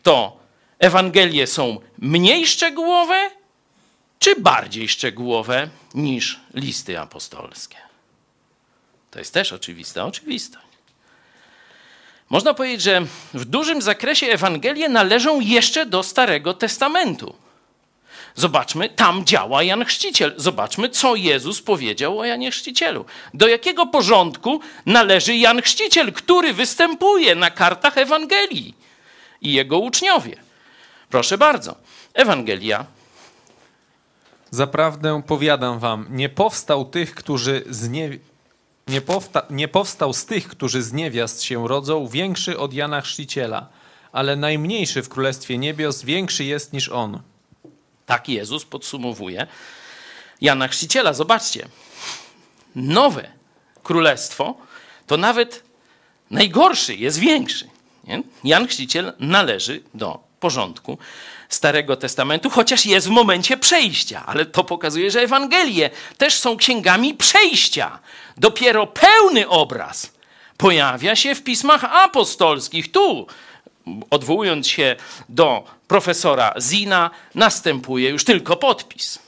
to 0.03 0.37
Ewangelie 0.79 1.47
są 1.47 1.81
mniej 1.99 2.47
szczegółowe, 2.47 3.31
czy 4.23 4.41
bardziej 4.41 4.89
szczegółowe 4.89 5.69
niż 5.95 6.41
listy 6.55 7.01
apostolskie? 7.01 7.77
To 9.11 9.19
jest 9.19 9.35
też 9.35 9.53
oczywista 9.53 10.05
oczywistość. 10.05 10.67
Można 12.31 12.55
powiedzieć, 12.55 12.83
że 12.83 13.07
w 13.35 13.45
dużym 13.45 13.83
zakresie 13.83 14.27
Ewangelie 14.27 14.89
należą 14.89 15.41
jeszcze 15.41 15.87
do 15.87 16.03
Starego 16.03 16.55
Testamentu. 16.55 17.35
Zobaczmy, 18.35 18.89
tam 18.89 19.25
działa 19.25 19.63
Jan 19.63 19.85
Chrzciciel. 19.85 20.35
Zobaczmy, 20.37 20.89
co 20.89 21.15
Jezus 21.15 21.63
powiedział 21.63 22.19
o 22.19 22.25
Janie 22.25 22.51
Chrzcicielu. 22.51 23.05
Do 23.35 23.49
jakiego 23.49 23.87
porządku 23.87 24.61
należy 24.87 25.37
Jan 25.37 25.63
Chrzciciel, 25.63 26.13
który 26.13 26.53
występuje 26.53 27.35
na 27.35 27.51
kartach 27.51 27.99
Ewangelii 27.99 28.75
i 29.41 29.53
jego 29.53 29.79
uczniowie. 29.79 30.37
Proszę 31.11 31.39
bardzo. 31.39 31.77
Ewangelia 32.15 32.87
Zaprawdę 34.55 35.23
powiadam 35.27 35.79
wam, 35.79 36.07
nie 36.11 36.29
powstał 36.29 36.85
tych, 36.85 37.15
którzy 37.15 37.65
z 37.71 37.89
nie... 37.89 38.19
Nie, 38.89 39.01
powsta... 39.01 39.43
nie 39.51 39.69
powstał 39.69 40.13
z 40.13 40.25
tych, 40.27 40.49
którzy 40.49 40.83
z 40.83 40.93
niewiast 40.93 41.43
się 41.43 41.69
rodzą, 41.69 42.07
większy 42.09 42.59
od 42.59 42.73
Jana 42.73 43.01
Chrzciciela, 43.01 43.69
ale 44.13 44.37
najmniejszy 44.37 45.03
w 45.03 45.09
Królestwie 45.09 45.59
Niebios 45.59 46.03
większy 46.03 46.45
jest 46.45 46.73
niż 46.73 46.89
on. 46.89 47.23
Tak 48.07 48.29
Jezus 48.29 48.65
podsumowuje 48.65 49.47
Jana 50.41 50.69
Chrzciciela. 50.69 51.13
Zobaczcie, 51.13 51.69
nowe 52.77 53.29
królestwo 53.83 54.55
to 55.07 55.17
nawet 55.17 55.65
najgorszy 56.31 56.95
jest 56.95 57.19
większy. 57.19 57.69
Nie? 58.05 58.23
Jan 58.45 58.67
Chrzciciel 58.67 59.13
należy 59.19 59.83
do 59.95 60.21
porządku 60.41 60.99
Starego 61.55 61.97
Testamentu, 61.97 62.51
chociaż 62.51 62.87
jest 62.87 63.07
w 63.07 63.11
momencie 63.11 63.57
przejścia, 63.57 64.27
ale 64.27 64.47
to 64.47 64.65
pokazuje, 64.65 65.11
że 65.11 65.21
Ewangelie 65.21 65.91
też 66.19 66.39
są 66.39 66.57
księgami 66.57 67.15
przejścia. 67.15 67.99
Dopiero 68.37 68.87
pełny 68.87 69.49
obraz 69.49 70.13
pojawia 70.57 71.17
się 71.17 71.35
w 71.35 71.43
pismach 71.43 71.85
apostolskich. 71.85 72.93
Tu, 72.93 73.27
odwołując 74.11 74.69
się 74.69 74.97
do 75.29 75.65
profesora 75.89 76.55
Zina, 76.61 77.11
następuje 77.35 78.11
już 78.11 78.25
tylko 78.25 78.57
podpis. 78.57 79.19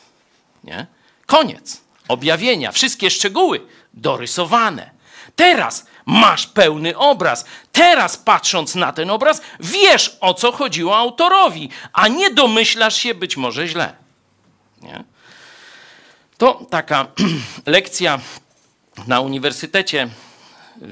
Nie? 0.64 0.86
Koniec. 1.26 1.80
Objawienia, 2.08 2.72
wszystkie 2.72 3.10
szczegóły 3.10 3.60
dorysowane. 3.94 4.90
Teraz 5.36 5.86
masz 6.06 6.46
pełny 6.46 6.96
obraz. 6.96 7.44
Teraz 7.72 8.16
patrząc 8.16 8.74
na 8.74 8.92
ten 8.92 9.10
obraz, 9.10 9.42
wiesz 9.60 10.16
o 10.20 10.34
co 10.34 10.52
chodziło 10.52 10.98
autorowi, 10.98 11.68
a 11.92 12.08
nie 12.08 12.30
domyślasz 12.30 12.96
się 12.96 13.14
być 13.14 13.36
może 13.36 13.68
źle. 13.68 13.92
Nie? 14.82 15.04
To 16.38 16.66
taka 16.70 17.06
lekcja 17.66 18.20
na 19.06 19.20
uniwersytecie, 19.20 20.08
y, 20.82 20.88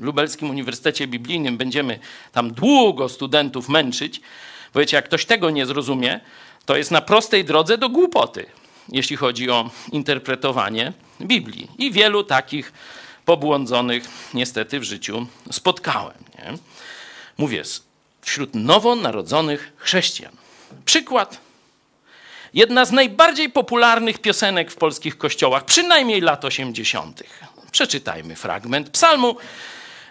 Lubelskim 0.00 0.50
Uniwersytecie 0.50 1.06
Biblijnym. 1.06 1.56
Będziemy 1.56 1.98
tam 2.32 2.50
długo 2.50 3.08
studentów 3.08 3.68
męczyć. 3.68 4.20
Bo 4.74 4.80
jak 4.92 5.04
ktoś 5.04 5.24
tego 5.24 5.50
nie 5.50 5.66
zrozumie, 5.66 6.20
to 6.66 6.76
jest 6.76 6.90
na 6.90 7.00
prostej 7.00 7.44
drodze 7.44 7.78
do 7.78 7.88
głupoty, 7.88 8.46
jeśli 8.88 9.16
chodzi 9.16 9.50
o 9.50 9.70
interpretowanie 9.92 10.92
Biblii. 11.20 11.68
I 11.78 11.92
wielu 11.92 12.24
takich 12.24 12.72
pobłądzonych 13.28 14.08
niestety 14.34 14.80
w 14.80 14.84
życiu 14.84 15.26
spotkałem. 15.50 16.24
Nie? 16.38 16.52
Mówię, 17.38 17.62
wśród 18.22 18.54
nowonarodzonych 18.54 19.72
chrześcijan. 19.76 20.32
Przykład. 20.84 21.40
Jedna 22.54 22.84
z 22.84 22.92
najbardziej 22.92 23.50
popularnych 23.50 24.18
piosenek 24.18 24.70
w 24.70 24.76
polskich 24.76 25.18
kościołach, 25.18 25.64
przynajmniej 25.64 26.20
lat 26.20 26.44
80. 26.44 27.22
Przeczytajmy 27.72 28.36
fragment 28.36 28.90
psalmu, 28.90 29.36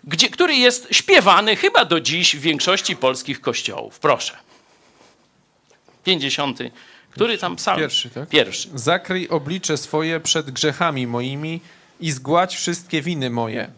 gdzie, 0.04 0.30
który 0.30 0.56
jest 0.56 0.88
śpiewany 0.92 1.56
chyba 1.56 1.86
do 1.86 2.00
dziś 2.02 2.36
w 2.36 2.40
większości 2.40 2.96
polskich 2.96 3.42
kościołów. 3.42 4.00
Proszę. 4.00 4.38
50. 6.04 6.60
Który 7.12 7.38
tam 7.38 7.56
psalm? 7.56 7.80
Pierwszy, 7.80 8.10
tak? 8.10 8.30
Pierwszy. 8.30 8.70
Zakryj 8.76 9.28
oblicze 9.28 9.78
swoje 9.78 10.20
przed 10.20 10.52
grzechami 10.52 11.08
moimi 11.08 11.62
i 12.00 12.12
zgładź 12.12 12.56
wszystkie 12.56 13.02
winy 13.02 13.30
moje. 13.30 13.72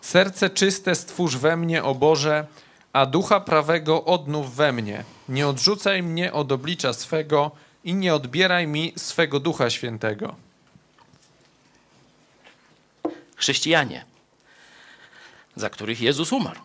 Serce 0.00 0.50
czyste 0.50 0.94
stwórz 0.94 1.36
we 1.36 1.56
mnie, 1.56 1.84
o 1.84 1.94
Boże, 1.94 2.46
a 2.92 3.06
ducha 3.06 3.40
prawego 3.40 4.04
odnów 4.04 4.56
we 4.56 4.72
mnie. 4.72 5.04
Nie 5.28 5.48
odrzucaj 5.48 6.02
mnie 6.02 6.32
od 6.32 6.52
oblicza 6.52 6.92
swego 6.92 7.50
i 7.84 7.94
nie 7.94 8.14
odbieraj 8.14 8.66
mi 8.66 8.92
swego 8.96 9.40
ducha 9.40 9.70
świętego. 9.70 10.34
Chrześcijanie, 13.36 14.04
za 15.56 15.70
których 15.70 16.00
Jezus 16.00 16.32
umarł, 16.32 16.60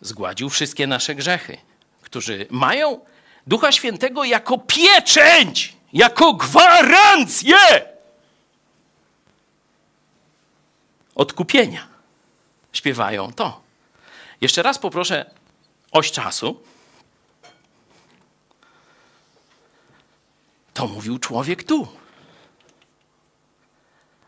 zgładził 0.00 0.50
wszystkie 0.50 0.86
nasze 0.86 1.14
grzechy, 1.14 1.56
którzy 2.02 2.46
mają 2.50 3.00
Ducha 3.46 3.72
Świętego 3.72 4.24
jako 4.24 4.58
pieczęć, 4.58 5.76
jako 5.92 6.34
gwarancję 6.34 7.56
odkupienia. 11.16 11.88
Śpiewają 12.72 13.32
to. 13.32 13.60
Jeszcze 14.40 14.62
raz 14.62 14.78
poproszę 14.78 15.30
oś 15.92 16.12
czasu. 16.12 16.62
To 20.74 20.86
mówił 20.86 21.18
człowiek 21.18 21.64
tu. 21.64 21.88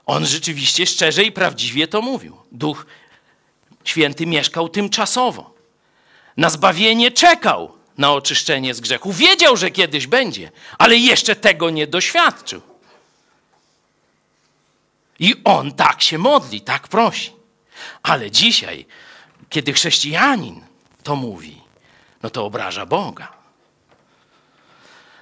On 0.07 0.27
rzeczywiście 0.27 0.87
szczerze 0.87 1.25
i 1.25 1.33
prawdziwie 1.33 1.89
to 1.89 2.03
mówił. 2.03 2.37
Duch 2.53 2.87
Święty 3.85 4.27
mieszkał 4.27 4.69
tymczasowo. 4.69 5.55
Na 6.37 6.51
zbawienie 6.51 7.11
czekał 7.11 7.73
na 7.99 8.13
oczyszczenie 8.13 8.75
z 8.75 8.81
grzechu. 8.81 9.13
Wiedział, 9.13 9.57
że 9.57 9.71
kiedyś 9.71 10.07
będzie, 10.07 10.51
ale 10.79 10.97
jeszcze 10.97 11.37
tego 11.37 11.71
nie 11.71 11.87
doświadczył. 11.87 12.68
I 15.19 15.35
on 15.45 15.73
tak 15.73 16.03
się 16.03 16.19
modli, 16.19 16.61
tak 16.61 16.89
prosi. 16.89 17.33
Ale 18.03 18.31
dzisiaj, 18.31 18.87
kiedy 19.49 19.73
chrześcijanin 19.73 20.61
to 21.03 21.17
mówi, 21.17 21.61
no 22.23 22.31
to 22.31 22.45
obraża 22.45 22.87
Boga. 22.87 23.39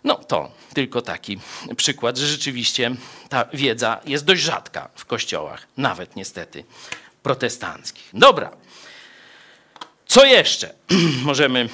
No 0.04 0.14
to 0.14 0.50
tylko 0.74 1.02
taki 1.02 1.38
przykład, 1.76 2.16
że 2.16 2.26
rzeczywiście 2.26 2.96
ta 3.28 3.44
wiedza 3.52 4.00
jest 4.04 4.24
dość 4.24 4.42
rzadka 4.42 4.88
w 4.94 5.04
kościołach, 5.04 5.66
nawet 5.76 6.16
niestety 6.16 6.64
protestanckich. 7.22 8.10
Dobra. 8.12 8.50
Co 10.06 10.24
jeszcze 10.24 10.74
możemy 11.24 11.68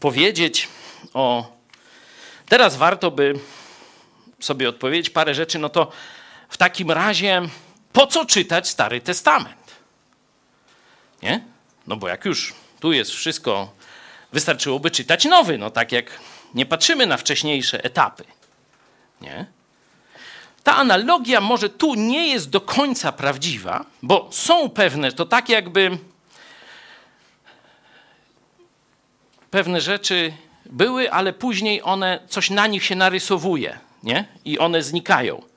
powiedzieć 0.00 0.68
o. 1.14 1.52
Teraz 2.48 2.76
warto 2.76 3.10
by 3.10 3.34
sobie 4.40 4.68
odpowiedzieć 4.68 5.10
parę 5.10 5.34
rzeczy. 5.34 5.58
No 5.58 5.68
to 5.68 5.92
w 6.52 6.56
takim 6.56 6.90
razie, 6.90 7.42
po 7.92 8.06
co 8.06 8.26
czytać 8.26 8.68
Stary 8.68 9.00
Testament? 9.00 9.76
Nie? 11.22 11.44
No 11.86 11.96
bo 11.96 12.08
jak 12.08 12.24
już 12.24 12.54
tu 12.80 12.92
jest 12.92 13.10
wszystko, 13.10 13.72
wystarczyłoby 14.32 14.90
czytać 14.90 15.24
nowy, 15.24 15.58
no 15.58 15.70
tak 15.70 15.92
jak 15.92 16.20
nie 16.54 16.66
patrzymy 16.66 17.06
na 17.06 17.16
wcześniejsze 17.16 17.84
etapy. 17.84 18.24
Nie? 19.20 19.46
Ta 20.62 20.76
analogia 20.76 21.40
może 21.40 21.68
tu 21.68 21.94
nie 21.94 22.28
jest 22.28 22.50
do 22.50 22.60
końca 22.60 23.12
prawdziwa, 23.12 23.84
bo 24.02 24.28
są 24.32 24.70
pewne, 24.70 25.12
to 25.12 25.26
tak 25.26 25.48
jakby 25.48 25.98
pewne 29.50 29.80
rzeczy 29.80 30.32
były, 30.66 31.12
ale 31.12 31.32
później 31.32 31.82
one, 31.82 32.20
coś 32.28 32.50
na 32.50 32.66
nich 32.66 32.84
się 32.84 32.94
narysowuje. 32.94 33.78
nie? 34.02 34.24
I 34.44 34.58
one 34.58 34.82
znikają. 34.82 35.51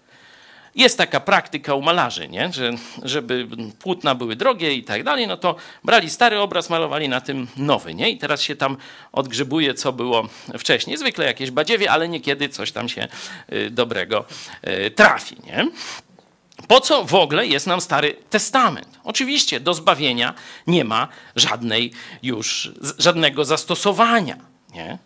Jest 0.76 0.98
taka 0.98 1.20
praktyka 1.20 1.74
u 1.74 1.82
malarzy, 1.82 2.28
nie? 2.28 2.54
Że, 2.54 2.72
żeby 3.04 3.48
płótna 3.80 4.16
były 4.16 4.36
drogie 4.36 4.74
i 4.74 4.84
tak 4.84 5.04
dalej, 5.04 5.28
no 5.28 5.38
to 5.38 5.56
brali 5.84 6.10
stary 6.10 6.40
obraz, 6.40 6.70
malowali 6.70 7.10
na 7.10 7.22
tym 7.22 7.48
nowy, 7.58 7.94
nie? 7.94 8.10
I 8.10 8.18
teraz 8.18 8.42
się 8.42 8.56
tam 8.56 8.78
odgrzebuje, 9.12 9.74
co 9.74 9.94
było 9.94 10.30
wcześniej. 10.60 10.98
Zwykle 10.98 11.26
jakieś 11.26 11.52
badziewie, 11.52 11.92
ale 11.92 12.10
niekiedy 12.10 12.50
coś 12.50 12.72
tam 12.72 12.90
się 12.90 13.08
y, 13.54 13.70
dobrego 13.70 14.26
y, 14.68 14.92
trafi, 14.92 15.36
nie? 15.44 15.68
Po 16.68 16.82
co 16.82 17.06
w 17.06 17.14
ogóle 17.14 17.48
jest 17.48 17.68
nam 17.68 17.82
Stary 17.82 18.16
Testament? 18.30 19.00
Oczywiście 19.04 19.60
do 19.60 19.74
zbawienia 19.74 20.34
nie 20.68 20.84
ma 20.84 21.08
żadnej 21.36 21.92
już, 22.24 22.72
żadnego 22.98 23.46
zastosowania, 23.46 24.38
nie? 24.74 24.98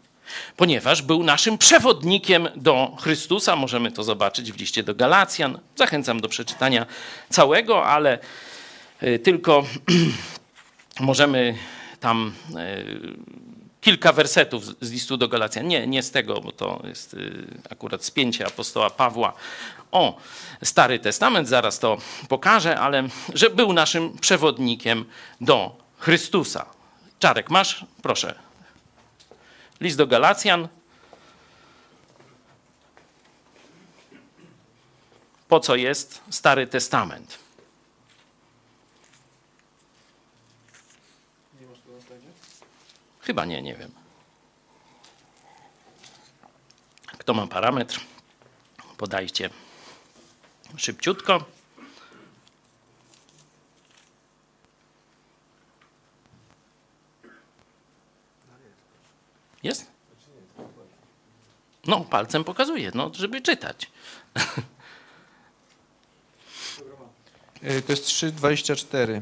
Ponieważ 0.58 1.02
był 1.02 1.24
naszym 1.24 1.58
przewodnikiem 1.58 2.48
do 2.56 2.96
Chrystusa. 3.02 3.56
Możemy 3.56 3.92
to 3.92 4.04
zobaczyć 4.04 4.52
w 4.52 4.58
liście 4.60 4.84
do 4.84 4.96
Galacjan. 4.96 5.60
Zachęcam 5.76 6.22
do 6.22 6.30
przeczytania 6.30 6.86
całego, 7.30 7.86
ale 7.86 8.20
y, 9.04 9.20
tylko 9.20 9.64
możemy 11.00 11.58
tam 12.00 12.34
y, 12.50 13.40
kilka 13.82 14.14
wersetów 14.14 14.66
z- 14.66 14.92
listu 14.92 15.18
do 15.18 15.28
Galacjan. 15.28 15.68
Nie, 15.68 15.88
nie 15.88 16.04
z 16.04 16.12
tego, 16.12 16.42
bo 16.42 16.52
to 16.52 16.82
jest 16.84 17.14
y, 17.14 17.48
akurat 17.70 18.06
spięcie 18.06 18.48
apostoła 18.48 18.90
Pawła. 18.90 19.34
O, 19.92 20.18
Stary 20.64 21.00
Testament, 21.00 21.48
zaraz 21.48 21.80
to 21.80 21.98
pokażę, 22.30 22.80
ale 22.80 23.04
że 23.34 23.50
był 23.50 23.74
naszym 23.74 24.18
przewodnikiem 24.18 25.06
do 25.42 25.76
Chrystusa. 25.98 26.66
Czarek, 27.20 27.50
masz? 27.50 27.86
Proszę. 28.02 28.36
List 29.80 29.98
do 29.98 30.08
Galacjan. 30.08 30.68
Po 35.48 35.60
co 35.60 35.76
jest 35.76 36.22
Stary 36.30 36.68
Testament? 36.68 37.40
Chyba 43.22 43.46
nie, 43.46 43.62
nie 43.62 43.76
wiem. 43.76 43.92
Kto 47.18 47.34
ma 47.34 47.48
parametr? 47.48 48.00
Podajcie 48.98 49.50
szybciutko. 50.78 51.59
Jest? 59.64 59.92
No, 61.88 62.02
palcem 62.02 62.44
pokazuje, 62.44 62.92
no, 62.96 63.12
żeby 63.14 63.42
czytać. 63.42 63.92
Y, 67.64 67.82
To 67.82 67.92
jest 67.92 68.06
3,24. 68.06 69.22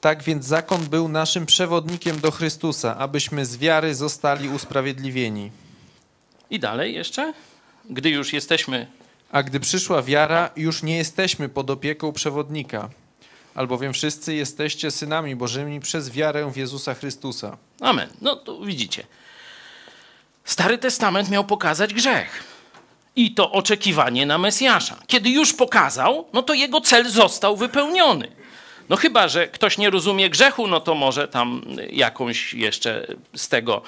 Tak 0.00 0.22
więc 0.22 0.44
zakon 0.46 0.86
był 0.86 1.08
naszym 1.08 1.46
przewodnikiem 1.46 2.20
do 2.20 2.30
Chrystusa, 2.30 2.96
abyśmy 2.96 3.46
z 3.46 3.56
wiary 3.56 3.94
zostali 3.94 4.48
usprawiedliwieni. 4.48 5.50
I 6.50 6.58
dalej 6.58 6.94
jeszcze? 6.94 7.32
Gdy 7.90 8.10
już 8.10 8.32
jesteśmy 8.32 8.86
A 9.32 9.42
gdy 9.42 9.60
przyszła 9.60 10.02
wiara, 10.02 10.50
już 10.56 10.82
nie 10.82 10.96
jesteśmy 10.96 11.48
pod 11.48 11.70
opieką 11.70 12.12
przewodnika, 12.12 12.90
albowiem 13.54 13.92
wszyscy 13.92 14.34
jesteście 14.34 14.90
synami 14.90 15.36
Bożymi 15.36 15.80
przez 15.80 16.10
wiarę 16.10 16.50
w 16.52 16.56
Jezusa 16.56 16.94
Chrystusa. 16.94 17.56
Amen. 17.80 18.08
No 18.20 18.36
to 18.36 18.60
widzicie. 18.60 19.06
Stary 20.44 20.78
Testament 20.78 21.30
miał 21.30 21.44
pokazać 21.44 21.94
grzech. 21.94 22.44
I 23.16 23.34
to 23.34 23.52
oczekiwanie 23.52 24.26
na 24.26 24.38
Mesjasza. 24.38 24.96
Kiedy 25.06 25.30
już 25.30 25.52
pokazał, 25.52 26.28
no 26.32 26.42
to 26.42 26.54
jego 26.54 26.80
cel 26.80 27.10
został 27.10 27.56
wypełniony. 27.56 28.28
No 28.88 28.96
chyba, 28.96 29.28
że 29.28 29.48
ktoś 29.48 29.78
nie 29.78 29.90
rozumie 29.90 30.30
grzechu, 30.30 30.66
no 30.66 30.80
to 30.80 30.94
może 30.94 31.28
tam 31.28 31.62
jakąś 31.90 32.54
jeszcze 32.54 33.06
z 33.36 33.48
tego 33.48 33.82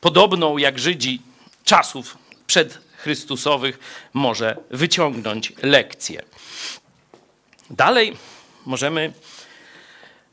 podobną 0.00 0.58
jak 0.58 0.78
Żydzi 0.78 1.22
czasów 1.64 2.18
przedchrystusowych 2.46 3.78
może 4.12 4.56
wyciągnąć 4.70 5.52
lekcję. 5.62 6.22
Dalej 7.70 8.16
możemy 8.66 9.12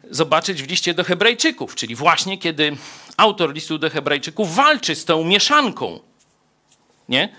zobaczyć 0.09 0.63
w 0.63 0.69
liście 0.69 0.93
do 0.93 1.03
Hebrajczyków, 1.03 1.75
czyli 1.75 1.95
właśnie 1.95 2.37
kiedy 2.37 2.77
autor 3.17 3.53
listu 3.53 3.77
do 3.77 3.89
Hebrajczyków 3.89 4.55
walczy 4.55 4.95
z 4.95 5.05
tą 5.05 5.23
mieszanką 5.23 5.99
nie? 7.11 7.29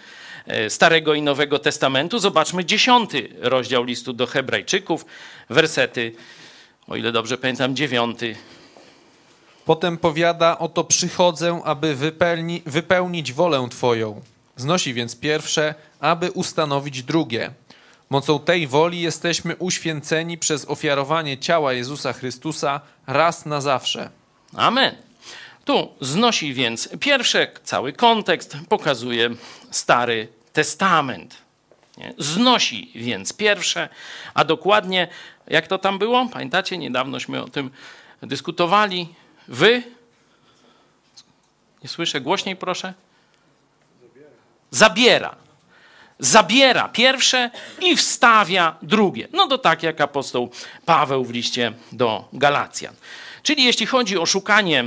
E, 0.47 0.70
Starego 0.70 1.14
i 1.14 1.23
Nowego 1.23 1.59
Testamentu. 1.59 2.19
Zobaczmy 2.19 2.64
dziesiąty 2.64 3.28
rozdział 3.40 3.85
listu 3.85 4.12
do 4.12 4.27
Hebrajczyków, 4.27 5.06
wersety, 5.51 6.14
o 6.89 6.97
ile 6.97 7.12
dobrze 7.12 7.39
pamiętam, 7.39 7.77
dziewiąty. 7.77 8.36
Potem 9.64 9.98
powiada, 9.98 10.59
oto 10.59 10.85
przychodzę, 10.85 11.60
aby 11.64 11.94
wypełni, 11.94 12.62
wypełnić 12.66 13.32
wolę 13.32 13.69
Twoją. 13.70 14.20
Znosi 14.56 14.94
więc 14.94 15.16
pierwsze, 15.16 15.74
aby 16.01 16.31
ustanowić 16.31 17.02
drugie. 17.02 17.51
Mocą 18.12 18.39
tej 18.39 18.66
woli 18.66 19.01
jesteśmy 19.01 19.56
uświęceni 19.56 20.39
przez 20.39 20.64
ofiarowanie 20.68 21.39
ciała 21.39 21.72
Jezusa 21.72 22.12
Chrystusa 22.12 22.80
raz 23.06 23.47
na 23.47 23.60
zawsze. 23.60 24.10
Amen. 24.56 24.97
Tu 25.64 25.94
znosi 26.01 26.55
więc 26.55 26.89
pierwsze, 27.01 27.52
cały 27.64 27.93
kontekst 27.93 28.56
pokazuje 28.68 29.30
Stary 29.70 30.28
Testament. 30.52 31.39
Znosi 32.18 32.90
więc 32.94 33.32
pierwsze, 33.32 33.89
a 34.34 34.44
dokładnie, 34.44 35.09
jak 35.47 35.66
to 35.66 35.78
tam 35.78 35.98
było? 35.98 36.28
Pamiętacie, 36.32 36.78
niedawnośmy 36.78 37.43
o 37.43 37.48
tym 37.48 37.70
dyskutowali. 38.22 39.09
Wy? 39.48 39.82
Nie 41.82 41.89
słyszę, 41.89 42.20
głośniej 42.20 42.56
proszę. 42.56 42.94
Zabiera. 44.01 44.30
Zabiera 44.70 45.43
pierwsze 46.88 47.50
i 47.80 47.96
wstawia 47.96 48.76
drugie. 48.82 49.28
No 49.32 49.46
to 49.46 49.58
tak 49.58 49.82
jak 49.82 50.00
apostoł 50.00 50.50
Paweł 50.84 51.24
w 51.24 51.30
liście 51.30 51.72
do 51.92 52.28
Galacjan. 52.32 52.94
Czyli 53.42 53.64
jeśli 53.64 53.86
chodzi 53.86 54.18
o 54.18 54.26
szukanie 54.26 54.84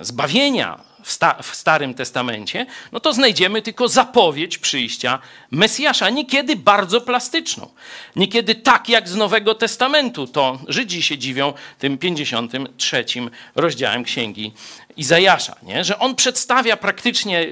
zbawienia 0.00 0.80
w, 1.02 1.12
sta- 1.12 1.42
w 1.42 1.54
Starym 1.54 1.94
Testamencie, 1.94 2.66
no 2.92 3.00
to 3.00 3.12
znajdziemy 3.12 3.62
tylko 3.62 3.88
zapowiedź 3.88 4.58
przyjścia 4.58 5.18
Mesjasza, 5.50 6.10
niekiedy 6.10 6.56
bardzo 6.56 7.00
plastyczną. 7.00 7.68
Niekiedy 8.16 8.54
tak 8.54 8.88
jak 8.88 9.08
z 9.08 9.14
Nowego 9.14 9.54
Testamentu, 9.54 10.26
to 10.26 10.58
Żydzi 10.68 11.02
się 11.02 11.18
dziwią 11.18 11.52
tym 11.78 11.98
53 11.98 13.04
rozdziałem 13.56 14.04
Księgi 14.04 14.52
Izajasza, 14.96 15.56
nie? 15.62 15.84
że 15.84 15.98
on 15.98 16.14
przedstawia 16.14 16.76
praktycznie 16.76 17.46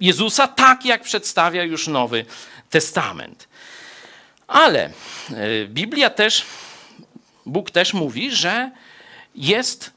Jezusa 0.00 0.48
tak, 0.48 0.84
jak 0.84 1.02
przedstawia 1.02 1.64
już 1.64 1.88
Nowy 1.88 2.24
Testament. 2.70 3.48
Ale 4.48 4.84
e, 4.84 4.92
Biblia 5.66 6.10
też, 6.10 6.44
Bóg 7.46 7.70
też 7.70 7.94
mówi, 7.94 8.30
że 8.30 8.70
jest, 9.34 9.92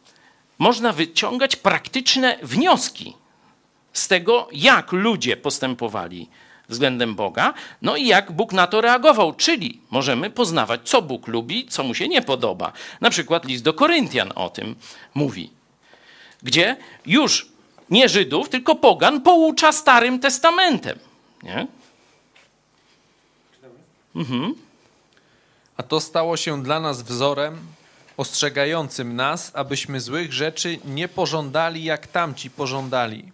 można 0.60 0.94
wyciągać 0.94 1.56
praktyczne 1.56 2.38
wnioski 2.44 3.14
z 3.94 4.08
tego, 4.08 4.50
jak 4.52 4.92
ludzie 4.92 5.38
postępowali 5.38 6.30
względem 6.70 7.16
Boga, 7.16 7.54
no 7.82 7.96
i 7.96 8.08
jak 8.08 8.32
Bóg 8.32 8.54
na 8.54 8.68
to 8.68 8.82
reagował. 8.82 9.34
Czyli 9.34 9.82
możemy 9.92 10.30
poznawać, 10.30 10.82
co 10.84 11.02
Bóg 11.02 11.28
lubi, 11.28 11.66
co 11.66 11.84
mu 11.84 11.96
się 11.96 12.08
nie 12.08 12.22
podoba. 12.22 12.72
Na 13.02 13.10
przykład 13.10 13.46
list 13.46 13.64
do 13.64 13.74
Koryntian 13.74 14.32
o 14.36 14.50
tym 14.50 14.76
mówi, 15.14 15.52
gdzie 16.44 16.76
już 17.06 17.53
nie 17.90 18.10
Żydów, 18.10 18.50
tylko 18.50 18.76
pogan 18.76 19.22
poucza 19.22 19.72
Starym 19.72 20.20
Testamentem. 20.20 21.00
Nie? 21.44 21.68
A 25.78 25.84
to 25.84 26.00
stało 26.00 26.38
się 26.38 26.64
dla 26.64 26.80
nas 26.80 27.02
wzorem, 27.02 27.60
ostrzegającym 28.18 29.16
nas, 29.16 29.52
abyśmy 29.56 30.02
złych 30.02 30.34
rzeczy 30.34 30.80
nie 30.86 31.08
pożądali, 31.08 31.84
jak 31.84 32.08
tamci 32.08 32.50
pożądali. 32.50 33.32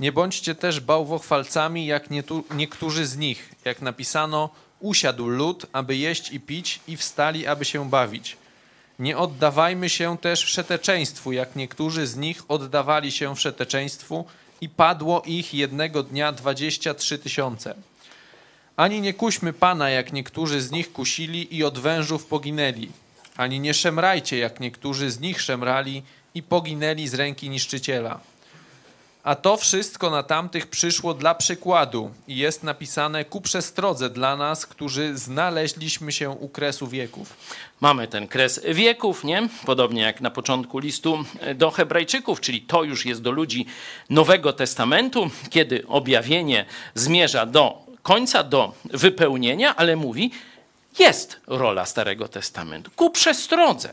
Nie 0.00 0.12
bądźcie 0.12 0.54
też 0.54 0.80
bałwochwalcami, 0.80 1.86
jak 1.86 2.04
niektórzy 2.50 3.06
z 3.06 3.16
nich. 3.16 3.54
Jak 3.64 3.82
napisano, 3.82 4.50
usiadł 4.80 5.26
lud, 5.26 5.66
aby 5.72 5.96
jeść 5.96 6.32
i 6.32 6.40
pić, 6.40 6.80
i 6.88 6.96
wstali, 6.96 7.46
aby 7.46 7.64
się 7.64 7.90
bawić. 7.90 8.36
Nie 8.98 9.18
oddawajmy 9.18 9.88
się 9.88 10.18
też 10.18 10.44
wszeteczeństwu, 10.44 11.32
jak 11.32 11.56
niektórzy 11.56 12.06
z 12.06 12.16
nich 12.16 12.42
oddawali 12.48 13.12
się 13.12 13.36
wszeteczeństwu 13.36 14.24
i 14.60 14.68
padło 14.68 15.22
ich 15.26 15.54
jednego 15.54 16.02
dnia 16.02 16.32
dwadzieścia 16.32 16.94
trzy 16.94 17.18
tysiące. 17.18 17.74
Ani 18.76 19.00
nie 19.00 19.14
kuśmy 19.14 19.52
Pana, 19.52 19.90
jak 19.90 20.12
niektórzy 20.12 20.60
z 20.60 20.70
nich 20.70 20.92
kusili 20.92 21.56
i 21.56 21.64
od 21.64 21.78
wężów 21.78 22.26
poginęli. 22.26 22.88
Ani 23.36 23.60
nie 23.60 23.74
szemrajcie, 23.74 24.38
jak 24.38 24.60
niektórzy 24.60 25.10
z 25.10 25.20
nich 25.20 25.40
szemrali 25.40 26.02
i 26.34 26.42
poginęli 26.42 27.08
z 27.08 27.14
ręki 27.14 27.50
niszczyciela. 27.50 28.20
A 29.26 29.34
to 29.34 29.56
wszystko 29.56 30.10
na 30.10 30.22
tamtych 30.22 30.66
przyszło 30.66 31.14
dla 31.14 31.34
przykładu 31.34 32.10
i 32.28 32.36
jest 32.36 32.62
napisane 32.62 33.24
ku 33.24 33.40
przestrodze 33.40 34.10
dla 34.10 34.36
nas, 34.36 34.66
którzy 34.66 35.18
znaleźliśmy 35.18 36.12
się 36.12 36.30
u 36.30 36.48
kresu 36.48 36.86
wieków. 36.86 37.36
Mamy 37.80 38.08
ten 38.08 38.28
kres 38.28 38.60
wieków, 38.74 39.24
nie? 39.24 39.48
Podobnie 39.64 40.02
jak 40.02 40.20
na 40.20 40.30
początku 40.30 40.78
listu 40.78 41.24
do 41.54 41.70
Hebrajczyków, 41.70 42.40
czyli 42.40 42.60
to 42.60 42.84
już 42.84 43.06
jest 43.06 43.22
do 43.22 43.30
ludzi 43.30 43.66
Nowego 44.10 44.52
Testamentu, 44.52 45.30
kiedy 45.50 45.86
objawienie 45.86 46.64
zmierza 46.94 47.46
do 47.46 47.82
końca, 48.02 48.42
do 48.42 48.74
wypełnienia, 48.84 49.76
ale 49.76 49.96
mówi, 49.96 50.30
jest 50.98 51.40
rola 51.46 51.86
Starego 51.86 52.28
Testamentu 52.28 52.90
ku 52.96 53.10
przestrodze. 53.10 53.92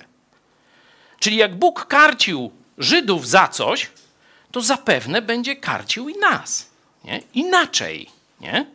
Czyli 1.20 1.38
jak 1.38 1.56
Bóg 1.56 1.86
karcił 1.86 2.52
Żydów 2.78 3.28
za 3.28 3.48
coś, 3.48 3.90
to 4.54 4.62
zapewne 4.62 5.22
będzie 5.22 5.56
karcił 5.56 6.10
i 6.10 6.18
nas. 6.18 6.68
Nie? 7.04 7.22
Inaczej. 7.34 8.10
Nie? 8.42 8.66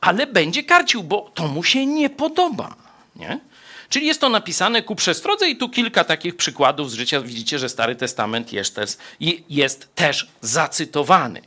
Ale 0.00 0.26
będzie 0.26 0.62
karcił, 0.62 1.02
bo 1.02 1.30
to 1.34 1.48
mu 1.48 1.64
się 1.64 1.86
nie 1.86 2.10
podoba. 2.10 2.76
Nie? 3.16 3.40
Czyli 3.88 4.06
jest 4.06 4.20
to 4.20 4.28
napisane 4.28 4.82
ku 4.82 4.96
przestrodze 4.96 5.48
i 5.48 5.56
tu 5.56 5.68
kilka 5.68 6.04
takich 6.04 6.36
przykładów 6.36 6.90
z 6.90 6.94
życia. 6.94 7.20
Widzicie, 7.20 7.58
że 7.58 7.68
Stary 7.68 7.96
Testament 7.96 8.52
jest 8.52 8.80
jest 9.48 9.94
też 9.94 10.28
zacytowany. 10.40 11.42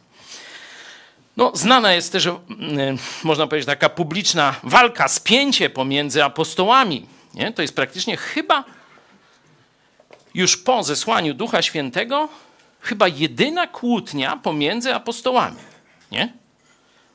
No, 1.37 1.51
znana 1.55 1.93
jest 1.93 2.11
też, 2.11 2.25
mm, 2.25 2.97
można 3.23 3.47
powiedzieć, 3.47 3.65
taka 3.65 3.89
publiczna 3.89 4.55
walka, 4.63 5.07
spięcie 5.07 5.69
pomiędzy 5.69 6.23
apostołami. 6.23 7.05
Nie? 7.33 7.53
To 7.53 7.61
jest 7.61 7.75
praktycznie 7.75 8.17
chyba 8.17 8.63
już 10.33 10.57
po 10.57 10.83
zesłaniu 10.83 11.33
Ducha 11.33 11.61
Świętego, 11.61 12.29
chyba 12.81 13.07
jedyna 13.07 13.67
kłótnia 13.67 14.37
pomiędzy 14.37 14.95
apostołami. 14.95 15.57
Nie? 16.11 16.33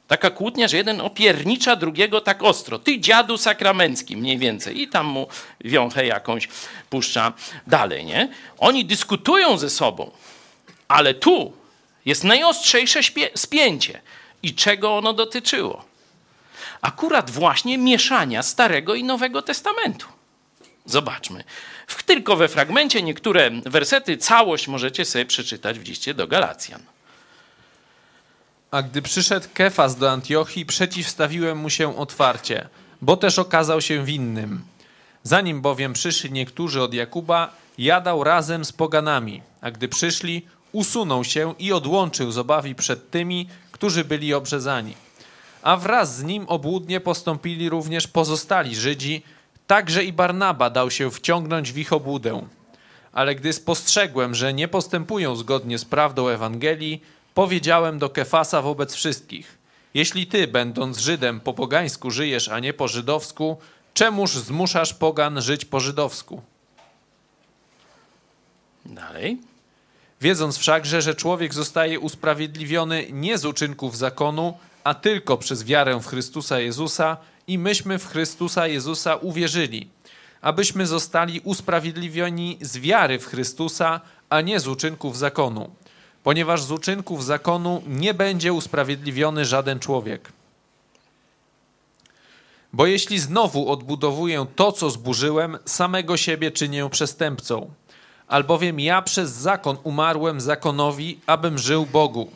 Taka 0.09 0.31
kłótnia, 0.31 0.69
że 0.69 0.77
jeden 0.77 1.01
opiernicza 1.01 1.77
drugiego 1.77 2.21
tak 2.21 2.43
ostro. 2.43 2.79
Ty 2.79 3.01
dziadu 3.01 3.39
sakramencki 3.39 4.17
mniej 4.17 4.39
więcej. 4.39 4.81
I 4.81 4.89
tam 4.89 5.07
mu 5.07 5.29
wiąchę 5.61 6.07
jakąś 6.07 6.49
puszcza 6.91 7.33
dalej, 7.67 8.05
nie? 8.05 8.29
Oni 8.59 8.85
dyskutują 8.85 9.59
ze 9.59 9.71
sobą, 9.71 10.11
ale 10.89 11.15
tu 11.15 11.53
jest 12.05 12.25
najostrzejsze 12.25 13.01
spięcie. 13.37 14.01
I 14.43 14.55
czego 14.55 14.97
ono 14.97 15.13
dotyczyło? 15.13 15.85
Akurat 16.81 17.31
właśnie 17.31 17.79
mieszania 17.79 18.43
Starego 18.43 18.95
i 18.95 19.05
Nowego 19.05 19.43
Testamentu. 19.43 20.07
Zobaczmy. 20.85 21.45
W, 21.87 22.03
tylko 22.03 22.37
we 22.37 22.49
fragmencie 22.49 23.03
niektóre 23.03 23.51
wersety, 23.51 24.17
całość 24.17 24.69
możecie 24.69 25.05
sobie 25.05 25.27
przeczytać 25.27 25.79
w 25.79 25.89
liście 25.89 26.15
do 26.15 26.27
Galacjan. 26.27 26.83
A 28.71 28.83
gdy 28.83 29.03
przyszedł 29.03 29.47
Kefas 29.55 29.97
do 29.97 30.11
Antiochii, 30.11 30.67
przeciwstawiłem 30.67 31.59
mu 31.59 31.71
się 31.71 31.97
otwarcie, 31.97 32.69
bo 33.03 33.17
też 33.17 33.39
okazał 33.39 33.81
się 33.81 34.05
winnym. 34.05 34.63
Zanim 35.23 35.63
bowiem 35.63 35.93
przyszli 35.93 36.33
niektórzy 36.33 36.83
od 36.83 36.95
Jakuba, 36.95 37.57
jadał 37.79 38.25
razem 38.25 38.65
z 38.65 38.73
poganami, 38.73 39.43
a 39.61 39.71
gdy 39.71 39.89
przyszli, 39.89 40.47
usunął 40.73 41.25
się 41.25 41.55
i 41.59 41.73
odłączył 41.73 42.33
z 42.33 42.39
obawy 42.39 42.75
przed 42.75 43.11
tymi, 43.11 43.49
którzy 43.73 44.05
byli 44.05 44.35
obrzezani. 44.35 44.95
A 45.63 45.77
wraz 45.77 46.17
z 46.17 46.23
nim 46.23 46.45
obłudnie 46.49 47.01
postąpili 47.01 47.69
również 47.69 48.07
pozostali 48.07 48.77
Żydzi, 48.77 49.23
także 49.67 50.05
i 50.05 50.13
Barnaba 50.13 50.71
dał 50.71 50.91
się 50.91 51.11
wciągnąć 51.11 51.73
w 51.73 51.79
ich 51.79 51.93
obłudę. 51.93 52.49
Ale 53.13 53.35
gdy 53.35 53.53
spostrzegłem, 53.53 54.35
że 54.35 54.55
nie 54.55 54.69
postępują 54.69 55.37
zgodnie 55.37 55.79
z 55.79 55.85
prawdą 55.85 56.29
Ewangelii, 56.29 57.03
powiedziałem 57.35 57.99
do 57.99 58.11
Kefasa 58.11 58.63
wobec 58.63 58.95
wszystkich: 58.95 59.59
Jeśli 59.95 60.27
ty, 60.27 60.47
będąc 60.47 60.99
Żydem, 60.99 61.41
po 61.41 61.55
pogańsku 61.55 62.11
żyjesz, 62.11 62.49
a 62.49 62.61
nie 62.61 62.73
po 62.73 62.89
żydowsku, 62.89 63.57
czemuż 63.95 64.31
zmuszasz 64.31 64.95
pogan 64.95 65.43
żyć 65.43 65.65
po 65.65 65.81
żydowsku? 65.81 66.43
Dalej. 68.85 69.39
Wiedząc 70.21 70.59
wszakże, 70.59 71.03
że 71.03 71.15
człowiek 71.15 71.55
zostaje 71.55 72.01
usprawiedliwiony 72.01 73.07
nie 73.13 73.39
z 73.39 73.45
uczynków 73.45 73.97
zakonu, 73.97 74.59
a 74.85 74.95
tylko 74.95 75.37
przez 75.37 75.65
wiarę 75.65 76.01
w 76.01 76.07
Chrystusa 76.07 76.61
Jezusa, 76.61 77.17
i 77.47 77.59
myśmy 77.59 77.99
w 77.99 78.07
Chrystusa 78.07 78.67
Jezusa 78.67 79.17
uwierzyli, 79.17 79.89
abyśmy 80.41 80.87
zostali 80.87 81.41
usprawiedliwieni 81.41 82.59
z 82.61 82.79
wiary 82.79 83.19
w 83.19 83.27
Chrystusa, 83.27 84.01
a 84.31 84.41
nie 84.41 84.61
z 84.61 84.69
uczynków 84.69 85.19
zakonu, 85.19 85.71
ponieważ 86.23 86.63
z 86.63 86.71
uczynków 86.71 87.25
zakonu 87.25 87.83
nie 87.87 88.15
będzie 88.15 88.53
usprawiedliwiony 88.53 89.45
żaden 89.45 89.79
człowiek. 89.79 90.33
Bo 92.73 92.87
jeśli 92.87 93.19
znowu 93.19 93.73
odbudowuję 93.73 94.47
to, 94.57 94.73
co 94.73 94.91
zburzyłem, 94.91 95.59
samego 95.65 96.17
siebie 96.17 96.51
czynię 96.51 96.89
przestępcą. 96.91 97.71
Albowiem 98.29 98.81
ja 98.81 99.03
przez 99.03 99.31
zakon 99.31 99.77
umarłem 99.83 100.41
zakonowi, 100.41 101.21
abym 101.27 101.59
żył 101.59 101.87
Bogu. 101.87 102.31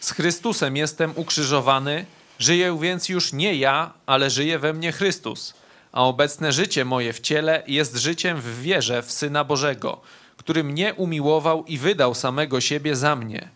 Z 0.00 0.10
Chrystusem 0.10 0.76
jestem 0.76 1.12
ukrzyżowany, 1.16 2.06
Żyję 2.42 2.78
więc 2.80 3.08
już 3.08 3.32
nie 3.32 3.54
ja, 3.54 3.92
ale 4.06 4.30
żyje 4.30 4.58
we 4.58 4.72
mnie 4.72 4.92
Chrystus. 4.92 5.54
A 5.92 6.04
obecne 6.04 6.52
życie 6.52 6.84
moje 6.84 7.12
w 7.12 7.20
ciele 7.20 7.62
jest 7.66 7.96
życiem 7.96 8.40
w 8.40 8.60
wierze 8.60 9.02
w 9.02 9.12
Syna 9.12 9.44
Bożego, 9.44 10.00
który 10.36 10.64
mnie 10.64 10.94
umiłował 10.94 11.64
i 11.64 11.78
wydał 11.78 12.14
samego 12.14 12.60
siebie 12.60 12.96
za 12.96 13.16
mnie. 13.16 13.48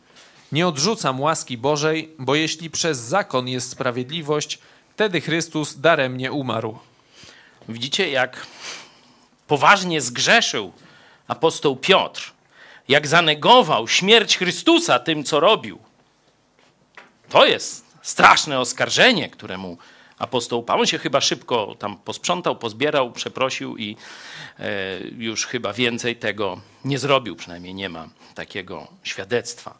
Nie 0.53 0.69
odrzucam 0.69 1.21
łaski 1.21 1.59
Bożej, 1.59 2.09
bo 2.19 2.35
jeśli 2.35 2.71
przez 2.71 2.99
zakon 2.99 3.49
jest 3.49 3.71
sprawiedliwość, 3.71 4.59
wtedy 4.95 5.21
Chrystus 5.21 5.81
daremnie 5.81 6.33
umarł. 6.33 6.79
Widzicie, 7.69 8.11
jak 8.11 8.47
poważnie 9.47 10.01
zgrzeszył 10.01 10.73
apostoł 11.29 11.77
Piotr, 11.77 12.33
jak 12.89 13.07
zanegował 13.07 13.89
śmierć 13.89 14.39
Chrystusa 14.39 14.99
tym, 14.99 15.25
co 15.25 15.41
robił. 15.41 15.79
To 17.29 17.47
jest 17.47 17.86
straszne 18.07 18.61
oskarżenie, 18.61 19.29
któremu 19.29 19.79
apostoł 20.19 20.63
Paweł 20.63 20.87
się 20.87 20.99
chyba 20.99 21.21
szybko 21.21 21.77
tam 21.79 21.97
posprzątał, 21.97 22.57
pozbierał, 22.57 23.13
przeprosił 23.13 23.77
i 23.77 23.97
e, 24.59 24.67
już 25.19 25.47
chyba 25.47 25.73
więcej 25.73 26.17
tego 26.17 26.61
nie 26.85 26.99
zrobił, 26.99 27.37
przynajmniej 27.37 27.75
nie 27.75 27.89
ma 27.89 28.09
takiego 28.35 28.89
świadectwa. 29.03 29.79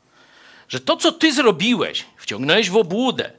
Że 0.69 0.81
to, 0.81 0.97
co 0.97 1.13
ty 1.13 1.33
zrobiłeś, 1.33 2.05
wciągnąłeś 2.17 2.71
w 2.71 2.77
obłudę 2.77 3.31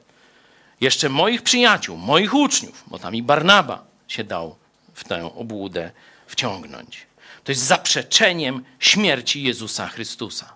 jeszcze 0.81 1.09
moich 1.09 1.41
przyjaciół, 1.41 1.97
moich 1.97 2.33
uczniów, 2.33 2.83
bo 2.87 2.99
tam 2.99 3.15
i 3.15 3.23
Barnaba 3.23 3.85
się 4.07 4.23
dał 4.23 4.55
w 4.93 5.03
tę 5.03 5.35
obłudę 5.35 5.91
wciągnąć. 6.27 7.07
To 7.43 7.51
jest 7.51 7.61
zaprzeczeniem 7.61 8.63
śmierci 8.79 9.43
Jezusa 9.43 9.87
Chrystusa. 9.87 10.53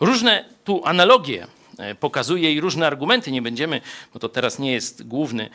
Różne 0.00 0.44
tu 0.64 0.82
analogie 0.84 1.46
pokazuje 2.00 2.52
i 2.52 2.60
różne 2.60 2.86
argumenty. 2.86 3.32
Nie 3.32 3.42
będziemy, 3.42 3.80
bo 4.14 4.20
to 4.20 4.28
teraz 4.28 4.58
nie 4.58 4.72
jest 4.72 5.06
główny 5.06 5.50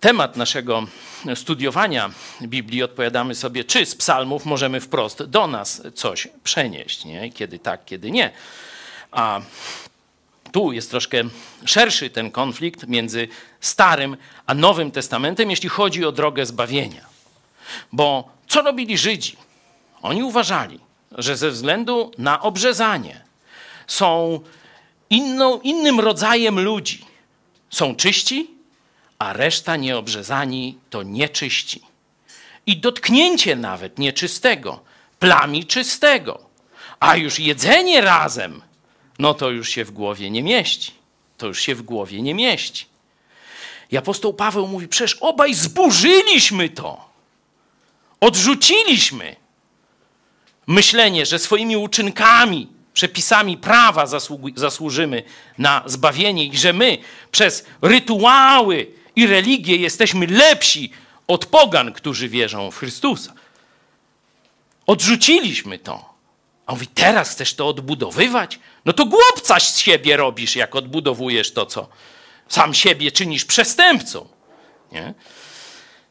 temat 0.00 0.36
naszego 0.36 0.86
studiowania 1.34 2.10
Biblii. 2.42 2.82
Odpowiadamy 2.82 3.34
sobie, 3.34 3.64
czy 3.64 3.86
z 3.86 3.94
psalmów 3.94 4.44
możemy 4.44 4.80
wprost 4.80 5.22
do 5.22 5.46
nas 5.46 5.82
coś 5.94 6.28
przenieść, 6.44 7.04
nie? 7.04 7.32
kiedy 7.32 7.58
tak, 7.58 7.84
kiedy 7.84 8.10
nie. 8.10 8.30
A 9.12 9.40
tu 10.52 10.72
jest 10.72 10.90
troszkę 10.90 11.22
szerszy 11.64 12.10
ten 12.10 12.30
konflikt 12.30 12.86
między 12.88 13.28
Starym 13.60 14.16
a 14.46 14.54
Nowym 14.54 14.90
Testamentem, 14.90 15.50
jeśli 15.50 15.68
chodzi 15.68 16.04
o 16.04 16.12
drogę 16.12 16.46
zbawienia. 16.46 17.06
Bo 17.92 18.28
co 18.48 18.62
robili 18.62 18.98
Żydzi? 18.98 19.36
Oni 20.02 20.22
uważali, 20.22 20.80
że 21.12 21.36
ze 21.36 21.50
względu 21.50 22.12
na 22.18 22.40
obrzezanie 22.42 23.20
są 23.86 24.40
inną, 25.14 25.60
innym 25.60 26.00
rodzajem 26.00 26.60
ludzi. 26.60 27.04
Są 27.70 27.96
czyści, 27.96 28.50
a 29.18 29.32
reszta 29.32 29.76
nieobrzezani 29.76 30.78
to 30.90 31.02
nieczyści. 31.02 31.80
I 32.66 32.76
dotknięcie 32.76 33.56
nawet 33.56 33.98
nieczystego 33.98 34.80
plami 35.18 35.64
czystego, 35.64 36.40
a 37.00 37.16
już 37.16 37.38
jedzenie 37.38 38.00
razem, 38.00 38.62
no 39.18 39.34
to 39.34 39.50
już 39.50 39.68
się 39.68 39.84
w 39.84 39.90
głowie 39.90 40.30
nie 40.30 40.42
mieści. 40.42 40.92
To 41.38 41.46
już 41.46 41.60
się 41.60 41.74
w 41.74 41.82
głowie 41.82 42.22
nie 42.22 42.34
mieści. 42.34 42.86
I 43.90 43.96
apostoł 43.96 44.34
Paweł 44.34 44.66
mówi: 44.68 44.88
Przecież 44.88 45.14
obaj 45.14 45.54
zburzyliśmy 45.54 46.68
to. 46.68 47.08
Odrzuciliśmy 48.20 49.36
myślenie, 50.66 51.26
że 51.26 51.38
swoimi 51.38 51.76
uczynkami 51.76 52.68
przepisami 52.94 53.56
prawa 53.56 54.06
zasłużymy 54.56 55.22
na 55.58 55.82
zbawienie 55.86 56.44
i 56.44 56.56
że 56.56 56.72
my 56.72 56.98
przez 57.32 57.66
rytuały 57.82 58.86
i 59.16 59.26
religię 59.26 59.76
jesteśmy 59.76 60.26
lepsi 60.26 60.92
od 61.26 61.46
pogan, 61.46 61.92
którzy 61.92 62.28
wierzą 62.28 62.70
w 62.70 62.78
Chrystusa. 62.78 63.32
Odrzuciliśmy 64.86 65.78
to. 65.78 66.14
A 66.66 66.72
on 66.72 66.78
mówi, 66.78 66.86
teraz 66.86 67.30
chcesz 67.30 67.54
to 67.54 67.68
odbudowywać? 67.68 68.58
No 68.84 68.92
to 68.92 69.06
głupca 69.06 69.60
z 69.60 69.78
siebie 69.78 70.16
robisz, 70.16 70.56
jak 70.56 70.76
odbudowujesz 70.76 71.52
to, 71.52 71.66
co 71.66 71.88
sam 72.48 72.74
siebie 72.74 73.12
czynisz 73.12 73.44
przestępcą. 73.44 74.28
Nie? 74.92 75.14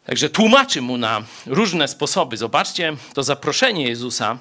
Także 0.05 0.30
tłumaczy 0.30 0.81
mu 0.81 0.97
na 0.97 1.23
różne 1.45 1.88
sposoby. 1.88 2.38
Zobaczcie 2.38 2.95
to 3.14 3.23
zaproszenie 3.23 3.88
Jezusa, 3.88 4.38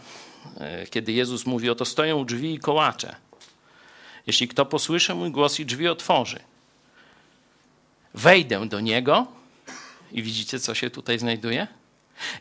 kiedy 0.91 1.13
Jezus 1.13 1.47
mówi: 1.47 1.71
Oto 1.71 1.85
stoją 1.85 2.25
drzwi 2.25 2.55
i 2.55 2.59
kołacze. 2.59 3.17
Jeśli 4.27 4.49
kto 4.49 4.67
posłyszy 4.67 5.15
mój 5.15 5.31
głos 5.31 5.61
i 5.61 5.67
drzwi 5.67 5.89
otworzy, 5.89 6.41
wejdę 8.15 8.69
do 8.69 8.81
niego 8.81 9.27
i 10.13 10.23
widzicie, 10.23 10.61
co 10.61 10.75
się 10.75 10.91
tutaj 10.91 11.19
znajduje? 11.19 11.67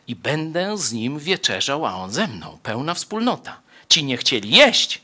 I 0.06 0.16
będę 0.16 0.78
z 0.78 0.92
nim 0.92 1.18
wieczerzał, 1.18 1.86
a 1.86 1.94
on 1.94 2.10
ze 2.10 2.28
mną. 2.28 2.58
Pełna 2.62 2.94
wspólnota. 2.94 3.60
Ci 3.88 4.04
nie 4.04 4.16
chcieli 4.16 4.50
jeść. 4.50 5.02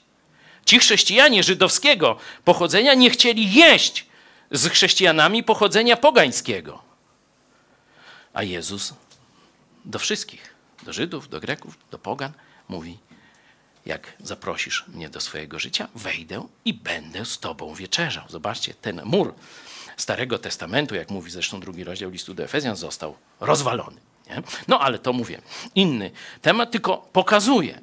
Ci 0.65 0.79
chrześcijanie 0.79 1.43
żydowskiego 1.43 2.19
pochodzenia 2.45 2.95
nie 2.95 3.11
chcieli 3.11 3.55
jeść 3.55 4.07
z 4.51 4.69
chrześcijanami 4.69 5.43
pochodzenia 5.43 5.97
pogańskiego. 5.97 6.83
A 8.33 8.43
Jezus 8.43 8.95
do 9.85 9.99
wszystkich, 9.99 10.55
do 10.83 10.93
Żydów, 10.93 11.29
do 11.29 11.41
Greków, 11.41 11.79
do 11.91 11.99
Pogan, 11.99 12.33
mówi: 12.69 12.99
Jak 13.87 14.13
zaprosisz 14.21 14.85
mnie 14.89 15.11
do 15.11 15.21
swojego 15.21 15.59
życia, 15.59 15.89
wejdę 15.95 16.47
i 16.65 16.75
będę 16.75 17.25
z 17.25 17.39
Tobą 17.39 17.75
wieczerzał. 17.75 18.25
Zobaczcie, 18.29 18.75
ten 18.75 19.01
mur 19.05 19.35
Starego 19.97 20.39
Testamentu, 20.39 20.95
jak 20.95 21.11
mówi 21.11 21.31
zresztą 21.31 21.61
drugi 21.61 21.85
rozdział 21.85 22.11
listu 22.11 22.35
do 22.35 22.43
Efezjan, 22.43 22.77
został 22.77 23.17
rozwalony. 23.41 24.01
Nie? 24.31 24.43
No 24.69 24.81
ale 24.81 24.99
to 24.99 25.13
mówię, 25.13 25.41
inny 25.75 26.11
temat, 26.43 26.71
tylko 26.71 26.97
pokazuje, 27.13 27.81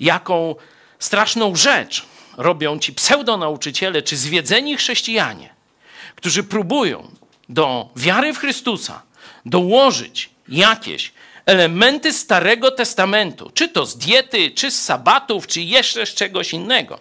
jaką 0.00 0.54
straszną 0.98 1.56
rzecz 1.56 2.06
robią 2.36 2.78
ci 2.78 2.92
pseudonauczyciele 2.92 4.02
czy 4.02 4.16
zwiedzeni 4.16 4.76
chrześcijanie, 4.76 5.54
którzy 6.14 6.42
próbują 6.42 7.10
do 7.48 7.88
wiary 7.96 8.32
w 8.32 8.38
Chrystusa 8.38 9.02
dołożyć 9.46 10.30
jakieś 10.48 11.12
elementy 11.46 12.12
Starego 12.12 12.70
Testamentu, 12.70 13.50
czy 13.54 13.68
to 13.68 13.86
z 13.86 13.98
diety, 13.98 14.50
czy 14.50 14.70
z 14.70 14.82
sabatów, 14.82 15.46
czy 15.46 15.60
jeszcze 15.60 16.06
z 16.06 16.14
czegoś 16.14 16.52
innego, 16.52 17.00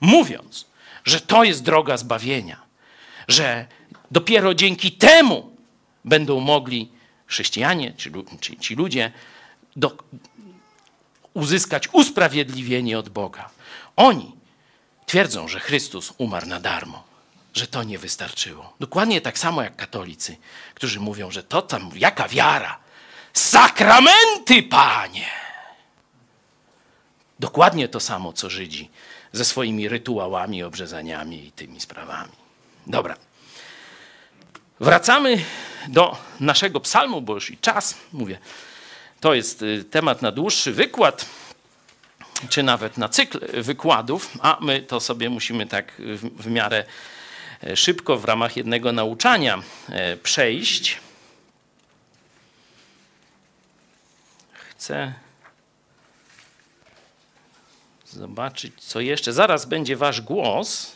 mówiąc, 0.00 0.66
że 1.04 1.20
to 1.20 1.44
jest 1.44 1.62
droga 1.62 1.96
zbawienia, 1.96 2.60
że 3.28 3.66
dopiero 4.10 4.54
dzięki 4.54 4.92
temu 4.92 5.56
będą 6.04 6.40
mogli 6.40 6.88
chrześcijanie, 7.26 7.92
czy, 7.96 8.12
czy 8.40 8.56
ci 8.56 8.74
ludzie, 8.74 9.12
do, 9.76 9.96
uzyskać 11.34 11.88
usprawiedliwienie 11.92 12.98
od 12.98 13.08
Boga. 13.08 13.50
Oni 13.96 14.32
twierdzą, 15.06 15.48
że 15.48 15.60
Chrystus 15.60 16.12
umarł 16.18 16.46
na 16.46 16.60
darmo, 16.60 17.04
że 17.54 17.66
to 17.66 17.82
nie 17.82 17.98
wystarczyło. 17.98 18.74
Dokładnie 18.80 19.20
tak 19.20 19.38
samo 19.38 19.62
jak 19.62 19.76
katolicy, 19.76 20.36
którzy 20.74 21.00
mówią, 21.00 21.30
że 21.30 21.42
to 21.42 21.62
tam, 21.62 21.90
jaka 21.94 22.28
wiara? 22.28 22.78
Sakramenty, 23.32 24.62
panie! 24.62 25.26
Dokładnie 27.40 27.88
to 27.88 28.00
samo, 28.00 28.32
co 28.32 28.50
Żydzi 28.50 28.90
ze 29.32 29.44
swoimi 29.44 29.88
rytuałami, 29.88 30.62
obrzezaniami 30.62 31.46
i 31.46 31.52
tymi 31.52 31.80
sprawami. 31.80 32.32
Dobra. 32.86 33.16
Wracamy 34.80 35.44
do 35.88 36.16
naszego 36.40 36.80
psalmu, 36.80 37.22
bo 37.22 37.34
już 37.34 37.50
i 37.50 37.58
czas, 37.58 37.94
mówię, 38.12 38.38
to 39.20 39.34
jest 39.34 39.62
y, 39.62 39.84
temat 39.84 40.22
na 40.22 40.32
dłuższy 40.32 40.72
wykład, 40.72 41.26
czy 42.48 42.62
nawet 42.62 42.98
na 42.98 43.08
cykl 43.08 43.62
wykładów, 43.62 44.30
a 44.40 44.58
my 44.60 44.82
to 44.82 45.00
sobie 45.00 45.30
musimy 45.30 45.66
tak 45.66 45.92
w, 45.98 46.42
w 46.42 46.46
miarę 46.46 46.84
e, 47.64 47.76
szybko 47.76 48.16
w 48.16 48.24
ramach 48.24 48.56
jednego 48.56 48.92
nauczania 48.92 49.62
e, 49.88 50.16
przejść. 50.16 50.98
Chcę 54.80 55.14
zobaczyć, 58.04 58.84
co 58.84 59.00
jeszcze. 59.00 59.32
Zaraz 59.32 59.66
będzie 59.66 59.96
wasz 59.96 60.20
głos. 60.20 60.92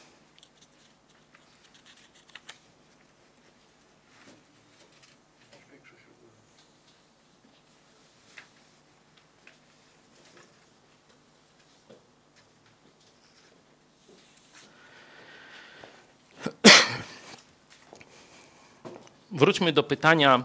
Wróćmy 19.30 19.72
do 19.72 19.82
pytania 19.82 20.44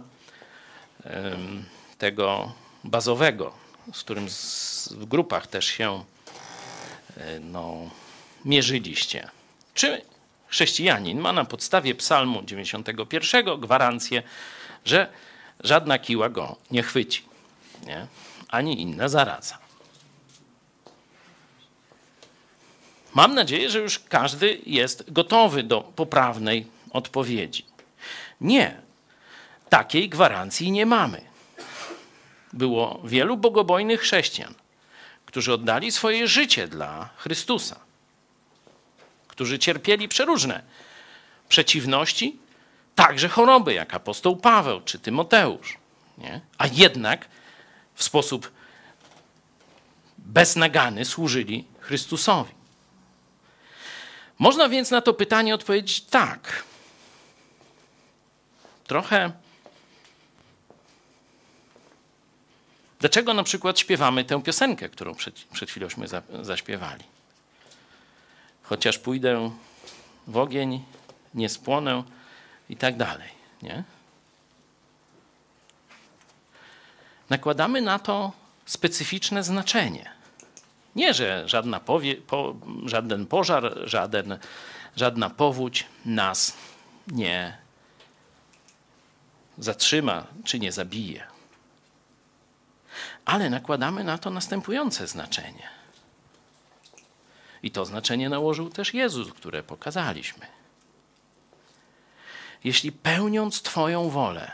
tego 1.98 2.52
bazowego, 2.84 3.54
z 3.94 4.00
którym 4.00 4.28
w 4.92 5.06
grupach 5.06 5.48
też 5.48 5.66
się 5.66 6.04
e, 7.18 7.40
no, 7.40 7.90
mierzyliście. 8.46 9.30
Czy 9.74 10.02
chrześcijanin 10.48 11.20
ma 11.20 11.34
na 11.34 11.46
podstawie 11.46 11.96
Psalmu 11.96 12.44
91 12.44 13.60
gwarancję, 13.60 14.24
że 14.86 15.08
żadna 15.60 16.00
kiła 16.00 16.30
go 16.30 16.56
nie 16.72 16.84
chwyci, 16.84 17.24
nie? 17.86 18.08
ani 18.50 18.82
inna 18.82 19.10
zaraza? 19.10 19.58
Mam 23.14 23.36
nadzieję, 23.36 23.70
że 23.70 23.80
już 23.80 24.00
każdy 24.00 24.60
jest 24.66 25.12
gotowy 25.12 25.64
do 25.64 25.82
poprawnej 25.82 26.68
odpowiedzi. 26.92 27.66
Nie, 28.42 28.82
takiej 29.70 30.10
gwarancji 30.10 30.72
nie 30.72 30.86
mamy. 30.86 31.29
Było 32.54 33.02
wielu 33.04 33.38
bogobojnych 33.38 34.02
chrześcijan, 34.02 34.54
którzy 35.26 35.54
oddali 35.54 35.92
swoje 35.92 36.28
życie 36.28 36.68
dla 36.68 37.10
Chrystusa, 37.18 37.80
którzy 39.28 39.60
cierpieli 39.60 40.08
przeróżne 40.08 40.64
przeciwności, 41.50 42.40
także 42.96 43.30
choroby, 43.30 43.74
jak 43.74 43.94
apostoł 43.94 44.38
Paweł 44.38 44.82
czy 44.82 45.00
Tymoteusz. 45.00 45.78
Nie? 46.18 46.42
A 46.58 46.68
jednak 46.68 47.28
w 47.96 48.04
sposób 48.04 48.52
beznagany 50.18 51.06
służyli 51.06 51.66
Chrystusowi. 51.80 52.54
Można 54.40 54.70
więc 54.70 54.92
na 54.92 55.02
to 55.02 55.14
pytanie 55.14 55.56
odpowiedzieć 55.56 56.02
tak. 56.02 56.64
Trochę. 58.88 59.32
Dlaczego 63.00 63.34
na 63.34 63.44
przykład 63.44 63.80
śpiewamy 63.80 64.26
tę 64.26 64.44
piosenkę, 64.44 64.90
którą 64.90 65.16
przed, 65.16 65.44
przed 65.44 65.70
chwiląśmy 65.70 66.08
za, 66.08 66.22
zaśpiewali? 66.42 67.04
Chociaż 68.64 68.98
pójdę 68.98 69.52
w 70.28 70.38
ogień, 70.38 70.84
nie 71.34 71.50
spłonę 71.50 72.04
i 72.70 72.76
tak 72.76 72.98
dalej. 72.98 73.30
Nie? 73.62 73.84
Nakładamy 77.30 77.82
na 77.82 78.00
to 78.00 78.32
specyficzne 78.66 79.44
znaczenie. 79.44 80.12
Nie, 80.96 81.14
że 81.14 81.44
żadna 81.46 81.80
powie, 81.80 82.16
po, 82.16 82.56
żaden 82.86 83.26
pożar, 83.26 83.74
żaden, 83.84 84.38
żadna 84.96 85.30
powódź 85.30 85.86
nas 86.06 86.58
nie 87.08 87.58
zatrzyma 89.58 90.28
czy 90.44 90.60
nie 90.60 90.72
zabije. 90.72 91.39
Ale 93.30 93.50
nakładamy 93.50 94.04
na 94.04 94.18
to 94.18 94.30
następujące 94.30 95.08
znaczenie. 95.08 95.70
I 97.64 97.72
to 97.72 97.86
znaczenie 97.86 98.30
nałożył 98.30 98.70
też 98.70 98.94
Jezus, 98.94 99.34
które 99.34 99.64
pokazaliśmy. 99.64 100.46
Jeśli 102.64 102.92
pełniąc 102.92 103.62
Twoją 103.62 104.10
wolę 104.10 104.52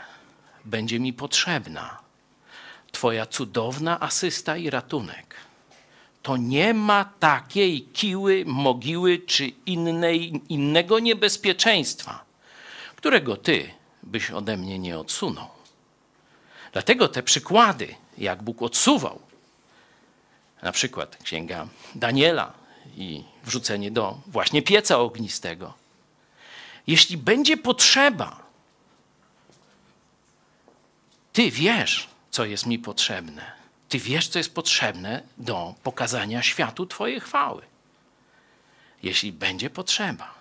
będzie 0.64 1.00
mi 1.00 1.12
potrzebna 1.12 1.98
Twoja 2.92 3.26
cudowna 3.26 4.00
asysta 4.00 4.56
i 4.56 4.70
ratunek, 4.70 5.34
to 6.22 6.36
nie 6.36 6.74
ma 6.74 7.04
takiej 7.04 7.82
kiły, 7.82 8.44
mogiły 8.46 9.18
czy 9.18 9.46
innej, 9.46 10.42
innego 10.48 10.98
niebezpieczeństwa, 10.98 12.24
którego 12.96 13.36
Ty 13.36 13.70
byś 14.02 14.30
ode 14.30 14.56
mnie 14.56 14.78
nie 14.78 14.98
odsunął. 14.98 15.48
Dlatego 16.72 17.08
te 17.08 17.22
przykłady, 17.22 17.94
jak 18.18 18.42
Bóg 18.42 18.62
odsuwał, 18.62 19.20
na 20.62 20.72
przykład 20.72 21.16
księga 21.16 21.68
Daniela 21.94 22.52
i 22.96 23.24
wrzucenie 23.44 23.90
do 23.90 24.18
właśnie 24.26 24.62
pieca 24.62 24.98
ognistego. 24.98 25.74
Jeśli 26.86 27.16
będzie 27.16 27.56
potrzeba, 27.56 28.42
ty 31.32 31.50
wiesz, 31.50 32.08
co 32.30 32.44
jest 32.44 32.66
mi 32.66 32.78
potrzebne. 32.78 33.52
Ty 33.88 33.98
wiesz, 33.98 34.28
co 34.28 34.38
jest 34.38 34.54
potrzebne 34.54 35.22
do 35.38 35.74
pokazania 35.82 36.42
światu 36.42 36.86
Twojej 36.86 37.20
chwały. 37.20 37.62
Jeśli 39.02 39.32
będzie 39.32 39.70
potrzeba, 39.70 40.34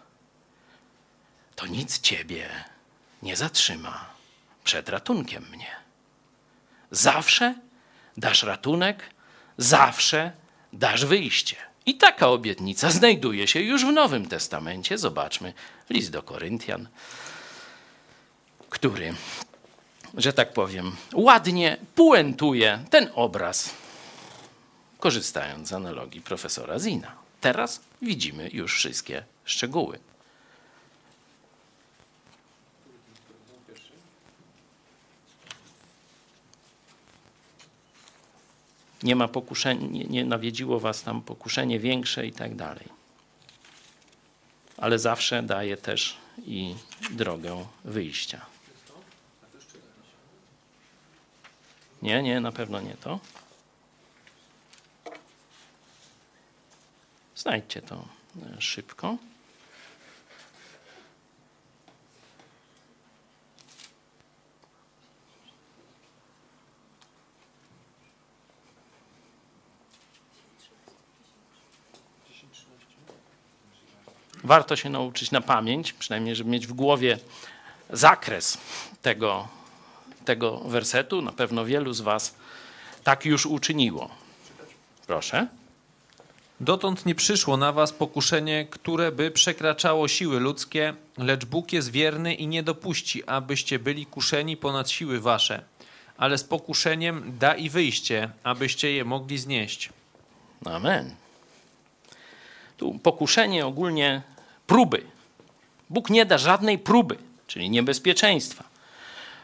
to 1.55 1.67
nic 1.67 1.99
Ciebie 1.99 2.49
nie 3.21 3.35
zatrzyma 3.35 4.05
przed 4.63 4.89
ratunkiem 4.89 5.49
mnie. 5.49 5.75
Zawsze 6.91 7.55
dasz 8.17 8.43
ratunek, 8.43 9.09
zawsze 9.57 10.31
dasz 10.73 11.05
wyjście. 11.05 11.55
I 11.85 11.95
taka 11.97 12.27
obietnica 12.27 12.91
znajduje 12.91 13.47
się 13.47 13.59
już 13.59 13.85
w 13.85 13.91
Nowym 13.91 14.25
Testamencie. 14.25 14.97
Zobaczmy 14.97 15.53
list 15.89 16.11
do 16.11 16.23
Koryntian, 16.23 16.87
który, 18.69 19.13
że 20.13 20.33
tak 20.33 20.53
powiem, 20.53 20.95
ładnie 21.13 21.77
puentuje 21.95 22.79
ten 22.89 23.09
obraz, 23.15 23.73
korzystając 24.99 25.67
z 25.67 25.73
analogii 25.73 26.21
profesora 26.21 26.79
Zina. 26.79 27.11
Teraz 27.41 27.81
widzimy 28.01 28.49
już 28.53 28.75
wszystkie 28.75 29.23
szczegóły. 29.45 29.99
Nie 39.03 39.15
ma 39.15 39.27
pokuszenia, 39.27 39.87
nie, 39.87 40.03
nie 40.03 40.25
nawiedziło 40.25 40.79
was 40.79 41.03
tam 41.03 41.21
pokuszenie 41.21 41.79
większe 41.79 42.27
i 42.27 42.31
tak 42.31 42.55
dalej. 42.55 42.89
Ale 44.77 44.99
zawsze 44.99 45.43
daje 45.43 45.77
też 45.77 46.17
i 46.45 46.75
drogę 47.11 47.65
wyjścia. 47.85 48.45
Nie, 52.01 52.23
nie, 52.23 52.39
na 52.39 52.51
pewno 52.51 52.81
nie 52.81 52.93
to. 52.93 53.19
Znajdźcie 57.35 57.81
to 57.81 58.05
e, 58.57 58.61
szybko. 58.61 59.17
Warto 74.45 74.75
się 74.75 74.89
nauczyć 74.89 75.31
na 75.31 75.41
pamięć, 75.41 75.93
przynajmniej 75.93 76.35
żeby 76.35 76.49
mieć 76.49 76.67
w 76.67 76.73
głowie 76.73 77.19
zakres 77.89 78.57
tego, 79.01 79.47
tego 80.25 80.57
wersetu. 80.57 81.21
Na 81.21 81.31
pewno 81.31 81.65
wielu 81.65 81.93
z 81.93 82.01
Was 82.01 82.35
tak 83.03 83.25
już 83.25 83.45
uczyniło. 83.45 84.09
Proszę. 85.07 85.47
Dotąd 86.59 87.05
nie 87.05 87.15
przyszło 87.15 87.57
na 87.57 87.71
was 87.71 87.93
pokuszenie, 87.93 88.65
które 88.65 89.11
by 89.11 89.31
przekraczało 89.31 90.07
siły 90.07 90.39
ludzkie, 90.39 90.93
lecz 91.17 91.45
Bóg 91.45 91.73
jest 91.73 91.91
wierny 91.91 92.33
i 92.33 92.47
nie 92.47 92.63
dopuści, 92.63 93.25
abyście 93.25 93.79
byli 93.79 94.05
kuszeni 94.05 94.57
ponad 94.57 94.89
siły 94.89 95.19
wasze. 95.19 95.63
Ale 96.17 96.37
z 96.37 96.43
pokuszeniem 96.43 97.37
da 97.39 97.55
i 97.55 97.69
wyjście, 97.69 98.29
abyście 98.43 98.91
je 98.91 99.05
mogli 99.05 99.37
znieść. 99.37 99.89
Amen. 100.65 101.15
Tu 102.77 102.99
pokuszenie 102.99 103.65
ogólnie 103.65 104.21
próby. 104.67 105.01
Bóg 105.89 106.09
nie 106.09 106.25
da 106.25 106.37
żadnej 106.37 106.79
próby, 106.79 107.17
czyli 107.47 107.69
niebezpieczeństwa, 107.69 108.63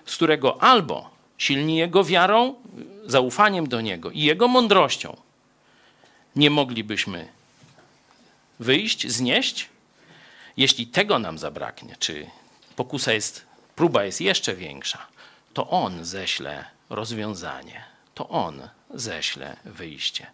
z 0.06 0.15
którego 0.15 0.64
albo 0.64 1.10
silni 1.38 1.77
Jego 1.77 2.03
wiarą, 2.03 2.56
zaufaniem 3.06 3.68
do 3.68 3.81
Niego 3.81 4.11
i 4.11 4.22
Jego 4.22 4.48
mądrością 4.48 5.18
nie 6.35 6.49
moglibyśmy 6.49 7.27
wyjść, 8.60 9.07
znieść. 9.07 9.69
Jeśli 10.57 10.88
tego 10.88 11.19
nam 11.19 11.38
zabraknie, 11.38 11.95
czy 11.99 12.27
pokusa 12.76 13.14
jest, 13.14 13.45
próba 13.76 14.03
jest 14.03 14.22
jeszcze 14.22 14.56
większa, 14.56 15.07
to 15.53 15.69
On 15.69 16.06
ześle 16.06 16.65
rozwiązanie, 16.89 17.84
to 18.15 18.30
On 18.30 18.69
ześle 18.93 19.57
wyjście. 19.65 20.27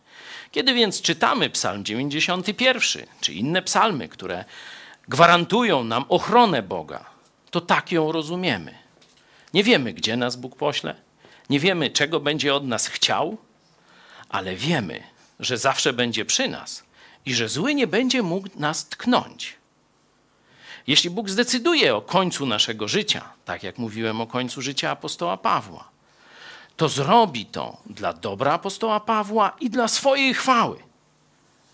Kiedy 0.52 0.74
więc 0.74 1.02
czytamy 1.02 1.50
Psalm 1.50 1.86
91 1.86 3.06
czy 3.22 3.34
inne 3.34 3.62
psalmy, 3.62 4.10
które 4.10 4.46
gwarantują 5.08 5.84
nam 5.84 6.06
ochronę 6.10 6.64
Boga, 6.64 7.06
to 7.52 7.62
tak 7.62 7.92
ją 7.92 8.12
rozumiemy. 8.12 8.74
Nie 9.54 9.64
wiemy, 9.64 9.94
gdzie 9.94 10.18
nas 10.18 10.36
Bóg 10.36 10.56
pośle, 10.56 10.96
nie 11.50 11.60
wiemy, 11.60 11.90
czego 11.90 12.20
będzie 12.20 12.56
od 12.56 12.68
nas 12.68 12.88
chciał, 12.88 13.38
ale 14.30 14.56
wiemy, 14.56 15.04
że 15.40 15.58
zawsze 15.58 15.94
będzie 15.94 16.26
przy 16.26 16.50
nas 16.50 16.84
i 17.26 17.34
że 17.34 17.50
zły 17.50 17.76
nie 17.76 17.88
będzie 17.88 18.24
mógł 18.24 18.50
nas 18.56 18.90
tknąć. 18.90 19.56
Jeśli 20.88 21.10
Bóg 21.10 21.30
zdecyduje 21.30 21.96
o 21.96 22.02
końcu 22.02 22.46
naszego 22.46 22.88
życia, 22.88 23.30
tak 23.46 23.64
jak 23.64 23.78
mówiłem 23.78 24.22
o 24.22 24.28
końcu 24.28 24.62
życia 24.62 24.92
apostoła 24.92 25.38
Pawła, 25.38 25.90
to 26.78 26.90
zrobi 26.90 27.46
to 27.46 27.78
dla 27.86 28.14
dobra 28.14 28.54
apostoła 28.54 29.00
Pawła 29.00 29.56
i 29.60 29.70
dla 29.70 29.88
swojej 29.88 30.34
chwały. 30.34 30.78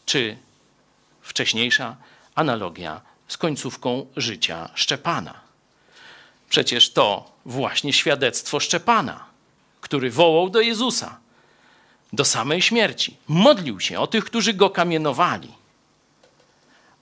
Czy 0.05 0.37
wcześniejsza 1.21 1.95
analogia 2.35 3.01
z 3.27 3.37
końcówką 3.37 4.05
życia 4.15 4.69
Szczepana. 4.75 5.41
Przecież 6.49 6.93
to 6.93 7.31
właśnie 7.45 7.93
świadectwo 7.93 8.59
Szczepana, 8.59 9.25
który 9.81 10.11
wołał 10.11 10.49
do 10.49 10.61
Jezusa 10.61 11.23
do 12.13 12.25
samej 12.25 12.61
śmierci. 12.61 13.17
Modlił 13.27 13.79
się 13.79 13.99
o 13.99 14.07
tych, 14.07 14.25
którzy 14.25 14.53
go 14.53 14.69
kamienowali. 14.69 15.53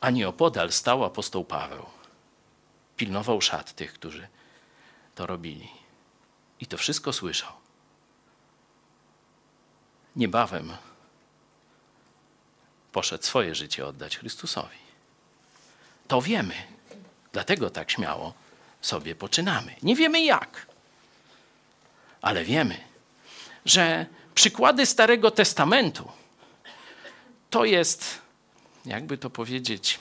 A 0.01 0.09
nieopodal 0.09 0.71
stał 0.71 1.03
apostoł 1.05 1.43
Paweł. 1.43 1.85
Pilnował 2.97 3.41
szat 3.41 3.73
tych, 3.73 3.93
którzy 3.93 4.27
to 5.15 5.25
robili. 5.25 5.69
I 6.59 6.65
to 6.65 6.77
wszystko 6.77 7.13
słyszał. 7.13 7.51
Niebawem 10.15 10.73
poszedł 12.91 13.23
swoje 13.23 13.55
życie 13.55 13.87
oddać 13.87 14.17
Chrystusowi. 14.17 14.80
To 16.11 16.21
wiemy. 16.21 16.53
Dlatego 17.33 17.69
tak 17.69 17.91
śmiało 17.91 18.33
sobie 18.81 19.15
poczynamy. 19.15 19.75
Nie 19.83 19.95
wiemy 19.95 20.23
jak, 20.23 20.65
ale 22.21 22.43
wiemy, 22.43 22.77
że 23.65 24.05
przykłady 24.35 24.85
Starego 24.85 25.31
Testamentu 25.31 26.11
to 27.49 27.65
jest, 27.65 28.21
jakby 28.85 29.17
to 29.17 29.29
powiedzieć, 29.29 29.99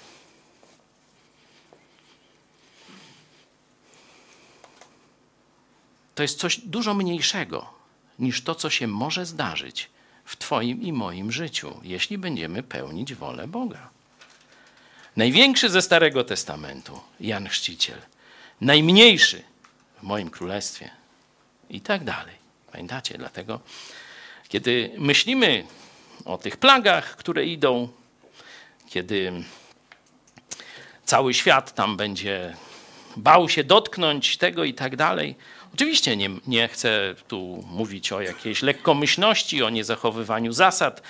to 6.14 6.22
jest 6.22 6.38
coś 6.38 6.60
dużo 6.60 6.94
mniejszego 6.94 7.74
niż 8.18 8.44
to, 8.44 8.54
co 8.54 8.70
się 8.70 8.86
może 8.86 9.26
zdarzyć 9.26 9.90
w 10.24 10.36
Twoim 10.36 10.82
i 10.82 10.92
moim 10.92 11.32
życiu, 11.32 11.80
jeśli 11.82 12.18
będziemy 12.18 12.62
pełnić 12.62 13.14
wolę 13.14 13.48
Boga. 13.48 13.99
Największy 15.20 15.70
ze 15.70 15.82
Starego 15.82 16.24
Testamentu, 16.24 17.00
Jan 17.20 17.48
Chrzciciel. 17.48 17.98
Najmniejszy 18.60 19.42
w 19.98 20.02
moim 20.02 20.30
królestwie. 20.30 20.90
I 21.70 21.80
tak 21.80 22.04
dalej. 22.04 22.34
Pamiętacie? 22.72 23.18
Dlatego, 23.18 23.60
kiedy 24.48 24.90
myślimy 24.98 25.64
o 26.24 26.38
tych 26.38 26.56
plagach, 26.56 27.16
które 27.16 27.46
idą, 27.46 27.88
kiedy 28.88 29.32
cały 31.04 31.34
świat 31.34 31.74
tam 31.74 31.96
będzie 31.96 32.56
bał 33.16 33.48
się 33.48 33.64
dotknąć 33.64 34.36
tego 34.36 34.64
i 34.64 34.74
tak 34.74 34.96
dalej. 34.96 35.34
Oczywiście 35.74 36.16
nie, 36.16 36.30
nie 36.46 36.68
chcę 36.68 37.14
tu 37.28 37.64
mówić 37.70 38.12
o 38.12 38.20
jakiejś 38.20 38.62
lekkomyślności, 38.62 39.62
o 39.62 39.70
niezachowywaniu 39.70 40.52
zasad, 40.52 41.02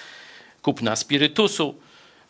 kupna 0.62 0.96
spirytusu 0.96 1.74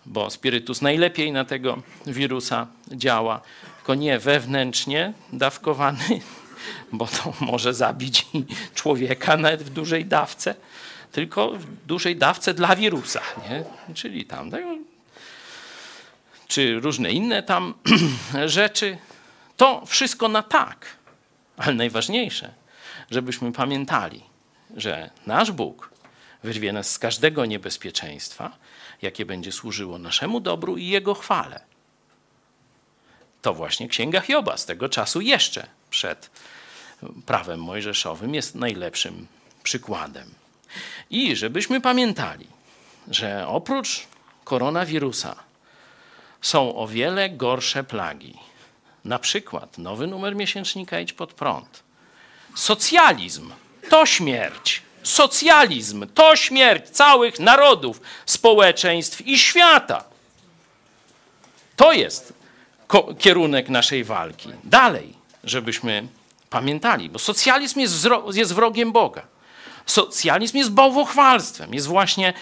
bo 0.07 0.31
spirytus 0.31 0.83
najlepiej 0.83 1.33
na 1.33 1.45
tego 1.45 1.83
wirusa 2.07 2.67
działa, 2.93 3.41
tylko 3.77 3.95
nie 3.95 4.19
wewnętrznie 4.19 5.13
dawkowany, 5.33 6.21
bo 6.93 7.07
to 7.07 7.33
może 7.41 7.75
zabić 7.75 8.27
człowieka 8.75 9.37
nawet 9.37 9.63
w 9.63 9.71
dużej 9.71 10.05
dawce, 10.05 10.55
tylko 11.13 11.53
w 11.53 11.67
dużej 11.87 12.17
dawce 12.17 12.55
dla 12.55 12.77
wirusa, 12.77 13.21
nie? 13.51 13.65
czyli 13.95 14.25
tam, 14.25 14.51
czy 16.49 16.81
różne 16.81 17.13
inne 17.13 17.43
tam 17.43 17.75
rzeczy. 18.47 18.99
To 19.57 19.87
wszystko 19.87 20.29
na 20.29 20.43
tak, 20.43 20.87
ale 21.57 21.75
najważniejsze, 21.75 22.55
żebyśmy 23.11 23.53
pamiętali, 23.53 24.23
że 24.77 25.11
nasz 25.27 25.53
Bóg 25.53 25.91
wyrwie 26.45 26.73
nas 26.73 26.91
z 26.91 26.99
każdego 26.99 27.47
niebezpieczeństwa, 27.47 28.57
jakie 29.03 29.27
będzie 29.27 29.53
służyło 29.53 29.99
naszemu 29.99 30.41
dobru 30.41 30.77
i 30.77 30.87
Jego 30.87 31.15
chwale. 31.15 31.61
To 33.43 33.55
właśnie 33.55 33.89
Księga 33.89 34.21
Hioba 34.21 34.57
z 34.57 34.67
tego 34.67 34.89
czasu 34.89 35.21
jeszcze 35.21 35.67
przed 35.91 36.31
prawem 37.27 37.63
mojżeszowym 37.63 38.35
jest 38.35 38.55
najlepszym 38.55 39.27
przykładem. 39.63 40.35
I 41.11 41.37
żebyśmy 41.37 41.81
pamiętali, 41.81 42.47
że 43.11 43.49
oprócz 43.49 44.07
koronawirusa 44.45 45.37
są 46.41 46.77
o 46.77 46.87
wiele 46.87 47.31
gorsze 47.31 47.85
plagi. 47.85 48.39
Na 49.05 49.19
przykład 49.19 49.79
nowy 49.79 50.07
numer 50.07 50.37
miesięcznika 50.37 51.01
Idź 51.01 51.13
pod 51.13 51.33
prąd. 51.33 51.83
Socjalizm 52.55 53.53
to 53.91 54.07
śmierć. 54.07 54.83
Socjalizm 55.03 56.07
to 56.15 56.37
śmierć 56.37 56.91
całych 56.91 57.39
narodów, 57.39 58.01
społeczeństw 58.27 59.27
i 59.27 59.39
świata. 59.39 60.05
To 61.77 61.93
jest 61.93 62.33
kierunek 63.19 63.69
naszej 63.69 64.05
walki. 64.05 64.49
Dalej, 64.65 65.15
żebyśmy 65.45 66.07
pamiętali, 66.51 67.09
bo 67.09 67.19
socjalizm 67.19 67.81
jest, 67.81 68.09
jest 68.33 68.55
wrogiem 68.55 68.93
Boga. 68.93 69.23
Socjalizm 69.87 70.57
jest 70.57 70.71
bałwochwalstwem, 70.71 71.75
jest 71.75 71.87
właśnie 71.87 72.33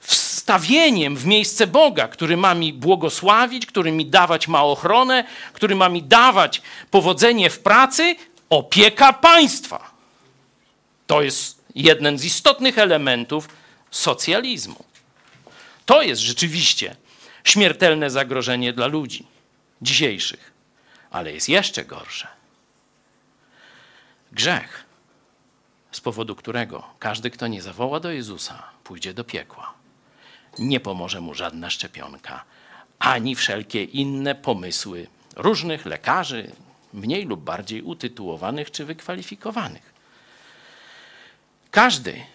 wstawieniem 0.00 1.16
w 1.16 1.26
miejsce 1.26 1.66
Boga, 1.66 2.08
który 2.08 2.36
ma 2.36 2.54
mi 2.54 2.72
błogosławić, 2.72 3.66
który 3.66 3.92
mi 3.92 4.06
dawać 4.06 4.48
ma 4.48 4.64
ochronę, 4.64 5.24
który 5.52 5.74
ma 5.74 5.88
mi 5.88 6.02
dawać 6.02 6.62
powodzenie 6.90 7.50
w 7.50 7.58
pracy, 7.58 8.16
opieka 8.50 9.12
państwa. 9.12 9.90
To 11.06 11.22
jest 11.22 11.63
jeden 11.74 12.18
z 12.18 12.24
istotnych 12.24 12.78
elementów 12.78 13.48
socjalizmu. 13.90 14.84
To 15.86 16.02
jest 16.02 16.22
rzeczywiście 16.22 16.96
śmiertelne 17.44 18.10
zagrożenie 18.10 18.72
dla 18.72 18.86
ludzi 18.86 19.26
dzisiejszych, 19.82 20.52
ale 21.10 21.32
jest 21.32 21.48
jeszcze 21.48 21.84
gorsze. 21.84 22.28
Grzech, 24.32 24.84
z 25.92 26.00
powodu 26.00 26.36
którego 26.36 26.84
każdy, 26.98 27.30
kto 27.30 27.46
nie 27.46 27.62
zawoła 27.62 28.00
do 28.00 28.10
Jezusa, 28.10 28.62
pójdzie 28.84 29.14
do 29.14 29.24
piekła. 29.24 29.74
Nie 30.58 30.80
pomoże 30.80 31.20
mu 31.20 31.34
żadna 31.34 31.70
szczepionka, 31.70 32.44
ani 32.98 33.34
wszelkie 33.34 33.84
inne 33.84 34.34
pomysły 34.34 35.06
różnych 35.36 35.86
lekarzy, 35.86 36.50
mniej 36.92 37.24
lub 37.24 37.40
bardziej 37.40 37.82
utytułowanych 37.82 38.70
czy 38.70 38.84
wykwalifikowanych. 38.84 39.93
Każdy, 41.74 42.26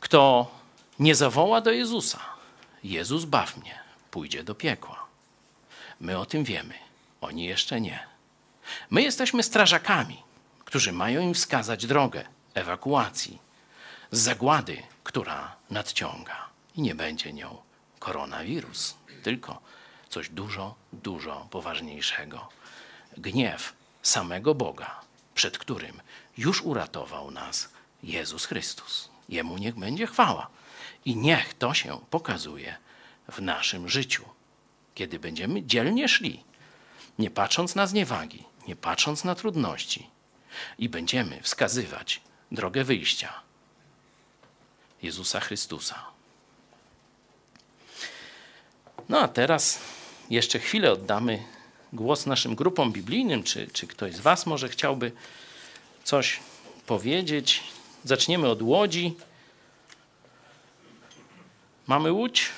kto 0.00 0.50
nie 0.98 1.14
zawoła 1.14 1.60
do 1.60 1.70
Jezusa, 1.70 2.20
Jezus 2.84 3.24
baw 3.24 3.56
mnie, 3.56 3.78
pójdzie 4.10 4.44
do 4.44 4.54
piekła. 4.54 5.06
My 6.00 6.18
o 6.18 6.26
tym 6.26 6.44
wiemy, 6.44 6.74
oni 7.20 7.44
jeszcze 7.44 7.80
nie. 7.80 8.06
My 8.90 9.02
jesteśmy 9.02 9.42
strażakami, 9.42 10.22
którzy 10.64 10.92
mają 10.92 11.20
im 11.20 11.34
wskazać 11.34 11.86
drogę 11.86 12.24
ewakuacji 12.54 13.38
z 14.10 14.20
zagłady, 14.20 14.82
która 15.04 15.56
nadciąga. 15.70 16.48
I 16.74 16.82
nie 16.82 16.94
będzie 16.94 17.32
nią 17.32 17.56
koronawirus, 17.98 18.94
tylko 19.22 19.60
coś 20.08 20.28
dużo, 20.28 20.74
dużo 20.92 21.46
poważniejszego. 21.50 22.48
Gniew 23.16 23.72
samego 24.02 24.54
Boga, 24.54 25.00
przed 25.34 25.58
którym 25.58 26.00
już 26.38 26.62
uratował 26.62 27.30
nas 27.30 27.75
Jezus 28.06 28.44
Chrystus. 28.44 29.08
Jemu 29.28 29.58
niech 29.58 29.74
będzie 29.74 30.06
chwała. 30.06 30.48
I 31.04 31.16
niech 31.16 31.54
to 31.54 31.74
się 31.74 32.00
pokazuje 32.10 32.76
w 33.32 33.42
naszym 33.42 33.88
życiu, 33.88 34.24
kiedy 34.94 35.18
będziemy 35.18 35.62
dzielnie 35.62 36.08
szli, 36.08 36.44
nie 37.18 37.30
patrząc 37.30 37.74
na 37.74 37.86
zniewagi, 37.86 38.44
nie 38.68 38.76
patrząc 38.76 39.24
na 39.24 39.34
trudności, 39.34 40.10
i 40.78 40.88
będziemy 40.88 41.42
wskazywać 41.42 42.20
drogę 42.52 42.84
wyjścia 42.84 43.32
Jezusa 45.02 45.40
Chrystusa. 45.40 46.04
No 49.08 49.20
a 49.20 49.28
teraz 49.28 49.80
jeszcze 50.30 50.58
chwilę 50.58 50.92
oddamy 50.92 51.42
głos 51.92 52.26
naszym 52.26 52.54
grupom 52.54 52.92
biblijnym. 52.92 53.42
Czy, 53.42 53.68
czy 53.72 53.86
ktoś 53.86 54.14
z 54.14 54.20
Was 54.20 54.46
może 54.46 54.68
chciałby 54.68 55.12
coś 56.04 56.40
powiedzieć? 56.86 57.62
Zaczniemy 58.06 58.48
od 58.48 58.62
łodzi. 58.62 59.16
Mamy 61.86 62.12
łódź? 62.12 62.48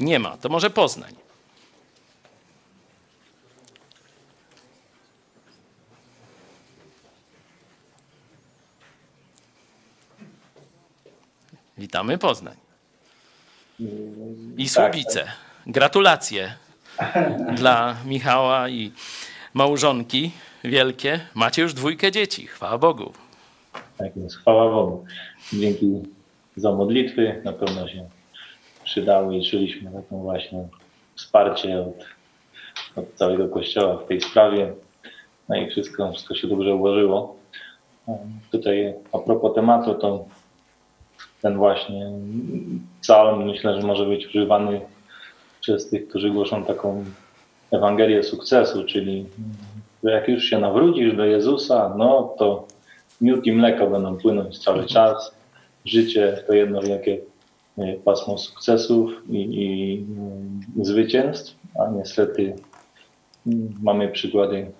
Nie 0.00 0.18
ma. 0.18 0.36
To 0.36 0.48
może 0.48 0.70
Poznań. 0.70 1.14
Witamy 11.78 12.18
Poznań. 12.18 12.56
I 14.56 14.68
Słubice. 14.68 15.32
Gratulacje 15.66 16.65
dla 17.56 17.96
Michała 18.04 18.68
i 18.68 18.92
małżonki 19.54 20.30
wielkie. 20.64 21.20
Macie 21.34 21.62
już 21.62 21.74
dwójkę 21.74 22.12
dzieci. 22.12 22.46
Chwała 22.46 22.78
Bogu. 22.78 23.12
Tak 23.98 24.16
jest, 24.16 24.36
chwała 24.36 24.70
Bogu. 24.70 25.04
Dzięki 25.52 26.02
za 26.56 26.72
modlitwy, 26.72 27.40
na 27.44 27.52
pewno 27.52 27.88
się 27.88 28.08
przydały 28.84 29.36
i 29.36 29.50
czuliśmy 29.50 29.90
taką 29.90 30.22
właśnie 30.22 30.68
wsparcie 31.14 31.80
od, 31.80 32.06
od 32.96 33.14
całego 33.14 33.48
Kościoła 33.48 33.96
w 33.96 34.08
tej 34.08 34.20
sprawie. 34.20 34.72
No 35.48 35.56
i 35.56 35.70
wszystko, 35.70 36.12
wszystko 36.12 36.34
się 36.34 36.48
dobrze 36.48 36.74
ułożyło. 36.74 37.36
Tutaj 38.52 38.94
a 39.12 39.18
propos 39.18 39.54
tematu, 39.54 39.94
to 39.94 40.24
ten 41.42 41.56
właśnie 41.56 42.10
psalm 43.00 43.46
myślę, 43.46 43.80
że 43.80 43.86
może 43.86 44.06
być 44.06 44.26
używany 44.26 44.80
przez 45.66 45.88
tych, 45.88 46.08
którzy 46.08 46.30
głoszą 46.30 46.64
taką 46.64 47.04
Ewangelię 47.70 48.22
sukcesu, 48.22 48.84
czyli 48.84 49.26
że 50.04 50.10
jak 50.10 50.28
już 50.28 50.44
się 50.44 50.58
nawrócisz 50.58 51.16
do 51.16 51.24
Jezusa, 51.24 51.94
no 51.98 52.34
to 52.38 52.66
miód 53.20 53.46
i 53.46 53.52
mleko 53.52 53.86
będą 53.86 54.16
płynąć 54.16 54.58
cały 54.58 54.86
czas. 54.86 55.34
Życie 55.84 56.44
to 56.46 56.54
jedno 56.54 56.82
wielkie 56.82 57.18
e, 57.78 57.92
pasmo 57.92 58.38
sukcesów 58.38 59.10
i, 59.30 59.36
i 59.36 59.98
mm, 59.98 60.60
zwycięstw, 60.82 61.54
a 61.80 61.90
niestety 61.90 62.56
mm, 63.46 63.74
mamy 63.82 64.08
przykłady 64.08 64.70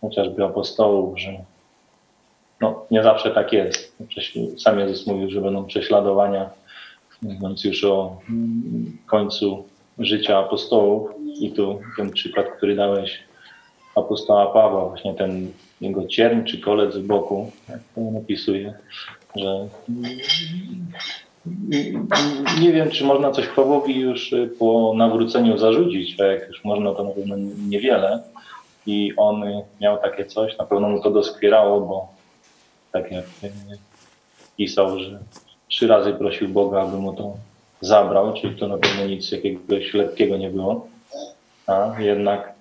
chociażby 0.00 0.44
apostołów, 0.44 1.20
że 1.20 1.30
no, 2.60 2.86
nie 2.90 3.02
zawsze 3.02 3.30
tak 3.30 3.52
jest. 3.52 3.96
Sam 4.58 4.78
Jezus 4.78 5.06
mówił, 5.06 5.30
że 5.30 5.40
będą 5.40 5.64
prześladowania, 5.64 6.50
mówiąc 7.22 7.64
już 7.64 7.84
o 7.84 8.20
mm, 8.30 8.98
końcu 9.06 9.64
życia 9.98 10.38
apostołów. 10.38 11.10
I 11.40 11.52
tu 11.52 11.80
ten 11.96 12.10
przykład, 12.10 12.46
który 12.56 12.76
dałeś 12.76 13.18
apostoła 13.94 14.46
Pawła, 14.46 14.88
właśnie 14.88 15.14
ten 15.14 15.52
jego 15.80 16.06
cierń 16.06 16.44
czy 16.44 16.60
kolec 16.60 16.96
w 16.96 17.06
boku, 17.06 17.50
jak 17.68 17.80
to 17.94 18.00
napisuje, 18.00 18.74
że 19.36 19.68
nie 22.60 22.72
wiem, 22.72 22.90
czy 22.90 23.04
można 23.04 23.30
coś 23.30 23.46
Pawłowi 23.46 24.00
już 24.00 24.34
po 24.58 24.92
nawróceniu 24.96 25.58
zarzucić, 25.58 26.20
a 26.20 26.24
jak 26.24 26.48
już 26.48 26.64
można, 26.64 26.94
to 26.94 27.04
na 27.04 27.10
pewno 27.10 27.36
niewiele. 27.68 28.22
I 28.86 29.12
on 29.16 29.44
miał 29.80 29.98
takie 29.98 30.24
coś, 30.24 30.58
na 30.58 30.64
pewno 30.64 30.88
mu 30.88 31.02
to 31.02 31.10
doskwierało, 31.10 31.80
bo 31.80 32.08
tak 32.92 33.12
jak 33.12 33.24
pisał, 34.56 34.98
że 34.98 35.18
trzy 35.68 35.86
razy 35.86 36.12
prosił 36.12 36.48
Boga, 36.48 36.80
aby 36.80 36.96
mu 36.96 37.12
to 37.12 37.36
zabrał, 37.80 38.34
czyli 38.34 38.56
to 38.56 38.68
na 38.68 38.78
pewno 38.78 39.06
nic 39.06 39.30
jakiegoś 39.30 39.94
lekkiego 39.94 40.36
nie 40.36 40.50
było. 40.50 40.88
A 41.66 41.94
jednak 41.98 42.54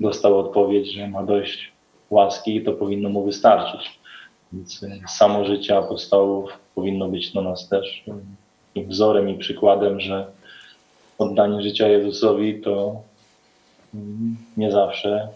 dostał 0.00 0.38
odpowiedź, 0.38 0.92
że 0.92 1.08
ma 1.08 1.22
dość 1.22 1.72
łaski 2.10 2.56
i 2.56 2.64
to 2.64 2.72
powinno 2.72 3.08
mu 3.08 3.24
wystarczyć. 3.24 4.00
Więc 4.52 4.80
samo 5.06 5.44
życie 5.44 5.76
apostołów 5.76 6.50
powinno 6.74 7.08
być 7.08 7.32
dla 7.32 7.42
nas 7.42 7.68
też 7.68 8.04
i 8.74 8.84
wzorem 8.84 9.28
i 9.28 9.38
przykładem, 9.38 10.00
że 10.00 10.26
oddanie 11.18 11.62
życia 11.62 11.88
Jezusowi 11.88 12.60
to 12.60 13.02
nie 14.56 14.72
zawsze 14.72 15.28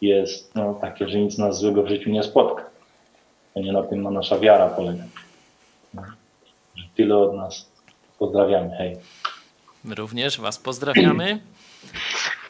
jest 0.00 0.54
no, 0.54 0.74
takie, 0.74 1.08
że 1.08 1.18
nic 1.18 1.38
nas 1.38 1.58
złego 1.58 1.82
w 1.82 1.88
życiu 1.88 2.10
nie 2.10 2.22
spotka. 2.22 2.64
To 3.54 3.60
nie 3.60 3.72
na 3.72 3.82
tym 3.82 4.02
ma 4.02 4.10
nasza 4.10 4.38
wiara 4.38 4.68
polega. 4.68 5.04
Że 6.74 6.84
tyle 6.96 7.16
od 7.16 7.36
nas. 7.36 7.73
Pozdrawiamy, 8.18 8.76
hej. 8.78 8.96
My 9.84 9.94
również 9.94 10.40
Was 10.40 10.58
pozdrawiamy. 10.58 11.40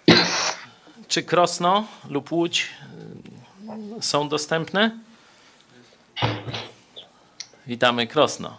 Czy 1.08 1.22
Krosno 1.22 1.84
lub 2.10 2.32
Łódź 2.32 2.70
y, 3.98 4.02
są 4.02 4.28
dostępne? 4.28 4.98
Witamy 7.66 8.06
Krosno. 8.06 8.56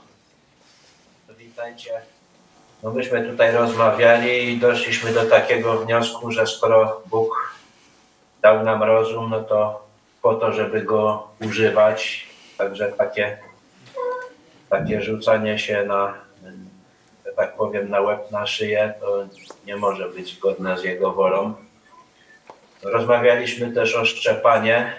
Witajcie. 1.37 1.91
No 2.83 2.91
myśmy 2.91 3.29
tutaj 3.29 3.51
rozmawiali 3.51 4.53
i 4.53 4.57
doszliśmy 4.57 5.13
do 5.13 5.25
takiego 5.25 5.77
wniosku, 5.77 6.31
że 6.31 6.47
skoro 6.47 7.01
Bóg 7.05 7.55
dał 8.41 8.63
nam 8.63 8.83
rozum, 8.83 9.29
no 9.29 9.43
to 9.43 9.87
po 10.21 10.33
to, 10.33 10.53
żeby 10.53 10.81
go 10.81 11.27
używać. 11.41 12.27
Także 12.57 12.91
takie, 12.91 13.37
takie 14.69 15.01
rzucanie 15.01 15.59
się 15.59 15.83
na, 15.83 16.13
tak 17.35 17.55
powiem, 17.55 17.89
na 17.89 18.01
łeb, 18.01 18.31
na 18.31 18.47
szyję, 18.47 18.93
to 18.99 19.25
nie 19.65 19.75
może 19.75 20.09
być 20.09 20.35
zgodne 20.37 20.77
z 20.77 20.83
jego 20.83 21.11
wolą. 21.11 21.53
Rozmawialiśmy 22.83 23.71
też 23.71 23.95
o 23.95 24.05
szczepanie, 24.05 24.93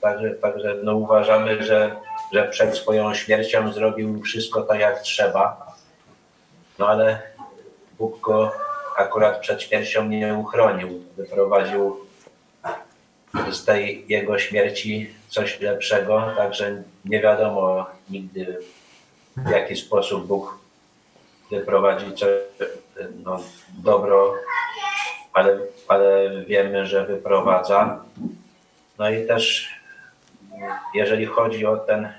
także, 0.00 0.30
także 0.30 0.76
no 0.82 0.94
uważamy, 0.94 1.62
że, 1.62 1.96
że 2.32 2.48
przed 2.48 2.76
swoją 2.76 3.14
śmiercią 3.14 3.72
zrobił 3.72 4.22
wszystko 4.22 4.62
tak 4.62 4.80
jak 4.80 5.02
trzeba. 5.02 5.72
No 6.78 6.88
ale 6.88 7.22
Bóg 7.98 8.20
go 8.20 8.52
akurat 8.96 9.40
przed 9.40 9.62
śmiercią 9.62 10.04
nie 10.04 10.34
uchronił. 10.34 11.04
Wyprowadził 11.16 11.96
z 13.52 13.64
tej 13.64 14.04
jego 14.08 14.38
śmierci 14.38 15.14
coś 15.28 15.60
lepszego, 15.60 16.32
także 16.36 16.82
nie 17.04 17.20
wiadomo 17.20 17.86
nigdy 18.10 18.58
w 19.36 19.50
jaki 19.50 19.76
sposób 19.76 20.26
Bóg 20.26 20.57
wyprowadzi 21.50 22.14
coś, 22.14 22.28
no, 23.24 23.40
dobro, 23.84 24.34
ale, 25.32 25.58
ale 25.88 26.30
wiemy, 26.44 26.86
że 26.86 27.06
wyprowadza. 27.06 28.04
No 28.98 29.10
i 29.10 29.26
też 29.26 29.68
jeżeli 30.94 31.26
chodzi 31.26 31.66
o 31.66 31.76
ten, 31.76 32.12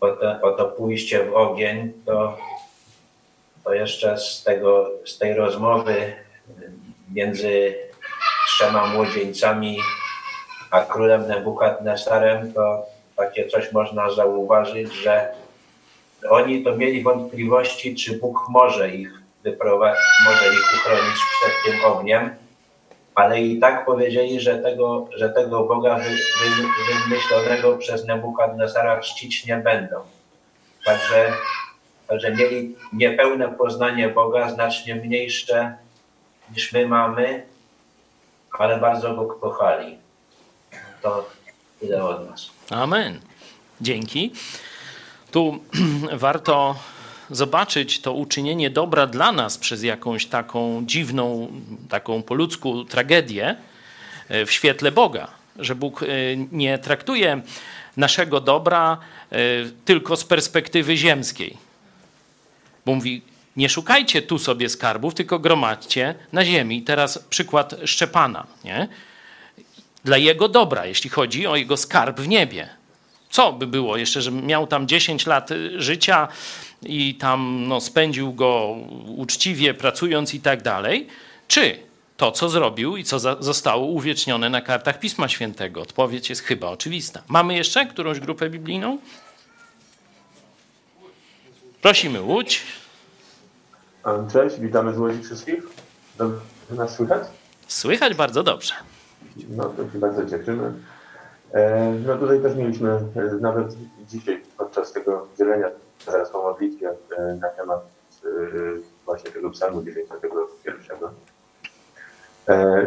o, 0.00 0.10
te, 0.10 0.42
o 0.42 0.52
to 0.52 0.64
pójście 0.64 1.24
w 1.24 1.36
ogień, 1.36 1.92
to 2.06 2.38
to 3.68 3.74
jeszcze 3.74 4.18
z, 4.18 4.42
tego, 4.44 4.90
z 5.04 5.18
tej 5.18 5.34
rozmowy 5.34 6.12
między 7.12 7.74
trzema 8.48 8.86
młodzieńcami 8.86 9.78
a 10.70 10.80
królem 10.80 11.28
Nebukadnesarem, 11.28 12.52
to 12.52 12.86
takie 13.16 13.48
coś 13.48 13.72
można 13.72 14.10
zauważyć, 14.10 14.94
że 14.94 15.32
oni 16.30 16.64
to 16.64 16.76
mieli 16.76 17.02
wątpliwości, 17.02 17.94
czy 17.94 18.18
Bóg 18.18 18.38
może 18.48 18.94
ich 18.94 19.22
wyprowadzić, 19.44 20.04
może 20.24 20.54
ich 20.54 20.64
uchronić 20.76 21.16
przed 21.40 21.52
tym 21.64 21.84
ogniem, 21.84 22.30
ale 23.14 23.42
i 23.42 23.60
tak 23.60 23.84
powiedzieli, 23.86 24.40
że 24.40 24.58
tego, 24.58 25.08
że 25.16 25.30
tego 25.30 25.64
Boga 25.64 25.96
wy, 25.96 26.10
wy, 26.10 26.64
wymyślonego 27.08 27.76
przez 27.76 28.06
Nebukadnesara 28.06 29.00
czcić 29.00 29.46
nie 29.46 29.56
będą. 29.56 29.96
Także 30.84 31.32
Także 32.08 32.30
mieli 32.32 32.76
niepełne 32.92 33.48
poznanie 33.48 34.08
Boga, 34.08 34.50
znacznie 34.50 34.94
mniejsze 34.94 35.76
niż 36.54 36.72
my 36.72 36.88
mamy, 36.88 37.46
ale 38.58 38.80
bardzo 38.80 39.14
go 39.14 39.26
kochali. 39.26 39.98
To 41.02 41.28
tyle 41.80 42.04
od 42.04 42.30
nas. 42.30 42.50
Amen. 42.70 43.20
Dzięki. 43.80 44.32
Tu 45.30 45.58
warto 46.12 46.76
zobaczyć 47.30 48.00
to 48.00 48.12
uczynienie 48.12 48.70
dobra 48.70 49.06
dla 49.06 49.32
nas 49.32 49.58
przez 49.58 49.82
jakąś 49.82 50.26
taką 50.26 50.82
dziwną, 50.86 51.52
taką 51.88 52.22
po 52.22 52.34
ludzku 52.34 52.84
tragedię 52.84 53.56
e, 54.28 54.46
w 54.46 54.52
świetle 54.52 54.92
Boga. 54.92 55.28
Że 55.56 55.74
Bóg 55.74 56.02
e, 56.02 56.06
nie 56.52 56.78
traktuje 56.78 57.42
naszego 57.96 58.40
dobra 58.40 58.98
e, 59.32 59.36
tylko 59.84 60.16
z 60.16 60.24
perspektywy 60.24 60.96
ziemskiej 60.96 61.68
bo 62.88 62.94
mówi, 62.94 63.22
nie 63.56 63.68
szukajcie 63.68 64.22
tu 64.22 64.38
sobie 64.38 64.68
skarbów, 64.68 65.14
tylko 65.14 65.38
gromadźcie 65.38 66.14
na 66.32 66.44
ziemi. 66.44 66.82
Teraz 66.82 67.18
przykład 67.18 67.74
Szczepana. 67.84 68.46
Nie? 68.64 68.88
Dla 70.04 70.16
jego 70.16 70.48
dobra, 70.48 70.86
jeśli 70.86 71.10
chodzi 71.10 71.46
o 71.46 71.56
jego 71.56 71.76
skarb 71.76 72.20
w 72.20 72.28
niebie. 72.28 72.68
Co 73.30 73.52
by 73.52 73.66
było 73.66 73.96
jeszcze, 73.96 74.22
że 74.22 74.30
miał 74.30 74.66
tam 74.66 74.88
10 74.88 75.26
lat 75.26 75.50
życia 75.76 76.28
i 76.82 77.14
tam 77.14 77.64
no, 77.68 77.80
spędził 77.80 78.32
go 78.32 78.76
uczciwie, 79.16 79.74
pracując 79.74 80.34
i 80.34 80.40
tak 80.40 80.62
dalej? 80.62 81.06
Czy 81.48 81.78
to, 82.16 82.32
co 82.32 82.48
zrobił 82.48 82.96
i 82.96 83.04
co 83.04 83.18
zostało 83.42 83.86
uwiecznione 83.86 84.50
na 84.50 84.60
kartach 84.60 84.98
Pisma 84.98 85.28
Świętego? 85.28 85.80
Odpowiedź 85.80 86.30
jest 86.30 86.42
chyba 86.42 86.68
oczywista. 86.68 87.22
Mamy 87.28 87.54
jeszcze 87.56 87.86
którąś 87.86 88.20
grupę 88.20 88.50
biblijną? 88.50 88.98
Prosimy 91.82 92.22
Łódź. 92.22 92.62
Cześć, 94.32 94.60
witamy 94.60 94.94
z 94.94 94.98
Łodzi 94.98 95.22
wszystkich. 95.22 95.62
Dobrze 96.18 96.40
nas 96.70 96.94
słychać? 96.96 97.22
Słychać 97.68 98.14
bardzo 98.14 98.42
dobrze. 98.42 98.74
No 99.48 99.64
to 99.64 99.92
się 99.92 99.98
bardzo 99.98 100.24
cieszymy. 100.24 100.72
E, 101.52 101.94
no 102.06 102.18
tutaj 102.18 102.40
też 102.40 102.56
mieliśmy 102.56 102.90
e, 102.90 103.00
nawet 103.40 103.66
dzisiaj 104.06 104.42
podczas 104.58 104.92
tego 104.92 105.26
dzielenia 105.38 105.68
zaraz 106.06 106.30
po 106.30 106.42
modlitwie 106.42 106.90
e, 107.18 107.34
na 107.40 107.48
temat 107.48 107.98
właśnie 109.04 109.30
tego 109.30 109.50
psalmu 109.50 109.82
91. 109.82 110.98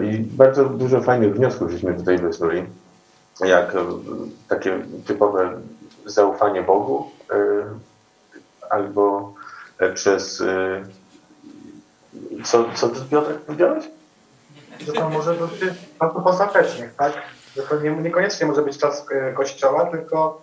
I 0.03 0.17
bardzo 0.17 0.65
dużo 0.65 1.01
fajnych 1.01 1.35
wniosków 1.35 1.71
żeśmy 1.71 1.93
tutaj 1.93 2.17
wysnuli, 2.17 2.65
jak 3.39 3.73
takie 4.47 4.79
typowe 5.07 5.61
zaufanie 6.05 6.61
Bogu, 6.61 7.11
albo 8.69 9.33
przez 9.93 10.43
co, 12.43 12.65
co 12.75 12.89
ty 12.89 12.99
Piotrek 13.11 13.38
powiedziałeś? 13.38 13.85
To 14.95 15.09
może 15.09 15.33
być 15.33 15.51
bardzo 15.99 16.19
postatecznie, 16.19 16.89
tak? 16.97 17.13
Że 17.56 17.64
to 17.64 17.80
nie, 17.80 17.91
niekoniecznie 17.91 18.48
może 18.48 18.61
być 18.61 18.78
czas 18.78 19.06
e, 19.11 19.34
kościoła, 19.34 19.86
tylko, 19.86 20.41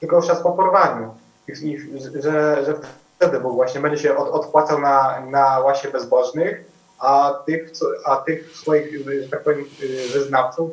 tylko 0.00 0.22
czas 0.22 0.42
po 0.42 0.52
porwaniu. 0.52 1.14
I, 1.48 1.52
i, 1.52 1.78
że, 2.22 2.64
że 2.64 2.74
wtedy 3.16 3.40
Bóg 3.40 3.54
właśnie 3.54 3.80
będzie 3.80 4.02
się 4.02 4.16
od, 4.16 4.28
odpłacał 4.28 4.80
na, 4.80 5.20
na 5.20 5.58
łasie 5.58 5.90
bezbożnych, 5.90 6.64
a 6.98 7.34
tych, 7.46 7.72
a 8.04 8.16
tych 8.16 8.56
swoich, 8.56 9.06
że 9.22 9.28
tak 9.28 9.42
powiem, 9.42 9.64
e, 9.82 10.12
wyznawców 10.12 10.70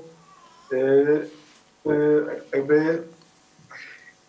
yy, 0.71 1.29
yy, 1.85 2.41
jakby 2.53 3.03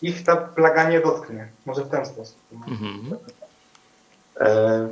ich 0.03 0.25
ta 0.25 0.37
plaga 0.37 0.91
nie 0.91 1.01
dotknie. 1.01 1.49
Może 1.67 1.85
w 1.85 1.89
ten 1.89 2.07
sposób. 2.07 2.37
Mhm. 2.53 3.19
E, 4.41 4.89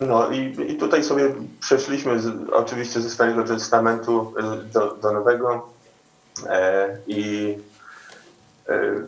no 0.00 0.30
i, 0.30 0.56
i 0.72 0.76
tutaj 0.76 1.04
sobie 1.04 1.34
przeszliśmy 1.60 2.20
z, 2.20 2.50
oczywiście 2.52 3.00
ze 3.00 3.10
Starego 3.10 3.44
Testamentu 3.44 4.34
do, 4.72 4.94
do 4.94 5.12
Nowego 5.12 5.54
e, 5.54 5.60
i 7.06 7.54
e, 8.68 9.06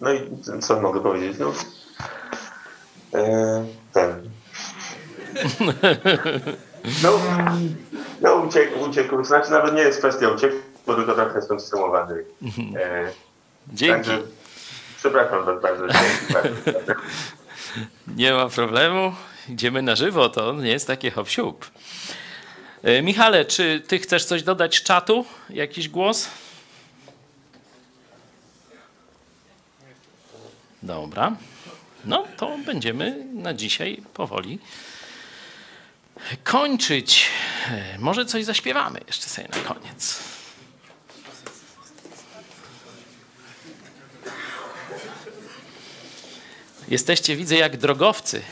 no 0.00 0.12
i 0.12 0.20
co 0.60 0.80
mogę 0.80 1.00
powiedzieć? 1.00 1.38
No, 1.38 1.52
e, 3.14 3.64
ten. 3.92 4.30
No, 7.02 7.20
no 8.20 8.34
uciekł, 8.34 8.80
uciekł. 8.80 9.24
Znaczy 9.24 9.50
nawet 9.50 9.74
nie 9.74 9.82
jest 9.82 9.98
kwestia 9.98 10.28
uciekł, 10.28 10.56
bo 10.86 10.94
tylko 10.94 11.14
trochę 11.14 11.36
jestem 11.36 11.58
wstrzymowany. 11.58 12.24
E, 12.76 13.12
Dzięki. 13.72 14.08
Także, 14.10 14.22
przepraszam 14.98 15.44
bardzo. 15.44 15.86
bardzo. 16.32 16.92
Nie 18.16 18.32
ma 18.32 18.48
problemu. 18.48 19.14
Idziemy 19.48 19.82
na 19.82 19.96
żywo, 19.96 20.28
to 20.28 20.52
nie 20.52 20.70
jest 20.70 20.86
takie 20.86 21.10
hop 21.10 21.26
-siup. 21.26 21.54
E, 22.82 23.02
Michale, 23.02 23.44
czy 23.44 23.82
ty 23.88 23.98
chcesz 23.98 24.24
coś 24.24 24.42
dodać 24.42 24.76
z 24.76 24.82
czatu? 24.82 25.24
Jakiś 25.50 25.88
głos? 25.88 26.28
Dobra. 30.82 31.36
No 32.04 32.24
to 32.36 32.58
będziemy 32.66 33.24
na 33.34 33.54
dzisiaj 33.54 34.02
powoli 34.14 34.58
kończyć. 36.44 37.26
E, 37.70 37.98
może 37.98 38.26
coś 38.26 38.44
zaśpiewamy 38.44 39.00
jeszcze 39.06 39.26
sobie 39.26 39.48
na 39.48 39.74
koniec. 39.74 40.18
Jesteście, 46.88 47.36
widzę, 47.36 47.56
jak 47.56 47.76
drogowcy. 47.76 48.42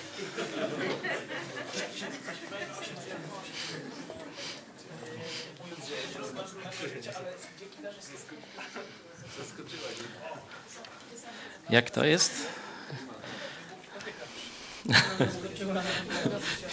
Jak 11.70 11.90
to 11.90 12.04
jest? 12.04 12.32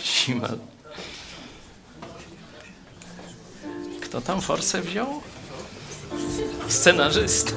Sima. 0.04 0.50
Kto 4.02 4.22
tam 4.22 4.42
forsę 4.42 4.82
wziął? 4.82 5.22
Scenarzysta. 6.68 7.56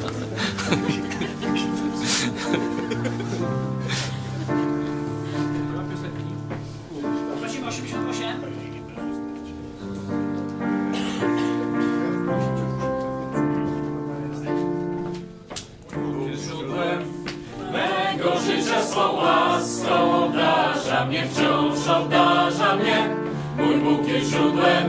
swą 18.89 19.12
łaską 19.12 20.24
obdarza 20.24 21.05
mnie, 21.05 21.27
wciąż 21.31 21.89
obdarza 21.89 22.77
mnie. 22.77 23.09
Mój 23.56 23.77
Bóg 23.77 24.09
jest 24.09 24.31
źródłem 24.31 24.85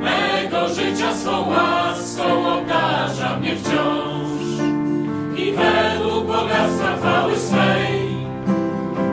mego 0.00 0.68
życia, 0.68 1.14
swą 1.14 1.48
łaską 1.50 2.54
obdarza 2.54 3.38
mnie 3.40 3.56
wciąż. 3.56 4.46
I 5.36 5.52
według 5.52 6.26
bogactwa 6.26 6.96
chwały 6.96 7.36
swej 7.38 8.16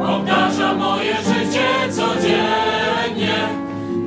obdarza 0.07 0.73
moje 0.73 1.15
życie 1.15 1.67
codziennie. 1.91 3.63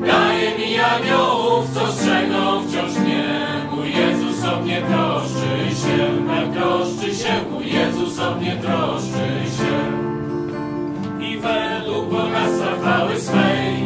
Daje 0.06 0.58
mi 0.58 0.78
aniołów, 0.78 1.64
co 1.74 1.92
strzegą 1.92 2.68
wciąż 2.68 2.94
mnie. 2.98 3.24
Mój 3.70 3.92
Jezus 3.94 4.44
o 4.44 4.60
mnie 4.60 4.82
troszczy 4.82 5.76
się, 5.80 5.98
tak 6.28 6.62
troszczy 6.62 7.14
się, 7.14 7.32
mój 7.50 7.72
Jezus 7.72 8.18
o 8.18 8.34
mnie 8.34 8.56
troszczy 8.56 9.56
się. 9.56 9.85
Bogactwa 12.16 12.70
chwały 12.80 13.20
swej 13.20 13.76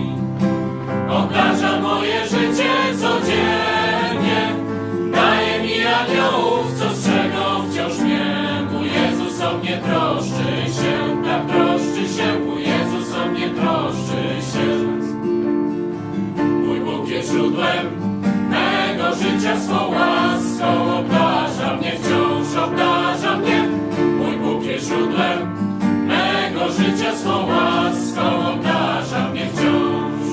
obdarza 1.09 1.81
moje 1.81 2.27
życie 2.27 2.71
codziennie. 3.01 4.41
Daje 5.13 5.63
mi 5.63 5.87
aniołów, 5.87 6.67
co 6.79 6.91
strzegą 6.95 7.71
wciąż 7.71 7.99
mnie. 7.99 8.27
Mój 8.73 8.87
Jezus 8.87 9.41
o 9.41 9.59
mnie 9.59 9.79
troszczy 9.79 10.73
się, 10.77 11.23
tak 11.25 11.47
troszczy 11.47 12.15
się, 12.17 12.39
mój 12.47 12.63
Jezus 12.63 13.15
o 13.15 13.27
mnie 13.27 13.49
troszczy 13.49 14.23
się. 14.53 14.67
Mój 16.67 16.81
Bóg 16.81 17.09
jest 17.09 17.31
źródłem 17.31 17.87
mego 18.51 19.15
życia 19.15 19.61
swą 19.61 19.91
łaską 19.91 20.99
obdarza 20.99 21.77
mnie 21.77 21.93
wciąż, 21.93 22.65
obdarza 22.65 23.37
mnie. 23.37 23.69
Mój 24.19 24.37
Bóg 24.37 24.65
jest 24.65 24.87
źródłem 24.87 25.39
mego 26.07 26.73
życia 26.73 27.17
swą 27.17 27.47
łaską 27.47 28.00
obdarza 28.23 29.29
mnie 29.29 29.47
wciąż. 29.47 30.25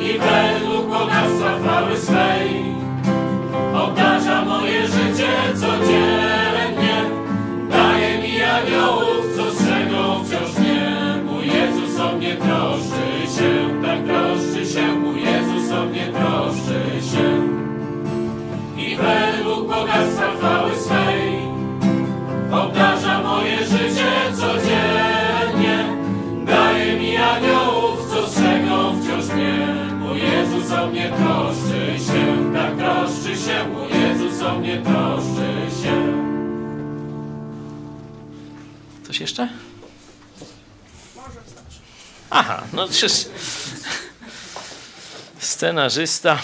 I 0.00 0.18
według 0.18 0.88
bogactwa 0.88 1.58
chwały 1.58 1.96
swej 1.96 2.64
obdarza 3.74 4.44
moje 4.44 4.86
życie 4.86 5.28
codziennie. 5.54 6.96
Daje 7.70 8.18
mi 8.18 8.42
aniołów, 8.42 9.24
co 9.36 9.50
strzegą 9.52 10.24
wciąż 10.24 10.58
mnie. 10.58 10.94
Mój 11.24 11.46
Jezus 11.46 12.00
o 12.00 12.16
mnie 12.16 12.36
troszczy 12.36 13.36
się, 13.36 13.82
tak 13.82 13.98
troszczy 14.04 14.66
się, 14.72 14.86
mój 14.86 15.22
Jezus 15.22 15.72
o 15.72 15.84
mnie 15.84 16.06
troszczy 16.06 16.80
się. 17.10 17.26
I 18.76 18.96
według 18.96 19.68
bogactwa 19.68 20.30
chwały 20.38 20.76
swej 20.76 21.03
Jezus 30.64 30.78
o 30.78 30.86
mnie 30.86 31.08
troszczy 31.08 32.04
się, 32.06 32.52
tak 32.54 32.76
troszczy 32.76 33.36
się, 33.36 33.68
mój 33.68 33.88
Jezus 34.00 34.42
o 34.42 34.58
mnie 34.58 34.82
troszczy 34.82 35.82
się. 35.82 36.12
Coś 39.06 39.20
jeszcze? 39.20 39.48
Aha, 42.30 42.62
no 42.72 42.88
przecież 42.88 43.26
scenarzysta. 45.38 46.38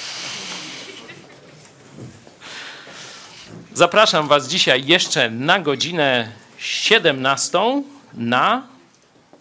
Zapraszam 3.74 4.28
Was 4.28 4.48
dzisiaj 4.48 4.86
jeszcze 4.86 5.30
na 5.30 5.58
godzinę 5.58 6.32
17 6.58 7.82
na 8.14 8.66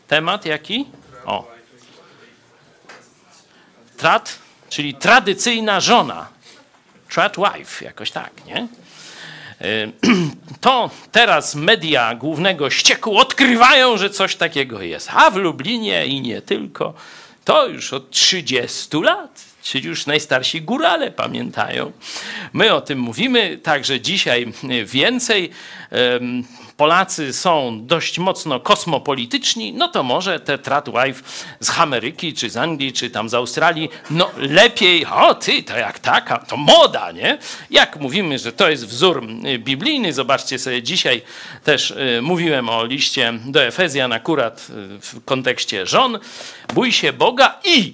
temat 0.07 0.45
jaki? 0.45 0.85
O. 1.25 1.51
Trat, 3.97 4.39
czyli 4.69 4.93
tradycyjna 4.93 5.79
żona. 5.79 6.27
Trat 7.09 7.35
wife, 7.37 7.85
jakoś 7.85 8.11
tak, 8.11 8.31
nie? 8.45 8.67
Y, 9.61 9.91
To 10.61 10.89
teraz 11.11 11.55
media 11.55 12.15
głównego 12.15 12.69
ścieku 12.69 13.17
odkrywają, 13.17 13.97
że 13.97 14.09
coś 14.09 14.35
takiego 14.35 14.81
jest. 14.81 15.09
A 15.13 15.31
w 15.31 15.35
Lublinie 15.35 16.05
i 16.05 16.21
nie 16.21 16.41
tylko, 16.41 16.93
to 17.45 17.67
już 17.67 17.93
od 17.93 18.11
30 18.11 18.97
lat. 18.97 19.49
Czyli 19.61 19.87
już 19.87 20.05
najstarsi 20.05 20.61
górale 20.61 21.11
pamiętają. 21.11 21.91
My 22.53 22.73
o 22.73 22.81
tym 22.81 22.99
mówimy, 22.99 23.57
także 23.63 24.01
dzisiaj 24.01 24.53
więcej. 24.85 25.49
Polacy 26.79 27.33
są 27.33 27.79
dość 27.85 28.19
mocno 28.19 28.59
kosmopolityczni, 28.59 29.73
no 29.73 29.87
to 29.87 30.03
może 30.03 30.39
te 30.39 30.57
tradwife 30.57 31.23
z 31.59 31.79
Ameryki, 31.79 32.33
czy 32.33 32.49
z 32.49 32.57
Anglii, 32.57 32.93
czy 32.93 33.09
tam 33.09 33.29
z 33.29 33.33
Australii, 33.33 33.89
no 34.09 34.31
lepiej, 34.37 35.05
o 35.05 35.33
ty, 35.33 35.63
to 35.63 35.77
jak 35.77 35.99
taka, 35.99 36.37
to 36.37 36.57
moda, 36.57 37.11
nie? 37.11 37.37
Jak 37.69 37.99
mówimy, 37.99 38.39
że 38.39 38.51
to 38.51 38.69
jest 38.69 38.85
wzór 38.85 39.23
y, 39.45 39.59
biblijny, 39.59 40.13
zobaczcie 40.13 40.59
sobie, 40.59 40.83
dzisiaj 40.83 41.21
też 41.63 41.91
y, 41.91 42.19
mówiłem 42.21 42.69
o 42.69 42.85
liście 42.85 43.33
do 43.45 43.63
Efezjan 43.63 44.13
akurat 44.13 44.67
y, 44.69 44.99
w 45.01 45.25
kontekście 45.25 45.85
żon, 45.85 46.19
bój 46.73 46.91
się 46.91 47.13
Boga 47.13 47.59
i, 47.65 47.93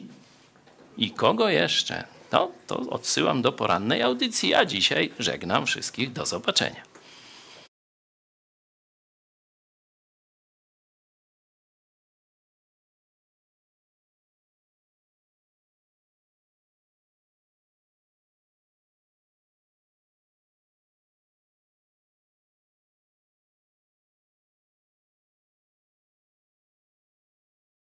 i 0.97 1.11
kogo 1.11 1.49
jeszcze? 1.49 2.03
No, 2.31 2.51
to 2.67 2.79
odsyłam 2.89 3.41
do 3.41 3.51
porannej 3.51 4.01
audycji, 4.01 4.55
a 4.55 4.65
dzisiaj 4.65 5.11
żegnam 5.19 5.65
wszystkich, 5.65 6.13
do 6.13 6.25
zobaczenia. 6.25 6.94